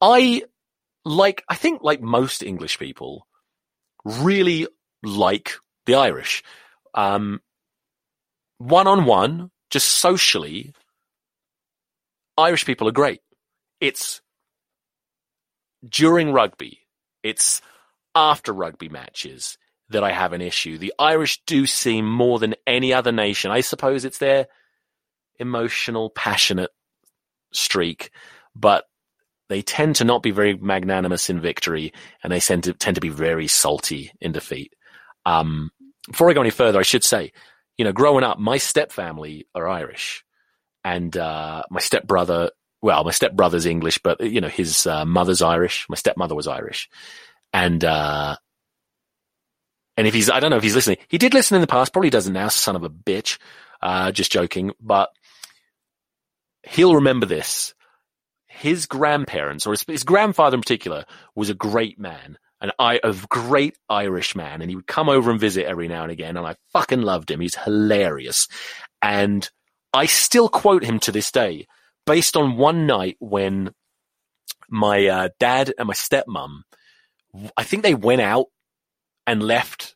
I 0.00 0.44
like, 1.04 1.42
I 1.48 1.56
think 1.56 1.82
like 1.82 2.00
most 2.00 2.42
English 2.42 2.78
people 2.78 3.26
really 4.04 4.68
like 5.02 5.54
the 5.86 5.96
Irish. 5.96 6.44
Um, 6.94 7.40
one 8.58 8.86
on 8.86 9.06
one, 9.06 9.50
just 9.70 9.88
socially, 9.88 10.72
Irish 12.38 12.64
people 12.64 12.88
are 12.88 12.92
great. 12.92 13.20
it's 13.80 14.22
during 15.86 16.32
rugby, 16.32 16.78
it's 17.22 17.60
after 18.14 18.52
rugby 18.52 18.88
matches 18.88 19.58
that 19.90 20.04
I 20.04 20.12
have 20.12 20.32
an 20.32 20.40
issue. 20.40 20.78
The 20.78 20.94
Irish 20.98 21.42
do 21.46 21.66
seem 21.66 22.10
more 22.10 22.38
than 22.38 22.54
any 22.66 22.92
other 22.92 23.12
nation. 23.12 23.50
I 23.50 23.60
suppose 23.60 24.04
it's 24.04 24.18
their 24.18 24.46
emotional, 25.38 26.10
passionate 26.10 26.70
streak, 27.52 28.10
but 28.54 28.84
they 29.48 29.62
tend 29.62 29.96
to 29.96 30.04
not 30.04 30.22
be 30.22 30.30
very 30.30 30.56
magnanimous 30.56 31.28
in 31.28 31.40
victory 31.40 31.92
and 32.22 32.32
they 32.32 32.40
tend 32.40 32.64
to 32.64 32.72
tend 32.72 32.94
to 32.94 33.00
be 33.00 33.10
very 33.10 33.46
salty 33.46 34.10
in 34.20 34.32
defeat. 34.32 34.74
Um, 35.26 35.70
before 36.08 36.30
I 36.30 36.32
go 36.32 36.40
any 36.40 36.50
further, 36.50 36.78
I 36.78 36.82
should 36.82 37.04
say, 37.04 37.32
you 37.76 37.84
know, 37.84 37.92
growing 37.92 38.24
up, 38.24 38.38
my 38.38 38.56
step 38.56 38.92
family 38.92 39.46
are 39.54 39.68
Irish 39.68 40.24
and, 40.82 41.16
uh, 41.16 41.62
my 41.70 41.80
stepbrother, 41.80 42.50
well, 42.82 43.04
my 43.04 43.10
stepbrother's 43.10 43.66
English, 43.66 43.98
but 44.02 44.20
you 44.20 44.40
know, 44.40 44.48
his 44.48 44.86
uh, 44.86 45.04
mother's 45.04 45.42
Irish. 45.42 45.86
My 45.88 45.96
stepmother 45.96 46.34
was 46.34 46.46
Irish 46.46 46.88
and, 47.52 47.84
uh, 47.84 48.36
and 49.96 50.06
if 50.06 50.14
he's, 50.14 50.30
I 50.30 50.40
don't 50.40 50.50
know 50.50 50.56
if 50.56 50.62
he's 50.62 50.74
listening. 50.74 50.98
He 51.08 51.18
did 51.18 51.34
listen 51.34 51.54
in 51.54 51.60
the 51.60 51.66
past, 51.66 51.92
probably 51.92 52.10
doesn't 52.10 52.32
now, 52.32 52.48
son 52.48 52.76
of 52.76 52.84
a 52.84 52.90
bitch. 52.90 53.38
Uh, 53.82 54.10
just 54.10 54.32
joking, 54.32 54.72
but 54.80 55.10
he'll 56.62 56.94
remember 56.94 57.26
this. 57.26 57.74
His 58.46 58.86
grandparents, 58.86 59.66
or 59.66 59.72
his, 59.72 59.82
his 59.82 60.04
grandfather 60.04 60.54
in 60.54 60.62
particular, 60.62 61.04
was 61.34 61.50
a 61.50 61.54
great 61.54 61.98
man, 61.98 62.38
an 62.62 62.70
I, 62.78 62.98
a 63.04 63.14
great 63.28 63.76
Irish 63.90 64.34
man, 64.34 64.62
and 64.62 64.70
he 64.70 64.76
would 64.76 64.86
come 64.86 65.10
over 65.10 65.30
and 65.30 65.38
visit 65.38 65.66
every 65.66 65.86
now 65.86 66.02
and 66.02 66.12
again, 66.12 66.38
and 66.38 66.46
I 66.46 66.56
fucking 66.72 67.02
loved 67.02 67.30
him. 67.30 67.40
He's 67.40 67.56
hilarious. 67.56 68.48
And 69.02 69.46
I 69.92 70.06
still 70.06 70.48
quote 70.48 70.82
him 70.82 70.98
to 71.00 71.12
this 71.12 71.30
day, 71.30 71.66
based 72.06 72.38
on 72.38 72.56
one 72.56 72.86
night 72.86 73.16
when 73.18 73.74
my 74.70 75.06
uh, 75.08 75.28
dad 75.38 75.74
and 75.78 75.88
my 75.88 75.94
stepmom, 75.94 76.62
I 77.54 77.64
think 77.64 77.82
they 77.82 77.94
went 77.94 78.22
out 78.22 78.46
and 79.26 79.42
left 79.42 79.94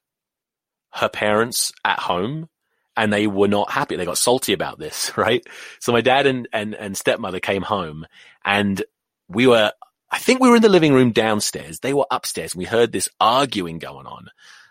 her 0.93 1.09
parents 1.09 1.73
at 1.85 1.99
home 1.99 2.49
and 2.97 3.13
they 3.13 3.27
were 3.27 3.49
not 3.49 3.71
happy. 3.71 3.97
They 3.97 4.05
got 4.05 4.19
salty 4.19 4.53
about 4.53 4.79
this, 4.79 5.13
right? 5.17 5.47
So 5.81 5.93
my 5.93 6.01
dad 6.01 6.27
and, 6.27 6.49
and, 6.53 6.75
and 6.75 6.97
stepmother 6.97 7.41
came 7.41 7.63
home 7.63 8.07
and 8.45 8.83
we 9.29 9.47
were, 9.47 9.73
I 10.11 10.19
think 10.19 10.41
we 10.41 10.49
were 10.49 10.57
in 10.57 10.63
the 10.63 10.69
living 10.69 10.93
room 10.93 11.13
downstairs. 11.13 11.81
They 11.81 11.95
were 11.95 12.07
upstairs 12.11 12.55
and 12.55 12.59
we 12.59 12.65
heard 12.65 12.93
this 12.93 13.09
arguing 13.21 13.79
going 13.79 14.07
on. 14.07 14.29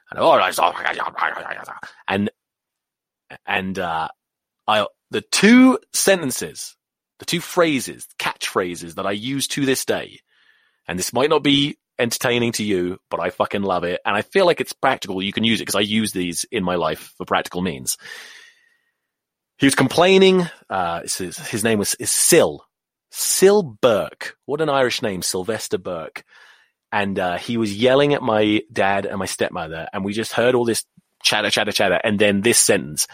And, 0.09 0.19
oh, 0.19 0.31
and, 2.07 2.29
and, 3.45 3.79
uh, 3.79 4.07
I, 4.67 4.85
the 5.09 5.21
two 5.21 5.79
sentences, 5.93 6.75
the 7.19 7.25
two 7.25 7.39
phrases, 7.39 8.07
catchphrases 8.19 8.95
that 8.95 9.05
I 9.05 9.11
use 9.11 9.47
to 9.49 9.65
this 9.65 9.85
day, 9.85 10.19
and 10.87 10.99
this 10.99 11.13
might 11.13 11.29
not 11.29 11.43
be 11.43 11.77
entertaining 11.99 12.51
to 12.53 12.63
you, 12.63 12.99
but 13.09 13.19
I 13.19 13.29
fucking 13.29 13.63
love 13.63 13.83
it. 13.83 14.01
And 14.05 14.15
I 14.15 14.21
feel 14.21 14.45
like 14.45 14.61
it's 14.61 14.73
practical. 14.73 15.21
You 15.21 15.33
can 15.33 15.43
use 15.43 15.59
it 15.59 15.63
because 15.63 15.75
I 15.75 15.81
use 15.81 16.11
these 16.11 16.45
in 16.51 16.63
my 16.63 16.75
life 16.75 17.13
for 17.17 17.25
practical 17.25 17.61
means. 17.61 17.97
He 19.57 19.65
was 19.65 19.75
complaining. 19.75 20.47
Uh, 20.69 21.01
his, 21.01 21.37
his 21.37 21.63
name 21.63 21.79
was 21.79 21.95
is 21.95 22.11
Sil. 22.11 22.61
Sil 23.11 23.63
Burke. 23.63 24.35
What 24.45 24.61
an 24.61 24.69
Irish 24.69 25.01
name, 25.01 25.21
Sylvester 25.21 25.77
Burke. 25.77 26.23
And 26.91 27.19
uh, 27.19 27.37
he 27.37 27.57
was 27.57 27.75
yelling 27.75 28.13
at 28.13 28.21
my 28.21 28.61
dad 28.71 29.05
and 29.05 29.19
my 29.19 29.25
stepmother, 29.25 29.87
and 29.91 30.05
we 30.05 30.13
just 30.13 30.31
heard 30.31 30.55
all 30.55 30.63
this 30.63 30.85
chatter, 31.21 31.49
chatter, 31.49 31.73
chatter, 31.73 31.99
and 32.01 32.17
then 32.17 32.39
this 32.41 32.57
sentence: 32.57 33.07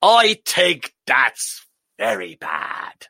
"I 0.00 0.40
take 0.46 0.94
that's 1.06 1.66
very 1.98 2.36
bad," 2.36 3.08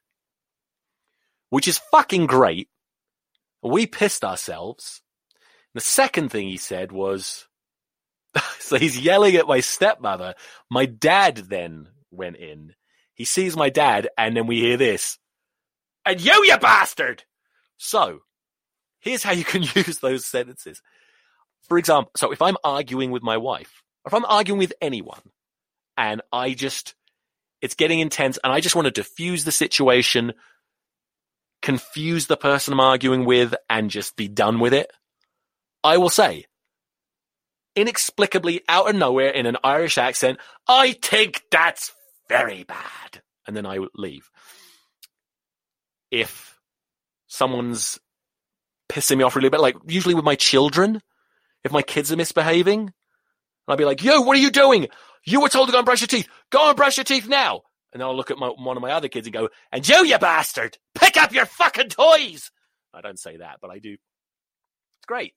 which 1.51 1.69
is 1.69 1.81
fucking 1.93 2.27
great 2.27 2.69
we 3.73 3.87
pissed 3.87 4.25
ourselves. 4.25 5.01
The 5.75 5.81
second 5.81 6.31
thing 6.31 6.47
he 6.47 6.57
said 6.57 6.93
was, 6.93 7.47
so 8.59 8.77
he's 8.77 9.01
yelling 9.01 9.37
at 9.37 9.47
my 9.47 9.61
stepmother. 9.61 10.35
My 10.71 10.87
dad 10.87 11.37
then 11.37 11.89
went 12.11 12.37
in. 12.37 12.75
He 13.15 13.25
sees 13.25 13.57
my 13.57 13.71
dad 13.71 14.09
and 14.19 14.37
then 14.37 14.47
we 14.47 14.61
hear 14.61 14.77
this. 14.77 15.19
And 16.05 16.21
you, 16.21 16.45
you 16.45 16.59
bastard! 16.59 17.25
So, 17.77 18.21
here's 19.01 19.23
how 19.23 19.33
you 19.33 19.45
can 19.45 19.63
use 19.63 19.99
those 19.99 20.27
sentences. 20.27 20.83
For 21.63 21.79
example, 21.79 22.13
so 22.17 22.31
if 22.33 22.43
I'm 22.43 22.57
arguing 22.63 23.11
with 23.11 23.23
my 23.23 23.37
wife, 23.37 23.83
or 24.05 24.11
if 24.11 24.15
I'm 24.15 24.27
arguing 24.27 24.59
with 24.59 24.75
anyone, 24.81 25.23
and 25.97 26.21
I 26.33 26.55
just, 26.55 26.95
it's 27.63 27.75
getting 27.75 28.01
intense 28.01 28.39
and 28.43 28.53
I 28.53 28.61
just 28.61 28.75
want 28.75 28.87
to 28.87 28.91
diffuse 28.91 29.45
the 29.45 29.53
situation 29.53 30.35
confuse 31.65 32.27
the 32.27 32.37
person 32.37 32.75
I'm 32.75 32.81
arguing 32.81 33.25
with 33.25 33.55
and 33.71 33.91
just 33.91 34.17
be 34.17 34.29
done 34.29 34.61
with 34.61 34.75
it, 34.75 34.91
I 35.83 35.97
will 35.97 36.11
say, 36.11 36.45
inexplicably 37.75 38.61
out 38.69 38.91
of 38.91 38.97
nowhere 38.97 39.31
in 39.31 39.47
an 39.47 39.57
Irish 39.65 39.97
accent, 39.97 40.39
I 40.69 40.93
think 40.93 41.43
that's 41.51 41.91
very 42.29 42.65
bad. 42.65 43.23
And 43.47 43.57
then 43.57 43.65
I 43.65 43.79
would 43.79 43.89
leave. 43.95 44.31
If 46.11 46.61
someone's 47.29 47.99
pissing 48.91 49.17
me 49.17 49.25
off 49.25 49.35
really 49.35 49.49
bad, 49.49 49.61
like 49.61 49.77
usually 49.87 50.15
with 50.15 50.25
my 50.25 50.37
children, 50.37 51.01
if 51.65 51.73
my 51.73 51.83
kids 51.83 52.13
are 52.13 52.17
misbehaving, 52.17 52.93
I'll 53.67 53.77
be 53.79 53.87
like, 53.87 54.05
yo, 54.05 54.21
what 54.21 54.37
are 54.37 54.41
you 54.41 54.51
doing? 54.51 54.89
You 55.25 55.41
were 55.41 55.49
told 55.49 55.69
to 55.69 55.73
go 55.73 55.79
and 55.79 55.87
brush 55.87 56.03
your 56.03 56.09
teeth. 56.09 56.29
Go 56.51 56.69
and 56.69 56.77
brush 56.77 56.99
your 56.99 57.05
teeth 57.05 57.27
now. 57.27 57.63
And 57.95 58.01
then 58.01 58.09
I'll 58.09 58.17
look 58.17 58.33
at 58.33 58.39
my, 58.39 58.49
one 58.49 58.77
of 58.77 58.83
my 58.83 58.91
other 58.91 59.09
kids 59.09 59.29
and 59.29 59.33
go, 59.33 59.49
and 59.71 59.89
you, 59.89 60.05
you 60.05 60.19
bastard, 60.19 60.77
pick 60.97 61.17
up 61.17 61.33
your 61.33 61.47
fucking 61.47 61.91
toys. 61.91 62.51
I 62.93 63.01
don't 63.01 63.19
say 63.19 63.37
that, 63.37 63.59
but 63.63 63.71
I 63.71 63.79
do. 63.79 63.93
It's 63.93 65.07
great. 65.07 65.33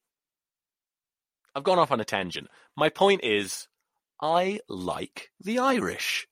I've 1.56 1.64
gone 1.64 1.80
off 1.80 1.92
on 1.92 2.02
a 2.02 2.06
tangent. 2.06 2.48
My 2.76 2.90
point 2.90 3.24
is, 3.24 3.68
I 4.20 4.60
like 4.68 5.30
the 5.42 5.60
Irish, 5.60 6.28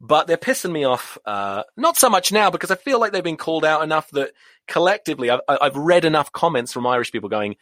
but 0.00 0.26
they're 0.26 0.36
pissing 0.36 0.72
me 0.72 0.82
off. 0.82 1.16
Uh, 1.24 1.62
not 1.76 1.96
so 1.96 2.10
much 2.10 2.32
now 2.32 2.50
because 2.50 2.72
I 2.72 2.76
feel 2.76 2.98
like 2.98 3.12
they've 3.12 3.22
been 3.22 3.36
called 3.36 3.64
out 3.64 3.82
enough 3.84 4.10
that 4.10 4.32
collectively 4.66 5.30
I've, 5.30 5.40
I've 5.48 5.76
read 5.76 6.04
enough 6.04 6.32
comments 6.32 6.72
from 6.72 6.86
Irish 6.86 7.12
people 7.12 7.28
going, 7.28 7.56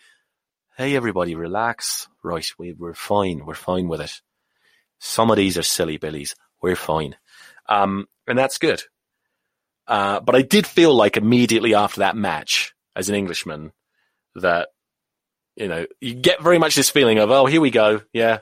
Hey, 0.76 0.94
everybody, 0.96 1.34
relax. 1.34 2.08
Right. 2.22 2.46
We, 2.58 2.72
we're 2.72 2.92
fine. 2.94 3.46
We're 3.46 3.54
fine 3.54 3.88
with 3.88 4.00
it. 4.02 4.20
Some 4.98 5.30
of 5.30 5.36
these 5.36 5.56
are 5.56 5.62
silly 5.62 5.96
billies. 5.96 6.34
We're 6.62 6.76
fine. 6.76 7.16
Um, 7.68 8.06
and 8.26 8.38
that's 8.38 8.58
good. 8.58 8.82
Uh, 9.86 10.20
but 10.20 10.34
I 10.34 10.42
did 10.42 10.66
feel 10.66 10.94
like 10.94 11.16
immediately 11.16 11.74
after 11.74 12.00
that 12.00 12.16
match, 12.16 12.74
as 12.94 13.08
an 13.08 13.14
Englishman, 13.14 13.72
that, 14.34 14.68
you 15.54 15.68
know, 15.68 15.86
you 16.00 16.14
get 16.14 16.42
very 16.42 16.58
much 16.58 16.74
this 16.74 16.90
feeling 16.90 17.18
of, 17.18 17.30
oh, 17.30 17.46
here 17.46 17.60
we 17.60 17.70
go. 17.70 18.02
Yeah. 18.12 18.38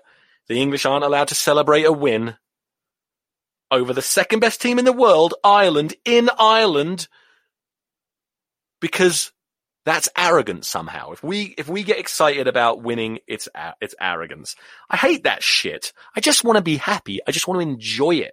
The 0.49 0.61
English 0.61 0.87
aren't 0.87 1.05
allowed 1.05 1.29
to 1.29 1.35
celebrate 1.35 1.85
a 1.85 1.93
win 1.93 2.37
over 3.71 3.93
the 3.93 4.03
second 4.03 4.41
best 4.41 4.61
team 4.61 4.79
in 4.79 4.85
the 4.85 4.93
world, 4.93 5.35
Ireland, 5.43 5.95
in 6.05 6.31
Ireland, 6.39 7.09
because 8.81 9.33
that's 9.85 10.09
arrogance 10.17 10.67
somehow. 10.69 11.13
If 11.13 11.23
we 11.23 11.55
if 11.59 11.69
we 11.69 11.83
get 11.83 11.99
excited 11.99 12.47
about 12.47 12.83
winning, 12.83 13.19
it's 13.27 13.49
it's 13.81 13.95
arrogance. 14.01 14.57
I 14.89 14.97
hate 14.97 15.25
that 15.25 15.43
shit. 15.43 15.93
I 16.17 16.21
just 16.21 16.45
want 16.45 16.57
to 16.57 16.63
be 16.63 16.77
happy. 16.77 17.21
I 17.27 17.33
just 17.33 17.49
want 17.49 17.61
to 17.61 17.69
enjoy 17.69 18.17
it. 18.17 18.33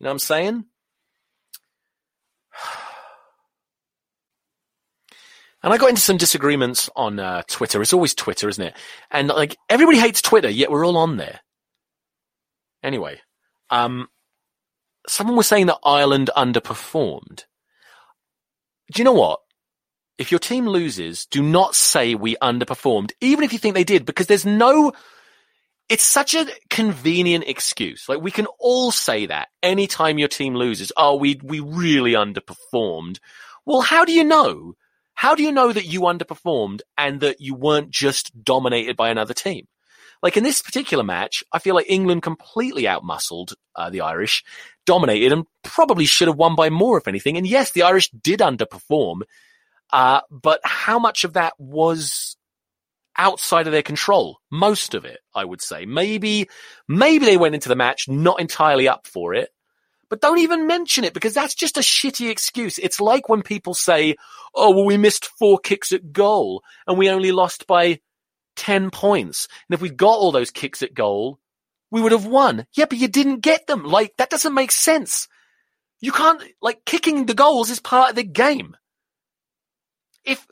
You 0.00 0.04
know 0.04 0.10
what 0.10 0.14
I'm 0.14 0.18
saying? 0.18 0.64
And 5.62 5.74
I 5.74 5.76
got 5.76 5.90
into 5.90 6.00
some 6.00 6.16
disagreements 6.16 6.88
on 6.96 7.18
uh, 7.18 7.42
Twitter. 7.46 7.82
It's 7.82 7.92
always 7.92 8.14
Twitter, 8.14 8.48
isn't 8.48 8.64
it? 8.64 8.74
And 9.10 9.28
like 9.28 9.58
everybody 9.68 9.98
hates 9.98 10.22
Twitter, 10.22 10.48
yet 10.48 10.70
we're 10.70 10.86
all 10.86 10.96
on 10.96 11.18
there. 11.18 11.40
Anyway, 12.82 13.20
um, 13.68 14.08
someone 15.06 15.36
was 15.36 15.46
saying 15.46 15.66
that 15.66 15.76
Ireland 15.84 16.30
underperformed. 16.34 17.44
Do 18.90 19.00
you 19.00 19.04
know 19.04 19.12
what? 19.12 19.40
If 20.16 20.30
your 20.30 20.38
team 20.38 20.66
loses, 20.66 21.26
do 21.26 21.42
not 21.42 21.74
say 21.74 22.14
we 22.14 22.36
underperformed, 22.36 23.12
even 23.20 23.44
if 23.44 23.52
you 23.52 23.58
think 23.58 23.74
they 23.74 23.84
did, 23.84 24.06
because 24.06 24.28
there's 24.28 24.46
no 24.46 24.92
it's 25.90 26.04
such 26.04 26.34
a 26.34 26.46
convenient 26.70 27.44
excuse. 27.48 28.08
Like 28.08 28.22
we 28.22 28.30
can 28.30 28.46
all 28.60 28.92
say 28.92 29.26
that 29.26 29.48
anytime 29.60 30.18
your 30.18 30.28
team 30.28 30.54
loses. 30.54 30.92
Oh, 30.96 31.16
we, 31.16 31.38
we 31.42 31.58
really 31.58 32.12
underperformed. 32.12 33.18
Well, 33.66 33.80
how 33.80 34.04
do 34.04 34.12
you 34.12 34.24
know? 34.24 34.74
How 35.14 35.34
do 35.34 35.42
you 35.42 35.52
know 35.52 35.72
that 35.72 35.84
you 35.84 36.02
underperformed 36.02 36.80
and 36.96 37.20
that 37.20 37.40
you 37.40 37.54
weren't 37.54 37.90
just 37.90 38.32
dominated 38.42 38.96
by 38.96 39.10
another 39.10 39.34
team? 39.34 39.66
Like 40.22 40.36
in 40.36 40.44
this 40.44 40.62
particular 40.62 41.02
match, 41.02 41.42
I 41.52 41.58
feel 41.58 41.74
like 41.74 41.90
England 41.90 42.22
completely 42.22 42.84
outmuscled 42.84 43.54
uh, 43.74 43.90
the 43.90 44.02
Irish, 44.02 44.44
dominated, 44.86 45.32
and 45.32 45.44
probably 45.64 46.04
should 46.04 46.28
have 46.28 46.36
won 46.36 46.54
by 46.54 46.70
more, 46.70 46.98
if 46.98 47.08
anything. 47.08 47.36
And 47.36 47.46
yes, 47.46 47.72
the 47.72 47.82
Irish 47.82 48.10
did 48.10 48.40
underperform, 48.40 49.22
uh, 49.92 50.20
but 50.30 50.60
how 50.62 50.98
much 50.98 51.24
of 51.24 51.32
that 51.32 51.54
was 51.58 52.36
outside 53.16 53.66
of 53.66 53.72
their 53.72 53.82
control. 53.82 54.38
Most 54.50 54.94
of 54.94 55.04
it, 55.04 55.18
I 55.34 55.44
would 55.44 55.60
say. 55.62 55.84
Maybe, 55.86 56.48
maybe 56.88 57.26
they 57.26 57.36
went 57.36 57.54
into 57.54 57.68
the 57.68 57.76
match 57.76 58.08
not 58.08 58.40
entirely 58.40 58.88
up 58.88 59.06
for 59.06 59.34
it, 59.34 59.50
But 60.10 60.20
don't 60.20 60.38
even 60.40 60.66
mention 60.66 61.04
it 61.04 61.14
because 61.14 61.34
that's 61.34 61.54
just 61.54 61.76
a 61.76 61.80
shitty 61.80 62.30
excuse. 62.30 62.78
It's 62.78 63.00
like 63.00 63.28
when 63.28 63.42
people 63.42 63.74
say, 63.74 64.16
oh, 64.54 64.72
well, 64.72 64.84
we 64.84 64.96
missed 64.96 65.30
four 65.38 65.58
kicks 65.58 65.92
at 65.92 66.12
goal 66.12 66.62
and 66.86 66.98
we 66.98 67.08
only 67.08 67.30
lost 67.30 67.66
by 67.68 68.00
10 68.56 68.90
points. 68.90 69.46
And 69.68 69.74
if 69.74 69.80
we'd 69.80 69.96
got 69.96 70.18
all 70.18 70.32
those 70.32 70.50
kicks 70.50 70.82
at 70.82 70.94
goal, 70.94 71.38
we 71.92 72.00
would 72.00 72.12
have 72.12 72.26
won. 72.26 72.66
Yeah, 72.74 72.86
but 72.86 72.98
you 72.98 73.06
didn't 73.06 73.40
get 73.40 73.68
them. 73.68 73.84
Like, 73.84 74.12
that 74.18 74.30
doesn't 74.30 74.52
make 74.54 74.72
sense. 74.72 75.28
You 76.00 76.10
can't, 76.10 76.42
like, 76.60 76.84
kicking 76.84 77.26
the 77.26 77.34
goals 77.34 77.70
is 77.70 77.78
part 77.78 78.10
of 78.10 78.16
the 78.16 78.24
game. 78.24 78.76
If, 80.24 80.44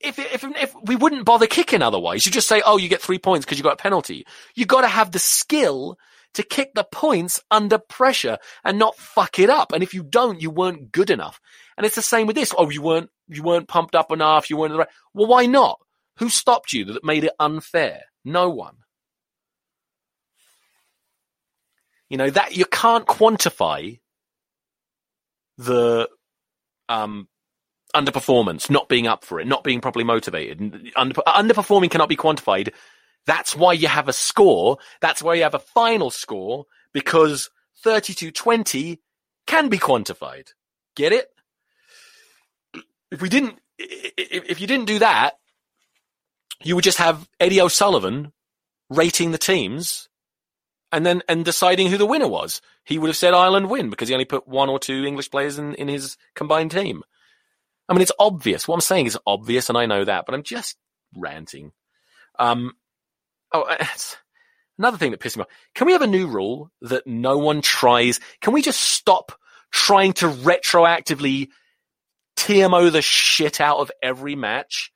if, 0.00 0.18
if, 0.18 0.44
if 0.44 0.74
we 0.84 0.96
wouldn't 0.96 1.24
bother 1.24 1.46
kicking 1.46 1.82
otherwise, 1.82 2.24
you 2.24 2.32
just 2.32 2.48
say, 2.48 2.62
oh, 2.64 2.76
you 2.76 2.88
get 2.88 3.02
three 3.02 3.18
points 3.18 3.44
because 3.44 3.58
you 3.58 3.64
got 3.64 3.74
a 3.74 3.82
penalty. 3.82 4.26
You 4.54 4.64
got 4.64 4.82
to 4.82 4.88
have 4.88 5.10
the 5.10 5.18
skill 5.18 5.98
to 6.34 6.42
kick 6.42 6.72
the 6.74 6.84
points 6.84 7.42
under 7.50 7.78
pressure 7.78 8.38
and 8.64 8.78
not 8.78 8.96
fuck 8.96 9.38
it 9.38 9.50
up. 9.50 9.72
And 9.72 9.82
if 9.82 9.94
you 9.94 10.02
don't, 10.02 10.40
you 10.40 10.50
weren't 10.50 10.92
good 10.92 11.10
enough. 11.10 11.40
And 11.76 11.84
it's 11.84 11.96
the 11.96 12.02
same 12.02 12.26
with 12.26 12.36
this. 12.36 12.54
Oh, 12.56 12.70
you 12.70 12.82
weren't, 12.82 13.10
you 13.28 13.42
weren't 13.42 13.68
pumped 13.68 13.94
up 13.94 14.12
enough. 14.12 14.50
You 14.50 14.56
weren't 14.56 14.72
in 14.72 14.74
the 14.74 14.80
right. 14.80 14.88
Well, 15.14 15.26
why 15.26 15.46
not? 15.46 15.80
Who 16.18 16.28
stopped 16.28 16.72
you 16.72 16.84
that 16.86 17.04
made 17.04 17.24
it 17.24 17.32
unfair? 17.40 18.02
No 18.24 18.50
one. 18.50 18.76
You 22.08 22.18
know, 22.18 22.30
that 22.30 22.56
you 22.56 22.64
can't 22.64 23.06
quantify 23.06 24.00
the, 25.58 26.08
um, 26.88 27.28
underperformance, 27.94 28.70
not 28.70 28.88
being 28.88 29.06
up 29.06 29.24
for 29.24 29.40
it, 29.40 29.46
not 29.46 29.64
being 29.64 29.80
properly 29.80 30.04
motivated. 30.04 30.92
Under, 30.96 31.14
underperforming 31.14 31.90
cannot 31.90 32.08
be 32.08 32.16
quantified. 32.16 32.72
That's 33.26 33.56
why 33.56 33.72
you 33.72 33.88
have 33.88 34.08
a 34.08 34.12
score. 34.12 34.78
That's 35.00 35.22
why 35.22 35.34
you 35.34 35.42
have 35.42 35.54
a 35.54 35.58
final 35.58 36.10
score 36.10 36.66
because 36.92 37.50
32-20 37.84 38.98
can 39.46 39.68
be 39.68 39.78
quantified. 39.78 40.52
Get 40.96 41.12
it? 41.12 41.28
If 43.10 43.22
we 43.22 43.28
didn't, 43.28 43.58
if 43.78 44.60
you 44.60 44.66
didn't 44.66 44.86
do 44.86 44.98
that, 44.98 45.38
you 46.62 46.74
would 46.74 46.84
just 46.84 46.98
have 46.98 47.28
Eddie 47.40 47.60
O'Sullivan 47.60 48.32
rating 48.90 49.30
the 49.30 49.38
teams 49.38 50.08
and 50.90 51.06
then, 51.06 51.22
and 51.28 51.44
deciding 51.44 51.88
who 51.88 51.96
the 51.96 52.06
winner 52.06 52.28
was. 52.28 52.60
He 52.84 52.98
would 52.98 53.08
have 53.08 53.16
said 53.16 53.34
Ireland 53.34 53.70
win 53.70 53.90
because 53.90 54.08
he 54.08 54.14
only 54.14 54.24
put 54.24 54.48
one 54.48 54.68
or 54.68 54.78
two 54.78 55.04
English 55.04 55.30
players 55.30 55.58
in, 55.58 55.74
in 55.74 55.88
his 55.88 56.16
combined 56.34 56.70
team. 56.70 57.02
I 57.88 57.94
mean, 57.94 58.02
it's 58.02 58.12
obvious. 58.18 58.68
What 58.68 58.74
I'm 58.74 58.80
saying 58.82 59.06
is 59.06 59.18
obvious, 59.26 59.68
and 59.68 59.78
I 59.78 59.86
know 59.86 60.04
that, 60.04 60.26
but 60.26 60.34
I'm 60.34 60.42
just 60.42 60.76
ranting. 61.16 61.72
Um, 62.38 62.72
oh, 63.52 63.74
another 64.78 64.98
thing 64.98 65.12
that 65.12 65.20
pisses 65.20 65.38
me 65.38 65.42
off. 65.42 65.48
Can 65.74 65.86
we 65.86 65.92
have 65.92 66.02
a 66.02 66.06
new 66.06 66.28
rule 66.28 66.70
that 66.82 67.06
no 67.06 67.38
one 67.38 67.62
tries? 67.62 68.20
Can 68.40 68.52
we 68.52 68.62
just 68.62 68.80
stop 68.80 69.32
trying 69.70 70.12
to 70.14 70.28
retroactively 70.28 71.48
TMO 72.36 72.92
the 72.92 73.02
shit 73.02 73.60
out 73.60 73.78
of 73.78 73.90
every 74.02 74.36
match 74.36 74.92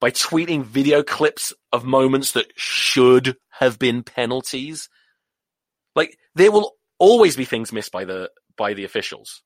by 0.00 0.10
tweeting 0.10 0.64
video 0.64 1.02
clips 1.02 1.54
of 1.72 1.84
moments 1.84 2.32
that 2.32 2.52
should 2.56 3.36
have 3.50 3.78
been 3.78 4.02
penalties? 4.02 4.90
Like, 5.96 6.18
there 6.34 6.52
will 6.52 6.72
always 6.98 7.36
be 7.36 7.46
things 7.46 7.72
missed 7.72 7.92
by 7.92 8.04
the, 8.04 8.30
by 8.56 8.74
the 8.74 8.84
officials 8.84 9.42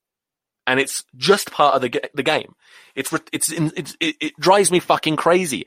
and 0.69 0.79
it's 0.79 1.03
just 1.17 1.51
part 1.51 1.75
of 1.75 1.81
the 1.81 2.01
the 2.15 2.23
game. 2.23 2.55
It's 2.95 3.13
it's, 3.33 3.51
it's 3.51 3.97
it, 3.99 4.17
it 4.21 4.33
drives 4.39 4.71
me 4.71 4.81
fucking 4.81 5.17
crazy, 5.17 5.67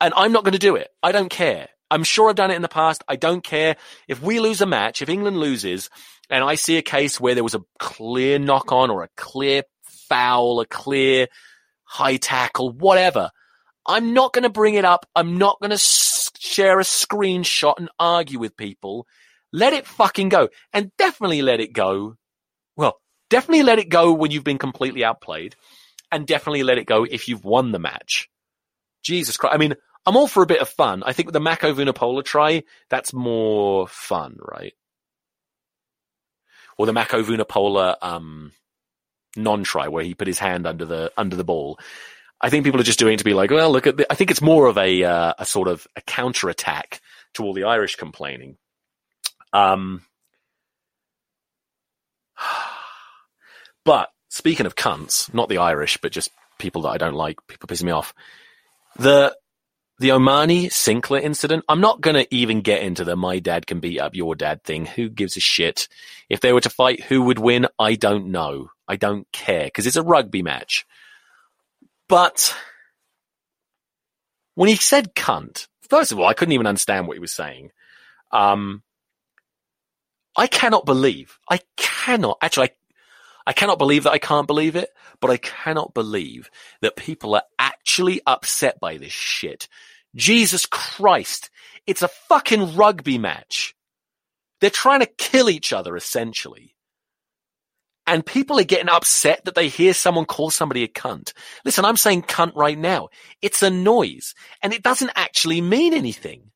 and 0.00 0.12
I'm 0.16 0.32
not 0.32 0.44
going 0.44 0.52
to 0.52 0.58
do 0.58 0.74
it. 0.74 0.88
I 1.02 1.12
don't 1.12 1.30
care. 1.30 1.68
I'm 1.90 2.02
sure 2.04 2.28
I've 2.28 2.36
done 2.36 2.50
it 2.50 2.56
in 2.56 2.62
the 2.62 2.68
past. 2.68 3.02
I 3.08 3.16
don't 3.16 3.42
care 3.42 3.76
if 4.08 4.20
we 4.20 4.40
lose 4.40 4.60
a 4.60 4.66
match. 4.66 5.00
If 5.00 5.08
England 5.08 5.38
loses, 5.38 5.88
and 6.28 6.42
I 6.42 6.56
see 6.56 6.76
a 6.76 6.82
case 6.82 7.20
where 7.20 7.34
there 7.34 7.44
was 7.44 7.54
a 7.54 7.62
clear 7.78 8.40
knock 8.40 8.72
on 8.72 8.90
or 8.90 9.04
a 9.04 9.08
clear 9.16 9.62
foul, 10.08 10.60
a 10.60 10.66
clear 10.66 11.28
high 11.84 12.16
tackle, 12.16 12.72
whatever. 12.72 13.30
I'm 13.86 14.12
not 14.12 14.34
going 14.34 14.42
to 14.42 14.50
bring 14.50 14.74
it 14.74 14.84
up. 14.84 15.06
I'm 15.14 15.38
not 15.38 15.58
going 15.62 15.70
to 15.70 15.78
share 15.78 16.80
a 16.80 16.82
screenshot 16.82 17.74
and 17.78 17.88
argue 17.98 18.38
with 18.40 18.56
people. 18.56 19.06
Let 19.52 19.72
it 19.72 19.86
fucking 19.86 20.28
go. 20.28 20.48
And 20.74 20.90
definitely 20.98 21.40
let 21.40 21.60
it 21.60 21.72
go. 21.72 22.16
Definitely 23.30 23.64
let 23.64 23.78
it 23.78 23.88
go 23.88 24.12
when 24.12 24.30
you've 24.30 24.44
been 24.44 24.58
completely 24.58 25.04
outplayed, 25.04 25.54
and 26.10 26.26
definitely 26.26 26.62
let 26.62 26.78
it 26.78 26.86
go 26.86 27.04
if 27.04 27.28
you've 27.28 27.44
won 27.44 27.72
the 27.72 27.78
match. 27.78 28.28
Jesus 29.02 29.36
Christ. 29.36 29.54
I 29.54 29.58
mean, 29.58 29.74
I'm 30.06 30.16
all 30.16 30.26
for 30.26 30.42
a 30.42 30.46
bit 30.46 30.60
of 30.60 30.68
fun. 30.68 31.02
I 31.04 31.12
think 31.12 31.26
with 31.26 31.34
the 31.34 31.40
Mako 31.40 31.74
Vunipola 31.74 32.24
try, 32.24 32.62
that's 32.88 33.12
more 33.12 33.86
fun, 33.88 34.38
right? 34.40 34.72
Or 36.78 36.86
the 36.86 36.92
Mako 36.92 37.22
Vunipola 37.22 37.96
um, 38.00 38.52
non-try 39.36 39.88
where 39.88 40.04
he 40.04 40.14
put 40.14 40.26
his 40.26 40.38
hand 40.38 40.66
under 40.66 40.84
the 40.84 41.12
under 41.16 41.36
the 41.36 41.44
ball. 41.44 41.78
I 42.40 42.50
think 42.50 42.64
people 42.64 42.80
are 42.80 42.84
just 42.84 42.98
doing 42.98 43.14
it 43.14 43.18
to 43.18 43.24
be 43.24 43.34
like, 43.34 43.50
well, 43.50 43.70
look 43.70 43.86
at. 43.86 43.96
The, 43.96 44.10
I 44.10 44.14
think 44.14 44.30
it's 44.30 44.40
more 44.40 44.66
of 44.66 44.78
a 44.78 45.04
uh, 45.04 45.34
a 45.38 45.44
sort 45.44 45.68
of 45.68 45.86
a 45.96 46.00
counter 46.00 46.48
attack 46.48 47.00
to 47.34 47.44
all 47.44 47.52
the 47.52 47.64
Irish 47.64 47.96
complaining. 47.96 48.56
Um, 49.52 50.02
But 53.88 54.10
speaking 54.28 54.66
of 54.66 54.74
cunts, 54.74 55.32
not 55.32 55.48
the 55.48 55.56
Irish, 55.56 55.96
but 55.96 56.12
just 56.12 56.30
people 56.58 56.82
that 56.82 56.90
I 56.90 56.98
don't 56.98 57.14
like, 57.14 57.38
people 57.46 57.68
pissing 57.68 57.84
me 57.84 57.92
off. 57.92 58.12
The 58.98 59.34
the 59.98 60.12
O'Mahony 60.12 60.68
Sinckler 60.68 61.22
incident, 61.22 61.64
I'm 61.70 61.80
not 61.80 62.02
going 62.02 62.16
to 62.16 62.26
even 62.30 62.60
get 62.60 62.82
into 62.82 63.02
the 63.04 63.16
my 63.16 63.38
dad 63.38 63.66
can 63.66 63.80
beat 63.80 63.98
up 63.98 64.14
your 64.14 64.34
dad 64.34 64.62
thing. 64.62 64.84
Who 64.84 65.08
gives 65.08 65.38
a 65.38 65.40
shit? 65.40 65.88
If 66.28 66.40
they 66.40 66.52
were 66.52 66.60
to 66.60 66.68
fight, 66.68 67.02
who 67.04 67.22
would 67.22 67.38
win? 67.38 67.66
I 67.78 67.94
don't 67.94 68.26
know. 68.26 68.68
I 68.86 68.96
don't 68.96 69.26
care 69.32 69.64
because 69.64 69.86
it's 69.86 69.96
a 69.96 70.02
rugby 70.02 70.42
match. 70.42 70.84
But 72.10 72.54
when 74.54 74.68
he 74.68 74.76
said 74.76 75.14
cunt, 75.14 75.66
first 75.88 76.12
of 76.12 76.20
all, 76.20 76.26
I 76.26 76.34
couldn't 76.34 76.52
even 76.52 76.66
understand 76.66 77.06
what 77.06 77.16
he 77.16 77.20
was 77.20 77.32
saying. 77.32 77.70
Um, 78.32 78.82
I 80.36 80.46
cannot 80.46 80.84
believe, 80.84 81.38
I 81.48 81.60
cannot, 81.78 82.36
actually, 82.42 82.68
I 82.68 82.70
I 83.48 83.54
cannot 83.54 83.78
believe 83.78 84.02
that 84.04 84.12
I 84.12 84.18
can't 84.18 84.46
believe 84.46 84.76
it, 84.76 84.90
but 85.22 85.30
I 85.30 85.38
cannot 85.38 85.94
believe 85.94 86.50
that 86.82 86.96
people 86.96 87.34
are 87.34 87.44
actually 87.58 88.20
upset 88.26 88.78
by 88.78 88.98
this 88.98 89.12
shit. 89.12 89.68
Jesus 90.14 90.66
Christ. 90.66 91.48
It's 91.86 92.02
a 92.02 92.08
fucking 92.08 92.76
rugby 92.76 93.16
match. 93.16 93.74
They're 94.60 94.68
trying 94.68 95.00
to 95.00 95.06
kill 95.06 95.48
each 95.48 95.72
other 95.72 95.96
essentially. 95.96 96.76
And 98.06 98.24
people 98.24 98.60
are 98.60 98.64
getting 98.64 98.90
upset 98.90 99.46
that 99.46 99.54
they 99.54 99.68
hear 99.68 99.94
someone 99.94 100.26
call 100.26 100.50
somebody 100.50 100.84
a 100.84 100.88
cunt. 100.88 101.32
Listen, 101.64 101.86
I'm 101.86 101.96
saying 101.96 102.24
cunt 102.24 102.54
right 102.54 102.78
now. 102.78 103.08
It's 103.40 103.62
a 103.62 103.70
noise 103.70 104.34
and 104.62 104.74
it 104.74 104.82
doesn't 104.82 105.12
actually 105.14 105.62
mean 105.62 105.94
anything. 105.94 106.50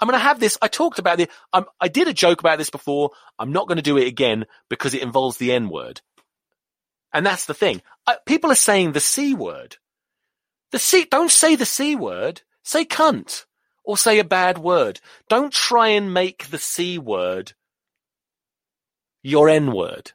I'm 0.00 0.08
going 0.08 0.18
to 0.18 0.24
have 0.24 0.40
this. 0.40 0.56
I 0.62 0.68
talked 0.68 0.98
about 0.98 1.20
it. 1.20 1.30
Um, 1.52 1.66
I 1.80 1.88
did 1.88 2.08
a 2.08 2.14
joke 2.14 2.40
about 2.40 2.58
this 2.58 2.70
before. 2.70 3.10
I'm 3.38 3.52
not 3.52 3.68
going 3.68 3.76
to 3.76 3.82
do 3.82 3.98
it 3.98 4.06
again 4.06 4.46
because 4.68 4.94
it 4.94 5.02
involves 5.02 5.36
the 5.36 5.52
N 5.52 5.68
word. 5.68 6.00
And 7.12 7.26
that's 7.26 7.46
the 7.46 7.54
thing. 7.54 7.82
Uh, 8.06 8.16
people 8.26 8.50
are 8.50 8.56
saying 8.56 8.92
the 8.92 9.00
C 9.00 9.34
word. 9.34 9.76
The 10.72 10.78
C, 10.78 11.06
don't 11.10 11.30
say 11.30 11.56
the 11.56 11.66
C 11.66 11.96
word. 11.96 12.42
Say 12.62 12.84
cunt 12.84 13.44
or 13.84 13.98
say 13.98 14.18
a 14.18 14.24
bad 14.24 14.58
word. 14.58 15.00
Don't 15.28 15.52
try 15.52 15.88
and 15.88 16.14
make 16.14 16.48
the 16.48 16.58
C 16.58 16.98
word 16.98 17.52
your 19.22 19.48
N 19.48 19.72
word. 19.72 20.12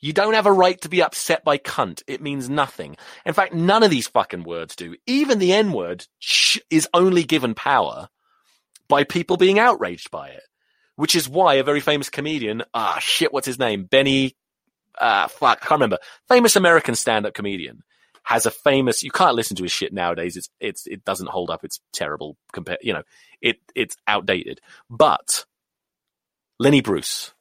You 0.00 0.12
don't 0.12 0.34
have 0.34 0.46
a 0.46 0.52
right 0.52 0.80
to 0.82 0.88
be 0.88 1.02
upset 1.02 1.44
by 1.44 1.58
cunt. 1.58 2.02
It 2.06 2.22
means 2.22 2.48
nothing. 2.50 2.96
In 3.24 3.34
fact, 3.34 3.54
none 3.54 3.82
of 3.82 3.90
these 3.90 4.08
fucking 4.08 4.42
words 4.42 4.76
do. 4.76 4.96
Even 5.06 5.38
the 5.38 5.52
N 5.52 5.72
word 5.72 6.06
is 6.70 6.88
only 6.92 7.24
given 7.24 7.54
power 7.54 8.08
by 8.88 9.04
people 9.04 9.36
being 9.36 9.58
outraged 9.58 10.10
by 10.10 10.28
it. 10.28 10.42
Which 10.96 11.14
is 11.14 11.28
why 11.28 11.54
a 11.54 11.62
very 11.62 11.80
famous 11.80 12.08
comedian, 12.08 12.62
ah 12.72 12.98
shit, 13.00 13.32
what's 13.32 13.46
his 13.46 13.58
name? 13.58 13.84
Benny, 13.84 14.34
uh, 14.98 15.28
fuck, 15.28 15.58
I 15.62 15.66
can't 15.66 15.78
remember. 15.78 15.98
Famous 16.26 16.56
American 16.56 16.94
stand-up 16.94 17.34
comedian 17.34 17.82
has 18.22 18.46
a 18.46 18.50
famous, 18.50 19.02
you 19.02 19.10
can't 19.10 19.36
listen 19.36 19.56
to 19.56 19.62
his 19.62 19.72
shit 19.72 19.92
nowadays. 19.92 20.36
It's, 20.36 20.48
it's, 20.58 20.86
it 20.86 21.04
doesn't 21.04 21.28
hold 21.28 21.50
up. 21.50 21.64
It's 21.64 21.80
terrible 21.92 22.36
compared, 22.52 22.78
you 22.82 22.94
know, 22.94 23.02
it, 23.42 23.58
it's 23.74 23.96
outdated. 24.08 24.60
But 24.88 25.44
Lenny 26.58 26.80
Bruce, 26.80 27.32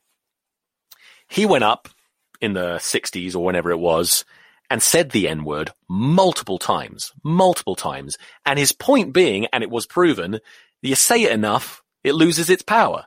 he 1.27 1.45
went 1.45 1.63
up 1.63 1.87
in 2.41 2.53
the 2.53 2.75
60s 2.75 3.35
or 3.35 3.43
whenever 3.43 3.71
it 3.71 3.79
was 3.79 4.25
and 4.69 4.81
said 4.81 5.11
the 5.11 5.27
N 5.27 5.43
word 5.43 5.71
multiple 5.87 6.57
times, 6.57 7.11
multiple 7.23 7.75
times. 7.75 8.17
And 8.45 8.57
his 8.59 8.71
point 8.71 9.13
being, 9.13 9.47
and 9.53 9.63
it 9.63 9.69
was 9.69 9.85
proven, 9.85 10.39
you 10.81 10.95
say 10.95 11.23
it 11.23 11.31
enough, 11.31 11.83
it 12.03 12.13
loses 12.15 12.49
its 12.49 12.63
power. 12.63 13.05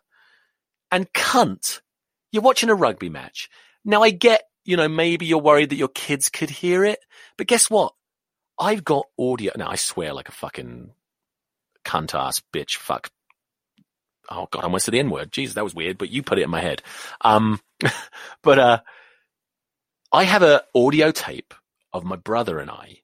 And 0.91 1.13
cunt, 1.13 1.81
you're 2.33 2.43
watching 2.43 2.71
a 2.71 2.75
rugby 2.75 3.09
match. 3.09 3.49
Now 3.85 4.03
I 4.03 4.11
get, 4.11 4.43
you 4.65 4.77
know, 4.77 4.89
maybe 4.89 5.27
you're 5.27 5.39
worried 5.39 5.71
that 5.71 5.77
your 5.77 5.89
kids 5.89 6.29
could 6.29 6.51
hear 6.51 6.85
it, 6.85 7.01
but 7.37 7.47
guess 7.47 7.71
what? 7.71 7.95
I've 8.59 8.85
got 8.85 9.07
audio. 9.19 9.53
Now 9.57 9.69
I 9.69 9.77
swear 9.77 10.13
like 10.13 10.29
a 10.29 10.33
fucking 10.33 10.91
cunt 11.85 12.15
ass 12.15 12.43
bitch 12.53 12.77
fuck 12.77 13.11
oh 14.31 14.49
god, 14.51 14.61
I 14.61 14.65
almost 14.65 14.85
said 14.85 14.95
the 14.95 14.99
N 14.99 15.11
word. 15.11 15.33
Jesus, 15.33 15.55
that 15.55 15.65
was 15.65 15.75
weird, 15.75 15.99
but 15.99 16.11
you 16.11 16.23
put 16.23 16.39
it 16.39 16.43
in 16.43 16.51
my 16.51 16.61
head. 16.61 16.83
Um, 17.21 17.61
but 18.43 18.59
uh, 18.59 18.81
I 20.13 20.25
have 20.25 20.43
an 20.43 20.61
audio 20.75 21.11
tape 21.11 21.55
of 21.93 22.05
my 22.05 22.17
brother 22.17 22.59
and 22.59 22.71
I 22.71 23.03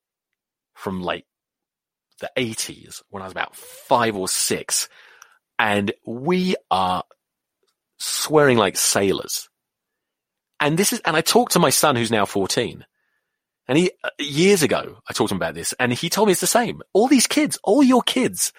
from 0.74 1.02
like 1.02 1.26
the 2.20 2.30
eighties 2.36 3.02
when 3.10 3.22
I 3.22 3.26
was 3.26 3.32
about 3.32 3.56
five 3.56 4.16
or 4.16 4.28
six, 4.28 4.88
and 5.58 5.92
we 6.06 6.56
are 6.70 7.04
swearing 7.98 8.58
like 8.58 8.76
sailors. 8.76 9.48
And 10.60 10.78
this 10.78 10.92
is, 10.92 11.00
and 11.04 11.16
I 11.16 11.20
talked 11.20 11.52
to 11.52 11.58
my 11.58 11.70
son 11.70 11.96
who's 11.96 12.10
now 12.10 12.24
14. 12.24 12.86
And 13.66 13.78
he, 13.78 13.90
uh, 14.02 14.10
years 14.18 14.62
ago, 14.62 14.98
I 15.08 15.12
talked 15.12 15.28
to 15.28 15.34
him 15.34 15.40
about 15.40 15.54
this 15.54 15.74
and 15.78 15.92
he 15.92 16.08
told 16.08 16.28
me 16.28 16.32
it's 16.32 16.40
the 16.40 16.46
same. 16.46 16.82
All 16.92 17.08
these 17.08 17.26
kids, 17.26 17.58
all 17.64 17.82
your 17.82 18.02
kids, 18.02 18.52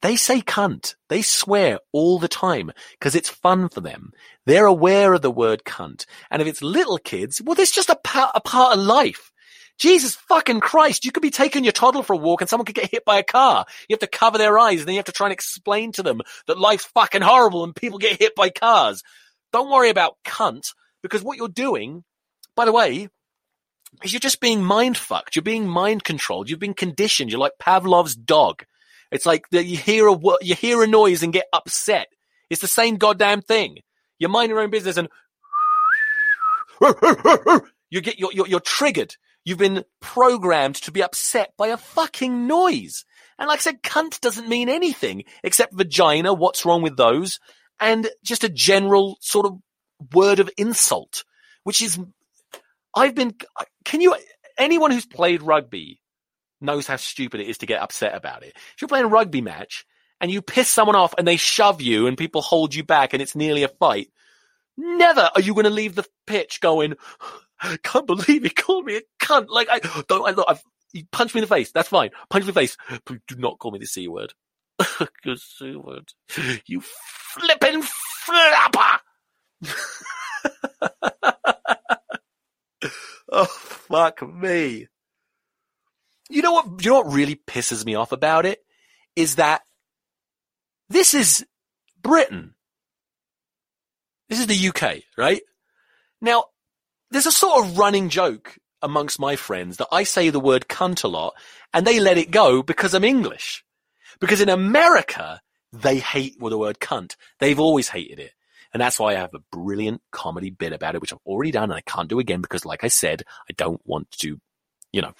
they 0.00 0.16
say 0.16 0.40
cunt. 0.40 0.94
They 1.08 1.22
swear 1.22 1.80
all 1.92 2.18
the 2.18 2.28
time 2.28 2.70
because 2.92 3.14
it's 3.14 3.28
fun 3.28 3.68
for 3.68 3.80
them. 3.80 4.12
They're 4.46 4.66
aware 4.66 5.12
of 5.12 5.22
the 5.22 5.30
word 5.30 5.64
cunt. 5.64 6.06
And 6.30 6.40
if 6.40 6.48
it's 6.48 6.62
little 6.62 6.98
kids, 6.98 7.42
well, 7.42 7.54
there's 7.54 7.70
just 7.70 7.88
a 7.88 7.96
part, 7.96 8.30
a 8.34 8.40
part 8.40 8.76
of 8.76 8.84
life. 8.84 9.32
Jesus 9.78 10.16
fucking 10.16 10.60
Christ. 10.60 11.04
You 11.04 11.12
could 11.12 11.22
be 11.22 11.30
taking 11.30 11.64
your 11.64 11.72
toddler 11.72 12.02
for 12.02 12.14
a 12.14 12.16
walk 12.16 12.40
and 12.40 12.50
someone 12.50 12.66
could 12.66 12.74
get 12.74 12.90
hit 12.90 13.04
by 13.04 13.18
a 13.18 13.24
car. 13.24 13.64
You 13.88 13.94
have 13.94 14.00
to 14.00 14.06
cover 14.06 14.38
their 14.38 14.58
eyes 14.58 14.80
and 14.80 14.88
then 14.88 14.94
you 14.94 14.98
have 14.98 15.06
to 15.06 15.12
try 15.12 15.26
and 15.26 15.32
explain 15.32 15.92
to 15.92 16.02
them 16.02 16.20
that 16.46 16.58
life's 16.58 16.84
fucking 16.86 17.22
horrible 17.22 17.64
and 17.64 17.74
people 17.74 17.98
get 17.98 18.20
hit 18.20 18.34
by 18.34 18.50
cars. 18.50 19.02
Don't 19.52 19.70
worry 19.70 19.90
about 19.90 20.16
cunt 20.24 20.74
because 21.02 21.22
what 21.22 21.38
you're 21.38 21.48
doing, 21.48 22.04
by 22.56 22.64
the 22.64 22.72
way, 22.72 23.08
is 24.02 24.12
you're 24.12 24.20
just 24.20 24.40
being 24.40 24.62
mind 24.62 24.96
fucked. 24.96 25.36
You're 25.36 25.42
being 25.42 25.66
mind 25.66 26.04
controlled. 26.04 26.50
You've 26.50 26.58
been 26.58 26.74
conditioned. 26.74 27.30
You're 27.30 27.40
like 27.40 27.58
Pavlov's 27.58 28.16
dog. 28.16 28.64
It's 29.10 29.26
like 29.26 29.48
that 29.50 29.64
you 29.64 29.76
hear 29.76 30.08
a 30.08 30.18
you 30.40 30.54
hear 30.54 30.82
a 30.82 30.86
noise 30.86 31.22
and 31.22 31.32
get 31.32 31.46
upset. 31.52 32.08
It's 32.50 32.60
the 32.60 32.68
same 32.68 32.96
goddamn 32.96 33.42
thing. 33.42 33.78
You 34.18 34.28
mind 34.28 34.50
your 34.50 34.60
own 34.60 34.70
business 34.70 34.96
and 34.96 35.08
you 37.90 38.00
get 38.00 38.18
you're, 38.18 38.32
you're, 38.32 38.46
you're 38.46 38.60
triggered. 38.60 39.16
You've 39.44 39.58
been 39.58 39.84
programmed 40.00 40.76
to 40.76 40.92
be 40.92 41.02
upset 41.02 41.52
by 41.56 41.68
a 41.68 41.76
fucking 41.76 42.46
noise. 42.46 43.04
And 43.38 43.48
like 43.48 43.60
I 43.60 43.62
said, 43.62 43.82
cunt 43.82 44.20
doesn't 44.20 44.48
mean 44.48 44.68
anything 44.68 45.24
except 45.42 45.74
vagina. 45.74 46.34
What's 46.34 46.66
wrong 46.66 46.82
with 46.82 46.96
those? 46.96 47.38
And 47.80 48.10
just 48.24 48.44
a 48.44 48.48
general 48.48 49.16
sort 49.20 49.46
of 49.46 49.58
word 50.12 50.40
of 50.40 50.50
insult, 50.58 51.24
which 51.62 51.80
is, 51.80 51.98
I've 52.94 53.14
been, 53.14 53.34
can 53.84 54.00
you, 54.00 54.16
anyone 54.58 54.90
who's 54.90 55.06
played 55.06 55.42
rugby 55.42 56.00
knows 56.60 56.86
how 56.86 56.96
stupid 56.96 57.40
it 57.40 57.48
is 57.48 57.58
to 57.58 57.66
get 57.66 57.80
upset 57.80 58.14
about 58.14 58.42
it. 58.42 58.52
If 58.56 58.76
you're 58.80 58.88
playing 58.88 59.06
a 59.06 59.08
rugby 59.08 59.40
match 59.40 59.86
and 60.20 60.30
you 60.30 60.42
piss 60.42 60.68
someone 60.68 60.96
off 60.96 61.14
and 61.16 61.26
they 61.26 61.36
shove 61.36 61.80
you 61.80 62.06
and 62.06 62.18
people 62.18 62.42
hold 62.42 62.74
you 62.74 62.84
back 62.84 63.12
and 63.12 63.22
it's 63.22 63.36
nearly 63.36 63.62
a 63.62 63.68
fight, 63.68 64.08
never 64.76 65.30
are 65.34 65.40
you 65.40 65.54
going 65.54 65.64
to 65.64 65.70
leave 65.70 65.94
the 65.94 66.06
pitch 66.26 66.60
going, 66.60 66.94
I 67.60 67.76
can't 67.82 68.06
believe 68.06 68.44
he 68.44 68.50
called 68.50 68.86
me 68.86 68.96
a 68.96 69.02
cunt. 69.20 69.48
Like 69.48 69.68
I 69.70 69.80
don't, 70.08 70.26
I 70.26 70.32
look, 70.32 70.46
I've, 70.48 70.62
you 70.92 71.04
punch 71.12 71.34
me 71.34 71.40
in 71.40 71.42
the 71.42 71.54
face. 71.54 71.72
That's 71.72 71.88
fine. 71.88 72.10
Punch 72.30 72.44
me 72.44 72.48
in 72.48 72.54
the 72.54 72.60
face. 72.60 72.76
Do 73.06 73.36
not 73.36 73.58
call 73.58 73.72
me 73.72 73.78
the 73.78 73.86
C 73.86 74.08
word. 74.08 74.32
Good 75.22 75.40
C 75.40 75.76
word. 75.76 76.12
You 76.66 76.82
flipping 76.82 77.82
flapper. 77.82 79.00
oh, 83.32 83.44
fuck 83.44 84.34
me. 84.34 84.86
You 86.28 86.42
know 86.42 86.52
what, 86.52 86.84
you 86.84 86.90
know 86.90 86.98
what 86.98 87.12
really 87.12 87.36
pisses 87.36 87.84
me 87.84 87.94
off 87.94 88.12
about 88.12 88.46
it? 88.46 88.64
Is 89.16 89.36
that 89.36 89.62
this 90.88 91.14
is 91.14 91.46
Britain. 92.02 92.54
This 94.28 94.40
is 94.40 94.46
the 94.46 94.68
UK, 94.68 95.02
right? 95.16 95.42
Now, 96.20 96.44
there's 97.10 97.26
a 97.26 97.32
sort 97.32 97.64
of 97.64 97.78
running 97.78 98.08
joke 98.08 98.58
amongst 98.82 99.18
my 99.18 99.36
friends 99.36 99.78
that 99.78 99.88
I 99.90 100.04
say 100.04 100.30
the 100.30 100.40
word 100.40 100.68
cunt 100.68 101.04
a 101.04 101.08
lot 101.08 101.34
and 101.72 101.86
they 101.86 102.00
let 102.00 102.18
it 102.18 102.30
go 102.30 102.62
because 102.62 102.94
I'm 102.94 103.04
English. 103.04 103.64
Because 104.20 104.40
in 104.40 104.48
America, 104.48 105.40
they 105.72 105.98
hate 105.98 106.38
the 106.38 106.58
word 106.58 106.78
cunt. 106.78 107.16
They've 107.38 107.58
always 107.58 107.88
hated 107.88 108.18
it. 108.18 108.32
And 108.72 108.80
that's 108.80 108.98
why 108.98 109.12
I 109.12 109.20
have 109.20 109.34
a 109.34 109.42
brilliant 109.50 110.02
comedy 110.12 110.50
bit 110.50 110.72
about 110.72 110.94
it, 110.94 111.00
which 111.00 111.12
I've 111.12 111.18
already 111.24 111.50
done 111.50 111.64
and 111.64 111.74
I 111.74 111.80
can't 111.80 112.08
do 112.08 112.18
again 112.18 112.42
because 112.42 112.66
like 112.66 112.84
I 112.84 112.88
said, 112.88 113.22
I 113.48 113.54
don't 113.56 113.80
want 113.84 114.10
to, 114.20 114.38
you 114.92 115.02
know, 115.02 115.12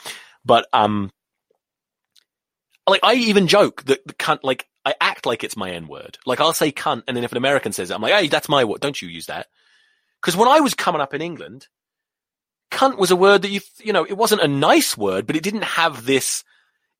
but, 0.48 0.66
um, 0.72 1.12
like 2.88 3.00
I 3.04 3.14
even 3.14 3.46
joke 3.46 3.84
that 3.84 4.04
the 4.06 4.14
cunt, 4.14 4.40
like 4.42 4.66
I 4.84 4.94
act 5.00 5.26
like 5.26 5.44
it's 5.44 5.58
my 5.58 5.70
N 5.70 5.86
word. 5.86 6.16
Like 6.24 6.40
I'll 6.40 6.54
say 6.54 6.72
cunt 6.72 7.02
and 7.06 7.14
then 7.14 7.22
if 7.22 7.32
an 7.32 7.36
American 7.36 7.72
says 7.72 7.90
it, 7.90 7.94
I'm 7.94 8.00
like, 8.00 8.14
hey, 8.14 8.28
that's 8.28 8.48
my 8.48 8.64
word. 8.64 8.80
Don't 8.80 9.00
you 9.00 9.08
use 9.08 9.26
that. 9.26 9.46
Cause 10.22 10.36
when 10.36 10.48
I 10.48 10.60
was 10.60 10.72
coming 10.72 11.02
up 11.02 11.12
in 11.12 11.20
England, 11.20 11.68
cunt 12.70 12.96
was 12.96 13.10
a 13.10 13.16
word 13.16 13.42
that 13.42 13.50
you, 13.50 13.60
you 13.78 13.92
know, 13.92 14.04
it 14.04 14.16
wasn't 14.16 14.40
a 14.40 14.48
nice 14.48 14.96
word, 14.96 15.26
but 15.26 15.36
it 15.36 15.42
didn't 15.42 15.64
have 15.64 16.06
this, 16.06 16.44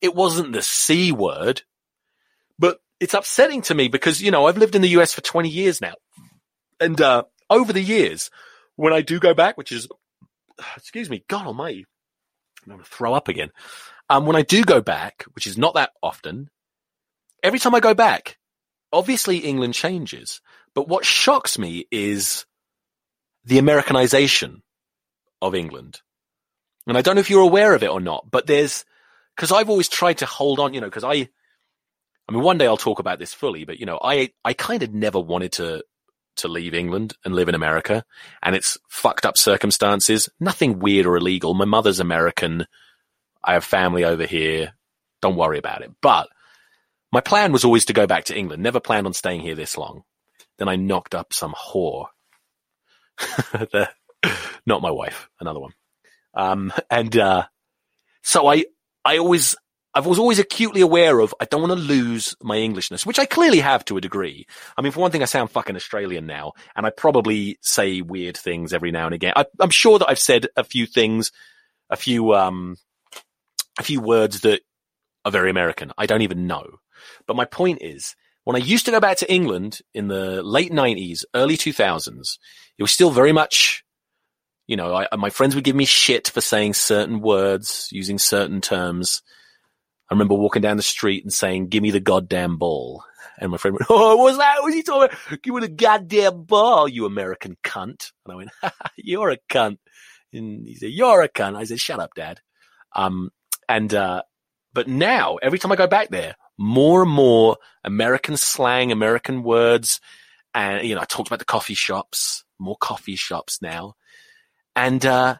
it 0.03 0.15
wasn't 0.15 0.53
the 0.53 0.63
C 0.63 1.11
word. 1.11 1.63
But 2.59 2.81
it's 3.01 3.15
upsetting 3.15 3.63
to 3.63 3.75
me 3.75 3.89
because, 3.89 4.21
you 4.21 4.31
know, 4.31 4.47
I've 4.47 4.59
lived 4.59 4.75
in 4.75 4.83
the 4.83 5.01
US 5.01 5.15
for 5.15 5.23
20 5.23 5.49
years 5.49 5.81
now. 5.81 5.95
And, 6.79 7.01
uh, 7.01 7.25
over 7.49 7.73
the 7.73 7.81
years, 7.81 8.31
when 8.77 8.93
I 8.93 9.01
do 9.01 9.19
go 9.19 9.33
back, 9.33 9.57
which 9.57 9.73
is, 9.73 9.89
excuse 10.77 11.09
me, 11.09 11.25
God 11.29 11.47
almighty, 11.47 11.87
I'm 12.71 12.79
going 12.79 12.85
to 12.85 12.91
throw 12.91 13.14
up 13.14 13.29
again. 13.29 13.51
Um, 14.11 14.27
when 14.27 14.37
I 14.37 14.43
do 14.43 14.64
go 14.64 14.81
back, 14.81 15.25
which 15.35 15.47
is 15.47 15.59
not 15.59 15.75
that 15.75 15.91
often, 16.03 16.51
every 17.43 17.59
time 17.59 17.75
I 17.75 17.81
go 17.81 17.95
back, 17.95 18.39
obviously 18.93 19.39
England 19.39 19.75
changes. 19.75 20.41
But 20.75 20.89
what 20.89 21.05
shocks 21.05 21.59
me 21.59 21.87
is 21.91 22.47
the 23.45 23.59
Americanization 23.59 24.62
of 25.41 25.55
England. 25.55 26.01
And 26.87 26.97
I 26.97 27.03
don't 27.03 27.16
know 27.16 27.21
if 27.21 27.31
you're 27.31 27.43
aware 27.43 27.75
of 27.75 27.83
it 27.83 27.91
or 27.91 28.01
not, 28.01 28.31
but 28.31 28.47
there's, 28.47 28.85
cause 29.37 29.53
I've 29.53 29.71
always 29.71 29.89
tried 29.89 30.19
to 30.19 30.27
hold 30.27 30.59
on, 30.59 30.75
you 30.75 30.81
know, 30.81 30.91
cause 30.91 31.05
I, 31.05 31.29
I 32.29 32.33
mean, 32.33 32.43
one 32.43 32.59
day 32.59 32.66
I'll 32.66 32.77
talk 32.77 32.99
about 32.99 33.19
this 33.19 33.35
fully, 33.35 33.64
but 33.64 33.79
you 33.79 33.87
know, 33.87 33.99
I, 34.03 34.31
I 34.45 34.53
kind 34.53 34.83
of 34.83 34.93
never 34.93 35.21
wanted 35.21 35.53
to, 35.53 35.85
to 36.39 36.49
leave 36.49 36.74
England 36.74 37.14
and 37.24 37.34
live 37.34 37.49
in 37.49 37.55
America 37.55 38.05
and 38.43 38.57
it's 38.57 38.78
fucked 38.89 39.26
up 39.26 39.36
circumstances. 39.36 40.28
Nothing 40.41 40.78
weird 40.78 41.07
or 41.07 41.16
illegal. 41.16 41.55
My 41.55 41.64
mother's 41.64 42.01
American. 42.01 42.66
I 43.43 43.55
have 43.55 43.64
family 43.64 44.05
over 44.05 44.26
here. 44.26 44.74
Don't 45.20 45.36
worry 45.36 45.59
about 45.59 45.82
it. 45.82 45.91
But 46.01 46.28
my 47.12 47.20
plan 47.20 47.53
was 47.53 47.64
always 47.64 47.86
to 47.86 47.93
go 47.93 48.07
back 48.07 48.24
to 48.24 48.36
England. 48.36 48.62
Never 48.62 48.80
planned 48.80 49.07
on 49.07 49.12
staying 49.12 49.41
here 49.41 49.55
this 49.55 49.76
long. 49.76 50.05
Then 50.59 50.68
I 50.68 50.76
knocked 50.76 51.14
up 51.14 51.32
some 51.32 51.55
whore. 51.55 52.07
the, 53.18 53.89
not 54.66 54.82
my 54.82 54.91
wife, 54.91 55.28
another 55.41 55.61
one. 55.61 55.72
Um, 56.34 56.72
and, 56.91 57.16
uh, 57.16 57.47
so 58.22 58.47
I, 58.47 58.66
I 59.05 59.18
always, 59.18 59.57
I 59.99 60.01
was 60.07 60.21
always 60.21 60.39
acutely 60.39 60.81
aware 60.81 61.19
of, 61.19 61.35
I 61.41 61.45
don't 61.47 61.61
want 61.61 61.73
to 61.73 61.87
lose 61.87 62.37
my 62.41 62.57
Englishness, 62.57 63.05
which 63.05 63.19
I 63.19 63.27
clearly 63.27 63.59
have 63.59 63.85
to 63.87 63.97
a 63.97 64.01
degree. 64.01 64.47
I 64.77 64.83
mean, 64.83 64.93
for 64.93 65.01
one 65.01 65.11
thing, 65.11 65.23
I 65.23 65.25
sound 65.25 65.51
fucking 65.51 65.75
Australian 65.75 66.25
now, 66.25 66.53
and 66.77 66.87
I 66.87 66.91
probably 66.91 67.59
say 67.63 68.01
weird 68.01 68.37
things 68.37 68.73
every 68.73 68.93
now 68.93 69.07
and 69.07 69.15
again. 69.15 69.33
I, 69.35 69.47
I'm 69.59 69.71
sure 69.71 69.99
that 69.99 70.09
I've 70.09 70.21
said 70.21 70.47
a 70.57 70.63
few 70.63 70.87
things, 70.87 71.33
a 71.91 71.97
few, 71.97 72.33
um, 72.33 72.77
a 73.77 73.83
few 73.83 74.01
words 74.01 74.43
that 74.43 74.61
are 75.25 75.33
very 75.33 75.51
American. 75.51 75.91
I 75.99 76.07
don't 76.07 76.23
even 76.23 76.47
know. 76.47 76.79
But 77.27 77.35
my 77.35 77.45
point 77.45 77.83
is, 77.83 78.15
when 78.45 78.55
I 78.55 78.61
used 78.61 78.85
to 78.85 78.93
go 78.93 79.01
back 79.01 79.17
to 79.17 79.33
England 79.33 79.81
in 79.95 80.07
the 80.07 80.45
late 80.45 80.71
90s, 80.71 81.25
early 81.35 81.57
2000s, 81.57 82.39
it 82.79 82.83
was 82.85 82.93
still 82.93 83.11
very 83.11 83.33
much 83.33 83.83
you 84.69 84.77
know, 84.77 84.95
I, 84.95 85.17
my 85.17 85.31
friends 85.31 85.55
would 85.55 85.65
give 85.65 85.75
me 85.75 85.87
shit 85.87 86.29
for 86.29 86.43
saying 86.43 86.75
certain 86.75 87.23
words, 87.23 87.89
using 87.91 88.19
certain 88.19 88.61
terms. 88.61 89.23
I 90.11 90.15
remember 90.15 90.35
walking 90.35 90.63
down 90.63 90.77
the 90.77 90.83
street 90.83 91.25
and 91.25 91.33
saying, 91.33 91.69
give 91.69 91.83
me 91.83 91.91
the 91.91 92.01
goddamn 92.01 92.57
ball. 92.57 93.05
And 93.39 93.51
my 93.51 93.59
friend 93.59 93.75
went, 93.75 93.87
oh, 93.91 94.17
what 94.17 94.25
was 94.25 94.39
that? 94.39 94.57
What 94.57 94.67
was 94.67 94.75
he 94.75 94.83
talking 94.83 95.11
about? 95.11 95.43
Give 95.43 95.55
me 95.55 95.61
the 95.61 95.69
goddamn 95.69 96.45
ball, 96.45 96.89
you 96.89 97.05
American 97.07 97.57
cunt. 97.63 98.13
And 98.25 98.33
I 98.33 98.35
went, 98.37 98.51
you're 98.97 99.31
a 99.31 99.39
cunt. 99.51 99.79
And 100.33 100.67
he 100.67 100.75
said, 100.75 100.91
you're 100.91 101.23
a 101.23 101.29
cunt. 101.29 101.57
I 101.57 101.65
said, 101.65 101.81
shut 101.81 102.01
up, 102.01 102.15
dad. 102.15 102.41
Um, 102.95 103.31
and, 103.69 103.93
uh, 103.93 104.23
but 104.73 104.89
now 104.89 105.37
every 105.37 105.59
time 105.59 105.73
I 105.73 105.77
go 105.77 105.87
back 105.87 106.09
there, 106.09 106.37
more 106.57 107.03
and 107.03 107.11
more 107.11 107.59
American 107.85 108.37
slang, 108.37 108.93
American 108.93 109.43
words. 109.43 110.01
And, 110.55 110.87
you 110.87 110.95
know, 110.95 111.03
I 111.03 111.05
talked 111.05 111.29
about 111.29 111.39
the 111.39 111.45
coffee 111.45 111.75
shops, 111.75 112.45
more 112.59 112.77
coffee 112.77 113.17
shops 113.17 113.61
now. 113.61 113.95
And, 114.75 115.05
uh, 115.05 115.37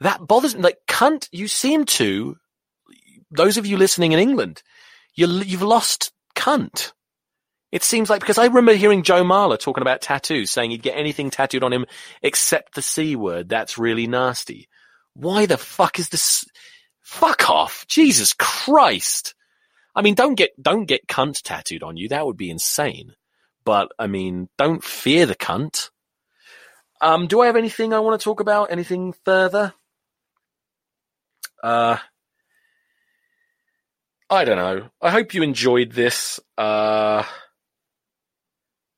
that 0.00 0.26
bothers 0.26 0.54
me. 0.54 0.62
Like, 0.62 0.78
cunt, 0.88 1.28
you 1.30 1.46
seem 1.46 1.84
to, 1.84 2.36
those 3.30 3.56
of 3.56 3.66
you 3.66 3.76
listening 3.76 4.12
in 4.12 4.18
England, 4.18 4.62
you, 5.14 5.26
you've 5.26 5.62
lost 5.62 6.12
cunt. 6.34 6.92
It 7.72 7.84
seems 7.84 8.10
like, 8.10 8.20
because 8.20 8.38
I 8.38 8.46
remember 8.46 8.74
hearing 8.74 9.04
Joe 9.04 9.22
Marler 9.22 9.58
talking 9.58 9.82
about 9.82 10.00
tattoos, 10.00 10.50
saying 10.50 10.72
he'd 10.72 10.82
get 10.82 10.96
anything 10.96 11.30
tattooed 11.30 11.62
on 11.62 11.72
him 11.72 11.86
except 12.20 12.74
the 12.74 12.82
C 12.82 13.14
word. 13.14 13.48
That's 13.48 13.78
really 13.78 14.08
nasty. 14.08 14.68
Why 15.14 15.46
the 15.46 15.58
fuck 15.58 15.98
is 15.98 16.08
this? 16.08 16.44
Fuck 17.00 17.48
off. 17.48 17.86
Jesus 17.88 18.32
Christ. 18.32 19.34
I 19.94 20.02
mean, 20.02 20.14
don't 20.14 20.34
get 20.34 20.50
don't 20.60 20.86
get 20.86 21.06
cunt 21.06 21.42
tattooed 21.42 21.82
on 21.82 21.96
you. 21.96 22.08
That 22.08 22.26
would 22.26 22.36
be 22.36 22.50
insane. 22.50 23.14
But 23.64 23.92
I 23.98 24.06
mean, 24.06 24.48
don't 24.58 24.82
fear 24.82 25.26
the 25.26 25.36
cunt. 25.36 25.90
Um, 27.00 27.26
do 27.26 27.40
I 27.40 27.46
have 27.46 27.56
anything 27.56 27.92
I 27.92 28.00
want 28.00 28.20
to 28.20 28.24
talk 28.24 28.40
about? 28.40 28.70
Anything 28.70 29.14
further? 29.24 29.74
Uh, 31.62 31.98
I 34.30 34.44
don't 34.44 34.56
know. 34.56 34.88
I 35.02 35.10
hope 35.10 35.34
you 35.34 35.42
enjoyed 35.42 35.90
this 35.90 36.38
uh, 36.56 37.24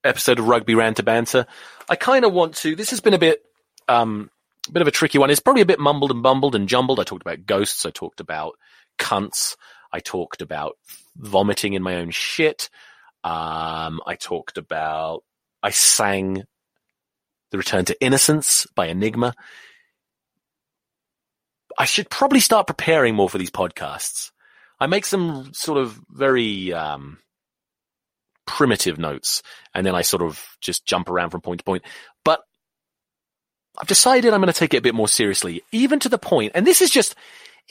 episode 0.05 0.39
of 0.39 0.47
Rugby 0.47 0.75
Ranter 0.75 1.03
Banter. 1.03 1.47
I 1.89 1.97
kind 1.97 2.27
of 2.27 2.35
want 2.35 2.57
to. 2.57 2.77
This 2.77 2.91
has 2.91 3.01
been 3.01 3.15
a 3.15 3.19
bit, 3.19 3.43
um, 3.89 4.29
a 4.69 4.73
bit 4.73 4.83
of 4.83 4.89
a 4.89 4.93
tricky 4.93 5.17
one. 5.17 5.31
It's 5.31 5.41
probably 5.41 5.63
a 5.63 5.67
bit 5.67 5.81
mumbled 5.81 6.11
and 6.11 6.23
bumbled 6.23 6.55
and 6.55 6.69
jumbled. 6.69 7.01
I 7.01 7.05
talked 7.05 7.23
about 7.23 7.47
ghosts. 7.47 7.87
I 7.87 7.91
talked 7.91 8.21
about 8.21 8.59
cunts. 8.99 9.57
I 9.91 10.01
talked 10.01 10.43
about 10.43 10.77
vomiting 11.17 11.73
in 11.73 11.83
my 11.83 11.97
own 11.97 12.11
shit. 12.11 12.69
Um, 13.25 14.03
I 14.07 14.17
talked 14.21 14.59
about. 14.59 15.23
I 15.63 15.71
sang 15.71 16.43
"The 17.53 17.59
Return 17.59 17.87
to 17.87 17.99
Innocence" 18.03 18.67
by 18.75 18.89
Enigma. 18.89 19.33
I 21.79 21.87
should 21.87 22.11
probably 22.11 22.41
start 22.41 22.67
preparing 22.67 23.15
more 23.15 23.31
for 23.31 23.39
these 23.39 23.51
podcasts. 23.51 24.32
I 24.83 24.89
make 24.89 25.07
some 25.07 25.55
sort 25.55 25.79
of 25.79 26.01
very 26.11 26.73
um, 26.73 27.19
primitive 28.49 28.99
notes, 28.99 29.41
and 29.73 29.87
then 29.87 29.95
I 29.95 30.03
sort 30.03 30.23
of 30.23 30.45
just 30.61 30.85
jump 30.85 31.09
around 31.09 31.31
from 31.31 31.41
point 31.41 31.61
to 31.61 31.65
point. 31.65 31.85
But 32.25 32.41
I've 33.79 33.87
decided 33.87 34.35
I'm 34.35 34.41
going 34.41 34.53
to 34.53 34.59
take 34.59 34.75
it 34.75 34.79
a 34.79 34.83
bit 34.83 34.97
more 34.97 35.07
seriously, 35.07 35.63
even 35.71 36.01
to 36.01 36.09
the 36.09 36.19
point, 36.19 36.51
and 36.57 36.67
this 36.67 36.83
is 36.83 36.91
just 36.91 37.15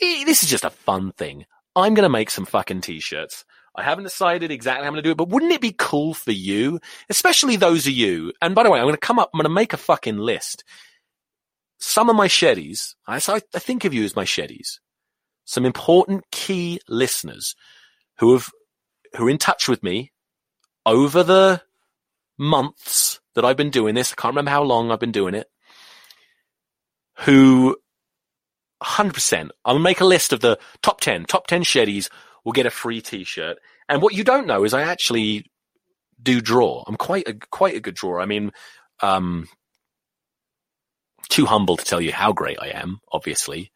this 0.00 0.42
is 0.42 0.48
just 0.48 0.64
a 0.64 0.70
fun 0.70 1.12
thing. 1.12 1.44
I'm 1.76 1.92
going 1.92 2.04
to 2.04 2.08
make 2.08 2.30
some 2.30 2.46
fucking 2.46 2.80
t-shirts. 2.80 3.44
I 3.76 3.82
haven't 3.82 4.04
decided 4.04 4.50
exactly 4.50 4.84
how 4.84 4.88
I'm 4.88 4.94
going 4.94 5.02
to 5.04 5.06
do 5.06 5.12
it, 5.12 5.18
but 5.18 5.28
wouldn't 5.28 5.52
it 5.52 5.60
be 5.60 5.74
cool 5.76 6.14
for 6.14 6.32
you, 6.32 6.80
especially 7.10 7.56
those 7.56 7.86
of 7.86 7.92
you? 7.92 8.32
And 8.40 8.54
by 8.54 8.62
the 8.62 8.70
way, 8.70 8.78
I'm 8.78 8.86
going 8.86 8.94
to 8.94 8.98
come 8.98 9.18
up. 9.18 9.28
I'm 9.34 9.38
going 9.38 9.44
to 9.44 9.54
make 9.54 9.74
a 9.74 9.76
fucking 9.76 10.16
list. 10.16 10.64
Some 11.78 12.08
of 12.08 12.16
my 12.16 12.28
sheddies, 12.28 12.94
I, 13.06 13.16
I 13.28 13.58
think 13.58 13.84
of 13.84 13.92
you 13.92 14.02
as 14.02 14.16
my 14.16 14.24
sheddies 14.24 14.78
some 15.44 15.64
important 15.64 16.24
key 16.30 16.80
listeners 16.88 17.54
who 18.18 18.32
have 18.32 18.50
who 19.16 19.26
are 19.26 19.30
in 19.30 19.38
touch 19.38 19.68
with 19.68 19.82
me 19.82 20.12
over 20.86 21.22
the 21.22 21.62
months 22.38 23.20
that 23.34 23.44
I've 23.44 23.56
been 23.56 23.70
doing 23.70 23.94
this. 23.94 24.12
I 24.12 24.20
can't 24.20 24.32
remember 24.32 24.50
how 24.50 24.62
long 24.62 24.90
I've 24.90 25.00
been 25.00 25.12
doing 25.12 25.34
it. 25.34 25.48
Who 27.20 27.76
100%. 28.82 29.50
I'll 29.64 29.78
make 29.78 30.00
a 30.00 30.06
list 30.06 30.32
of 30.32 30.40
the 30.40 30.58
top 30.82 31.00
10. 31.00 31.24
Top 31.26 31.46
10 31.46 31.62
sheddies 31.62 32.08
will 32.44 32.52
get 32.52 32.66
a 32.66 32.70
free 32.70 33.00
t-shirt. 33.00 33.58
And 33.88 34.02
what 34.02 34.14
you 34.14 34.24
don't 34.24 34.46
know 34.46 34.64
is 34.64 34.74
I 34.74 34.82
actually 34.82 35.44
do 36.20 36.40
draw. 36.40 36.84
I'm 36.86 36.96
quite 36.96 37.28
a, 37.28 37.34
quite 37.50 37.76
a 37.76 37.80
good 37.80 37.94
drawer. 37.94 38.20
I 38.20 38.26
mean, 38.26 38.50
um, 39.00 39.48
too 41.28 41.46
humble 41.46 41.76
to 41.76 41.84
tell 41.84 42.00
you 42.00 42.12
how 42.12 42.32
great 42.32 42.58
I 42.60 42.68
am, 42.68 43.00
obviously. 43.12 43.72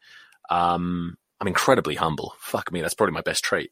Um, 0.49 1.15
I'm 1.39 1.47
incredibly 1.47 1.95
humble. 1.95 2.35
Fuck 2.39 2.71
me, 2.71 2.81
that's 2.81 2.93
probably 2.93 3.13
my 3.13 3.21
best 3.21 3.43
trait. 3.43 3.71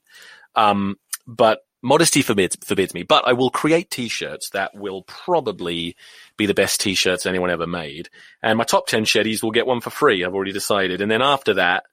Um, 0.55 0.97
but 1.27 1.59
modesty 1.81 2.21
forbids 2.21 2.57
forbids 2.63 2.93
me. 2.93 3.03
But 3.03 3.27
I 3.27 3.33
will 3.33 3.49
create 3.49 3.89
t-shirts 3.89 4.51
that 4.51 4.75
will 4.75 5.03
probably 5.03 5.95
be 6.37 6.45
the 6.45 6.53
best 6.53 6.81
t-shirts 6.81 7.25
anyone 7.25 7.49
ever 7.49 7.67
made. 7.67 8.09
And 8.41 8.57
my 8.57 8.63
top 8.63 8.87
ten 8.87 9.05
sheddies 9.05 9.41
will 9.41 9.51
get 9.51 9.67
one 9.67 9.81
for 9.81 9.89
free. 9.89 10.23
I've 10.23 10.33
already 10.33 10.51
decided. 10.51 11.01
And 11.01 11.09
then 11.09 11.21
after 11.21 11.55
that, 11.55 11.85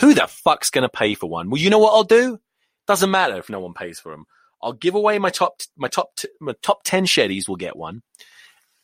who 0.00 0.14
the 0.14 0.26
fuck's 0.26 0.70
going 0.70 0.82
to 0.82 0.88
pay 0.88 1.14
for 1.14 1.28
one? 1.28 1.50
Well, 1.50 1.60
you 1.60 1.70
know 1.70 1.78
what 1.78 1.94
I'll 1.94 2.04
do? 2.04 2.38
Doesn't 2.86 3.10
matter 3.10 3.36
if 3.36 3.50
no 3.50 3.60
one 3.60 3.74
pays 3.74 3.98
for 4.00 4.12
them. 4.12 4.26
I'll 4.62 4.72
give 4.72 4.94
away 4.94 5.18
my 5.18 5.30
top 5.30 5.60
my 5.76 5.88
top 5.88 6.18
my 6.40 6.54
top 6.62 6.82
ten 6.84 7.04
sheddies 7.04 7.48
will 7.48 7.56
get 7.56 7.76
one, 7.76 8.02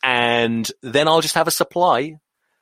and 0.03 0.69
then 0.81 1.07
I'll 1.07 1.21
just 1.21 1.35
have 1.35 1.47
a 1.49 1.51
supply, 1.51 1.99
and 1.99 2.19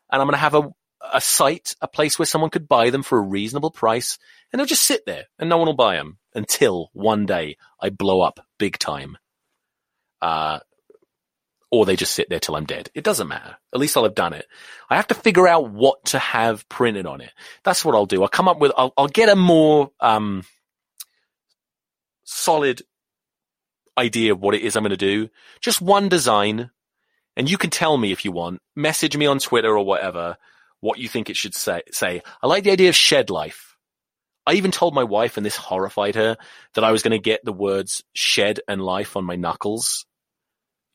I'm 0.09 0.21
going 0.21 0.31
to 0.31 0.37
have 0.37 0.55
a 0.55 0.69
a 1.11 1.21
site, 1.21 1.75
a 1.81 1.87
place 1.87 2.17
where 2.17 2.25
someone 2.25 2.49
could 2.49 2.67
buy 2.67 2.89
them 2.89 3.03
for 3.03 3.17
a 3.17 3.21
reasonable 3.21 3.71
price, 3.71 4.17
and 4.51 4.59
they'll 4.59 4.65
just 4.65 4.85
sit 4.85 5.05
there 5.05 5.25
and 5.37 5.49
no 5.49 5.57
one 5.57 5.67
will 5.67 5.73
buy 5.73 5.95
them 5.95 6.17
until 6.33 6.89
one 6.93 7.25
day 7.25 7.57
I 7.79 7.89
blow 7.89 8.21
up 8.21 8.39
big 8.57 8.77
time. 8.77 9.17
Uh, 10.21 10.59
or 11.71 11.85
they 11.85 11.95
just 11.95 12.13
sit 12.13 12.29
there 12.29 12.39
till 12.39 12.55
I'm 12.55 12.65
dead. 12.65 12.91
It 12.93 13.03
doesn't 13.03 13.27
matter. 13.27 13.57
At 13.73 13.79
least 13.79 13.97
I'll 13.97 14.03
have 14.03 14.13
done 14.13 14.33
it. 14.33 14.45
I 14.91 14.95
have 14.95 15.07
to 15.07 15.15
figure 15.15 15.47
out 15.47 15.71
what 15.71 16.05
to 16.05 16.19
have 16.19 16.69
printed 16.69 17.07
on 17.07 17.19
it. 17.19 17.31
That's 17.63 17.83
what 17.83 17.95
I'll 17.95 18.05
do. 18.05 18.21
I'll 18.21 18.29
come 18.29 18.47
up 18.47 18.59
with, 18.59 18.71
I'll, 18.77 18.93
I'll 18.95 19.07
get 19.07 19.29
a 19.29 19.35
more, 19.35 19.91
um, 19.99 20.43
solid 22.25 22.83
idea 23.97 24.33
of 24.33 24.39
what 24.39 24.55
it 24.55 24.61
is 24.61 24.75
I'm 24.75 24.83
going 24.83 24.91
to 24.91 24.97
do. 24.97 25.29
Just 25.61 25.81
one 25.81 26.09
design. 26.09 26.69
And 27.35 27.49
you 27.49 27.57
can 27.57 27.71
tell 27.71 27.97
me 27.97 28.11
if 28.11 28.23
you 28.23 28.31
want, 28.31 28.61
message 28.75 29.17
me 29.17 29.25
on 29.25 29.39
Twitter 29.39 29.75
or 29.75 29.83
whatever 29.83 30.37
what 30.83 30.99
you 30.99 31.07
think 31.07 31.29
it 31.29 31.37
should 31.37 31.55
say. 31.55 31.81
Say, 31.91 32.21
I 32.41 32.47
like 32.47 32.65
the 32.65 32.71
idea 32.71 32.89
of 32.89 32.95
shed 32.95 33.29
life. 33.29 33.77
I 34.45 34.55
even 34.55 34.71
told 34.71 34.93
my 34.93 35.05
wife, 35.05 35.37
and 35.37 35.45
this 35.45 35.55
horrified 35.55 36.15
her, 36.15 36.35
that 36.73 36.83
I 36.83 36.91
was 36.91 37.01
going 37.01 37.13
to 37.13 37.19
get 37.19 37.45
the 37.45 37.53
words 37.53 38.03
shed 38.13 38.59
and 38.67 38.81
life 38.81 39.15
on 39.15 39.25
my 39.25 39.35
knuckles. 39.35 40.05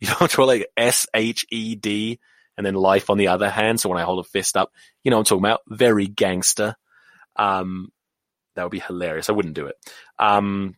You 0.01 0.07
know, 0.11 0.29
to 0.29 0.45
like 0.45 0.69
S 0.77 1.09
H 1.13 1.45
E 1.51 1.75
D 1.75 2.21
and 2.57 2.65
then 2.65 2.75
life 2.75 3.11
on 3.11 3.19
the 3.19 3.27
other 3.27 3.51
hand. 3.51 3.81
So 3.81 3.89
when 3.89 3.99
I 3.99 4.05
hold 4.05 4.25
a 4.25 4.29
fist 4.29 4.57
up, 4.57 4.71
you 5.03 5.11
know 5.11 5.19
I'm 5.19 5.25
talking 5.25 5.45
about? 5.45 5.63
Very 5.67 6.07
gangster. 6.07 6.77
Um, 7.35 7.91
that 8.55 8.63
would 8.63 8.71
be 8.71 8.79
hilarious. 8.79 9.29
I 9.29 9.33
wouldn't 9.33 9.57
do 9.57 9.67
it. 9.67 9.75
Um, 10.17 10.77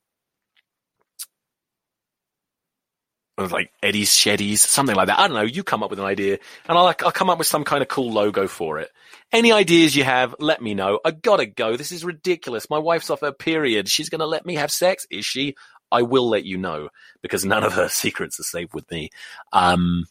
like 3.48 3.72
Eddie's 3.82 4.10
Sheddies, 4.10 4.58
something 4.58 4.96
like 4.96 5.06
that. 5.06 5.18
I 5.18 5.28
don't 5.28 5.36
know. 5.36 5.42
You 5.42 5.62
come 5.62 5.82
up 5.82 5.90
with 5.90 5.98
an 5.98 6.04
idea 6.04 6.38
and 6.68 6.78
I'll, 6.78 6.86
I'll 6.86 7.12
come 7.12 7.30
up 7.30 7.38
with 7.38 7.46
some 7.46 7.64
kind 7.64 7.82
of 7.82 7.88
cool 7.88 8.12
logo 8.12 8.46
for 8.46 8.78
it. 8.78 8.90
Any 9.32 9.52
ideas 9.52 9.94
you 9.94 10.04
have, 10.04 10.34
let 10.38 10.60
me 10.60 10.74
know. 10.74 11.00
I 11.04 11.12
gotta 11.12 11.46
go. 11.46 11.76
This 11.76 11.92
is 11.92 12.04
ridiculous. 12.04 12.70
My 12.70 12.78
wife's 12.78 13.10
off 13.10 13.20
her 13.20 13.32
period. 13.32 13.88
She's 13.88 14.08
gonna 14.08 14.26
let 14.26 14.44
me 14.44 14.56
have 14.56 14.70
sex. 14.70 15.06
Is 15.10 15.24
she? 15.24 15.54
I 15.92 16.02
will 16.02 16.28
let 16.28 16.44
you 16.44 16.56
know 16.58 16.88
because 17.22 17.44
none 17.44 17.64
of 17.64 17.72
her 17.74 17.88
secrets 17.90 18.38
are 18.38 18.44
safe 18.44 18.72
with 18.74 18.90
me. 18.90 19.10
Um, 19.52 20.06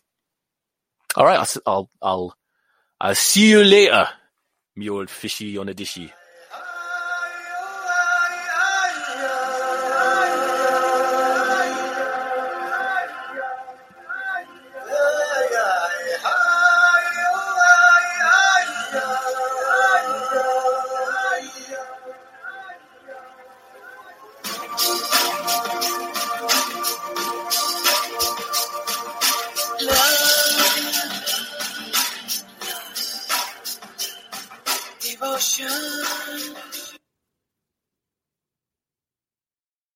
all 1.16 1.26
right. 1.26 1.40
I'll, 1.40 1.62
I'll, 1.66 1.90
I'll, 2.02 2.36
I'll 3.02 3.16
see 3.16 3.50
you 3.50 3.64
later, 3.64 4.10
me 4.76 4.90
old 4.90 5.10
fishy 5.10 5.58
on 5.58 5.70
a 5.70 5.74
dishy. 5.74 6.12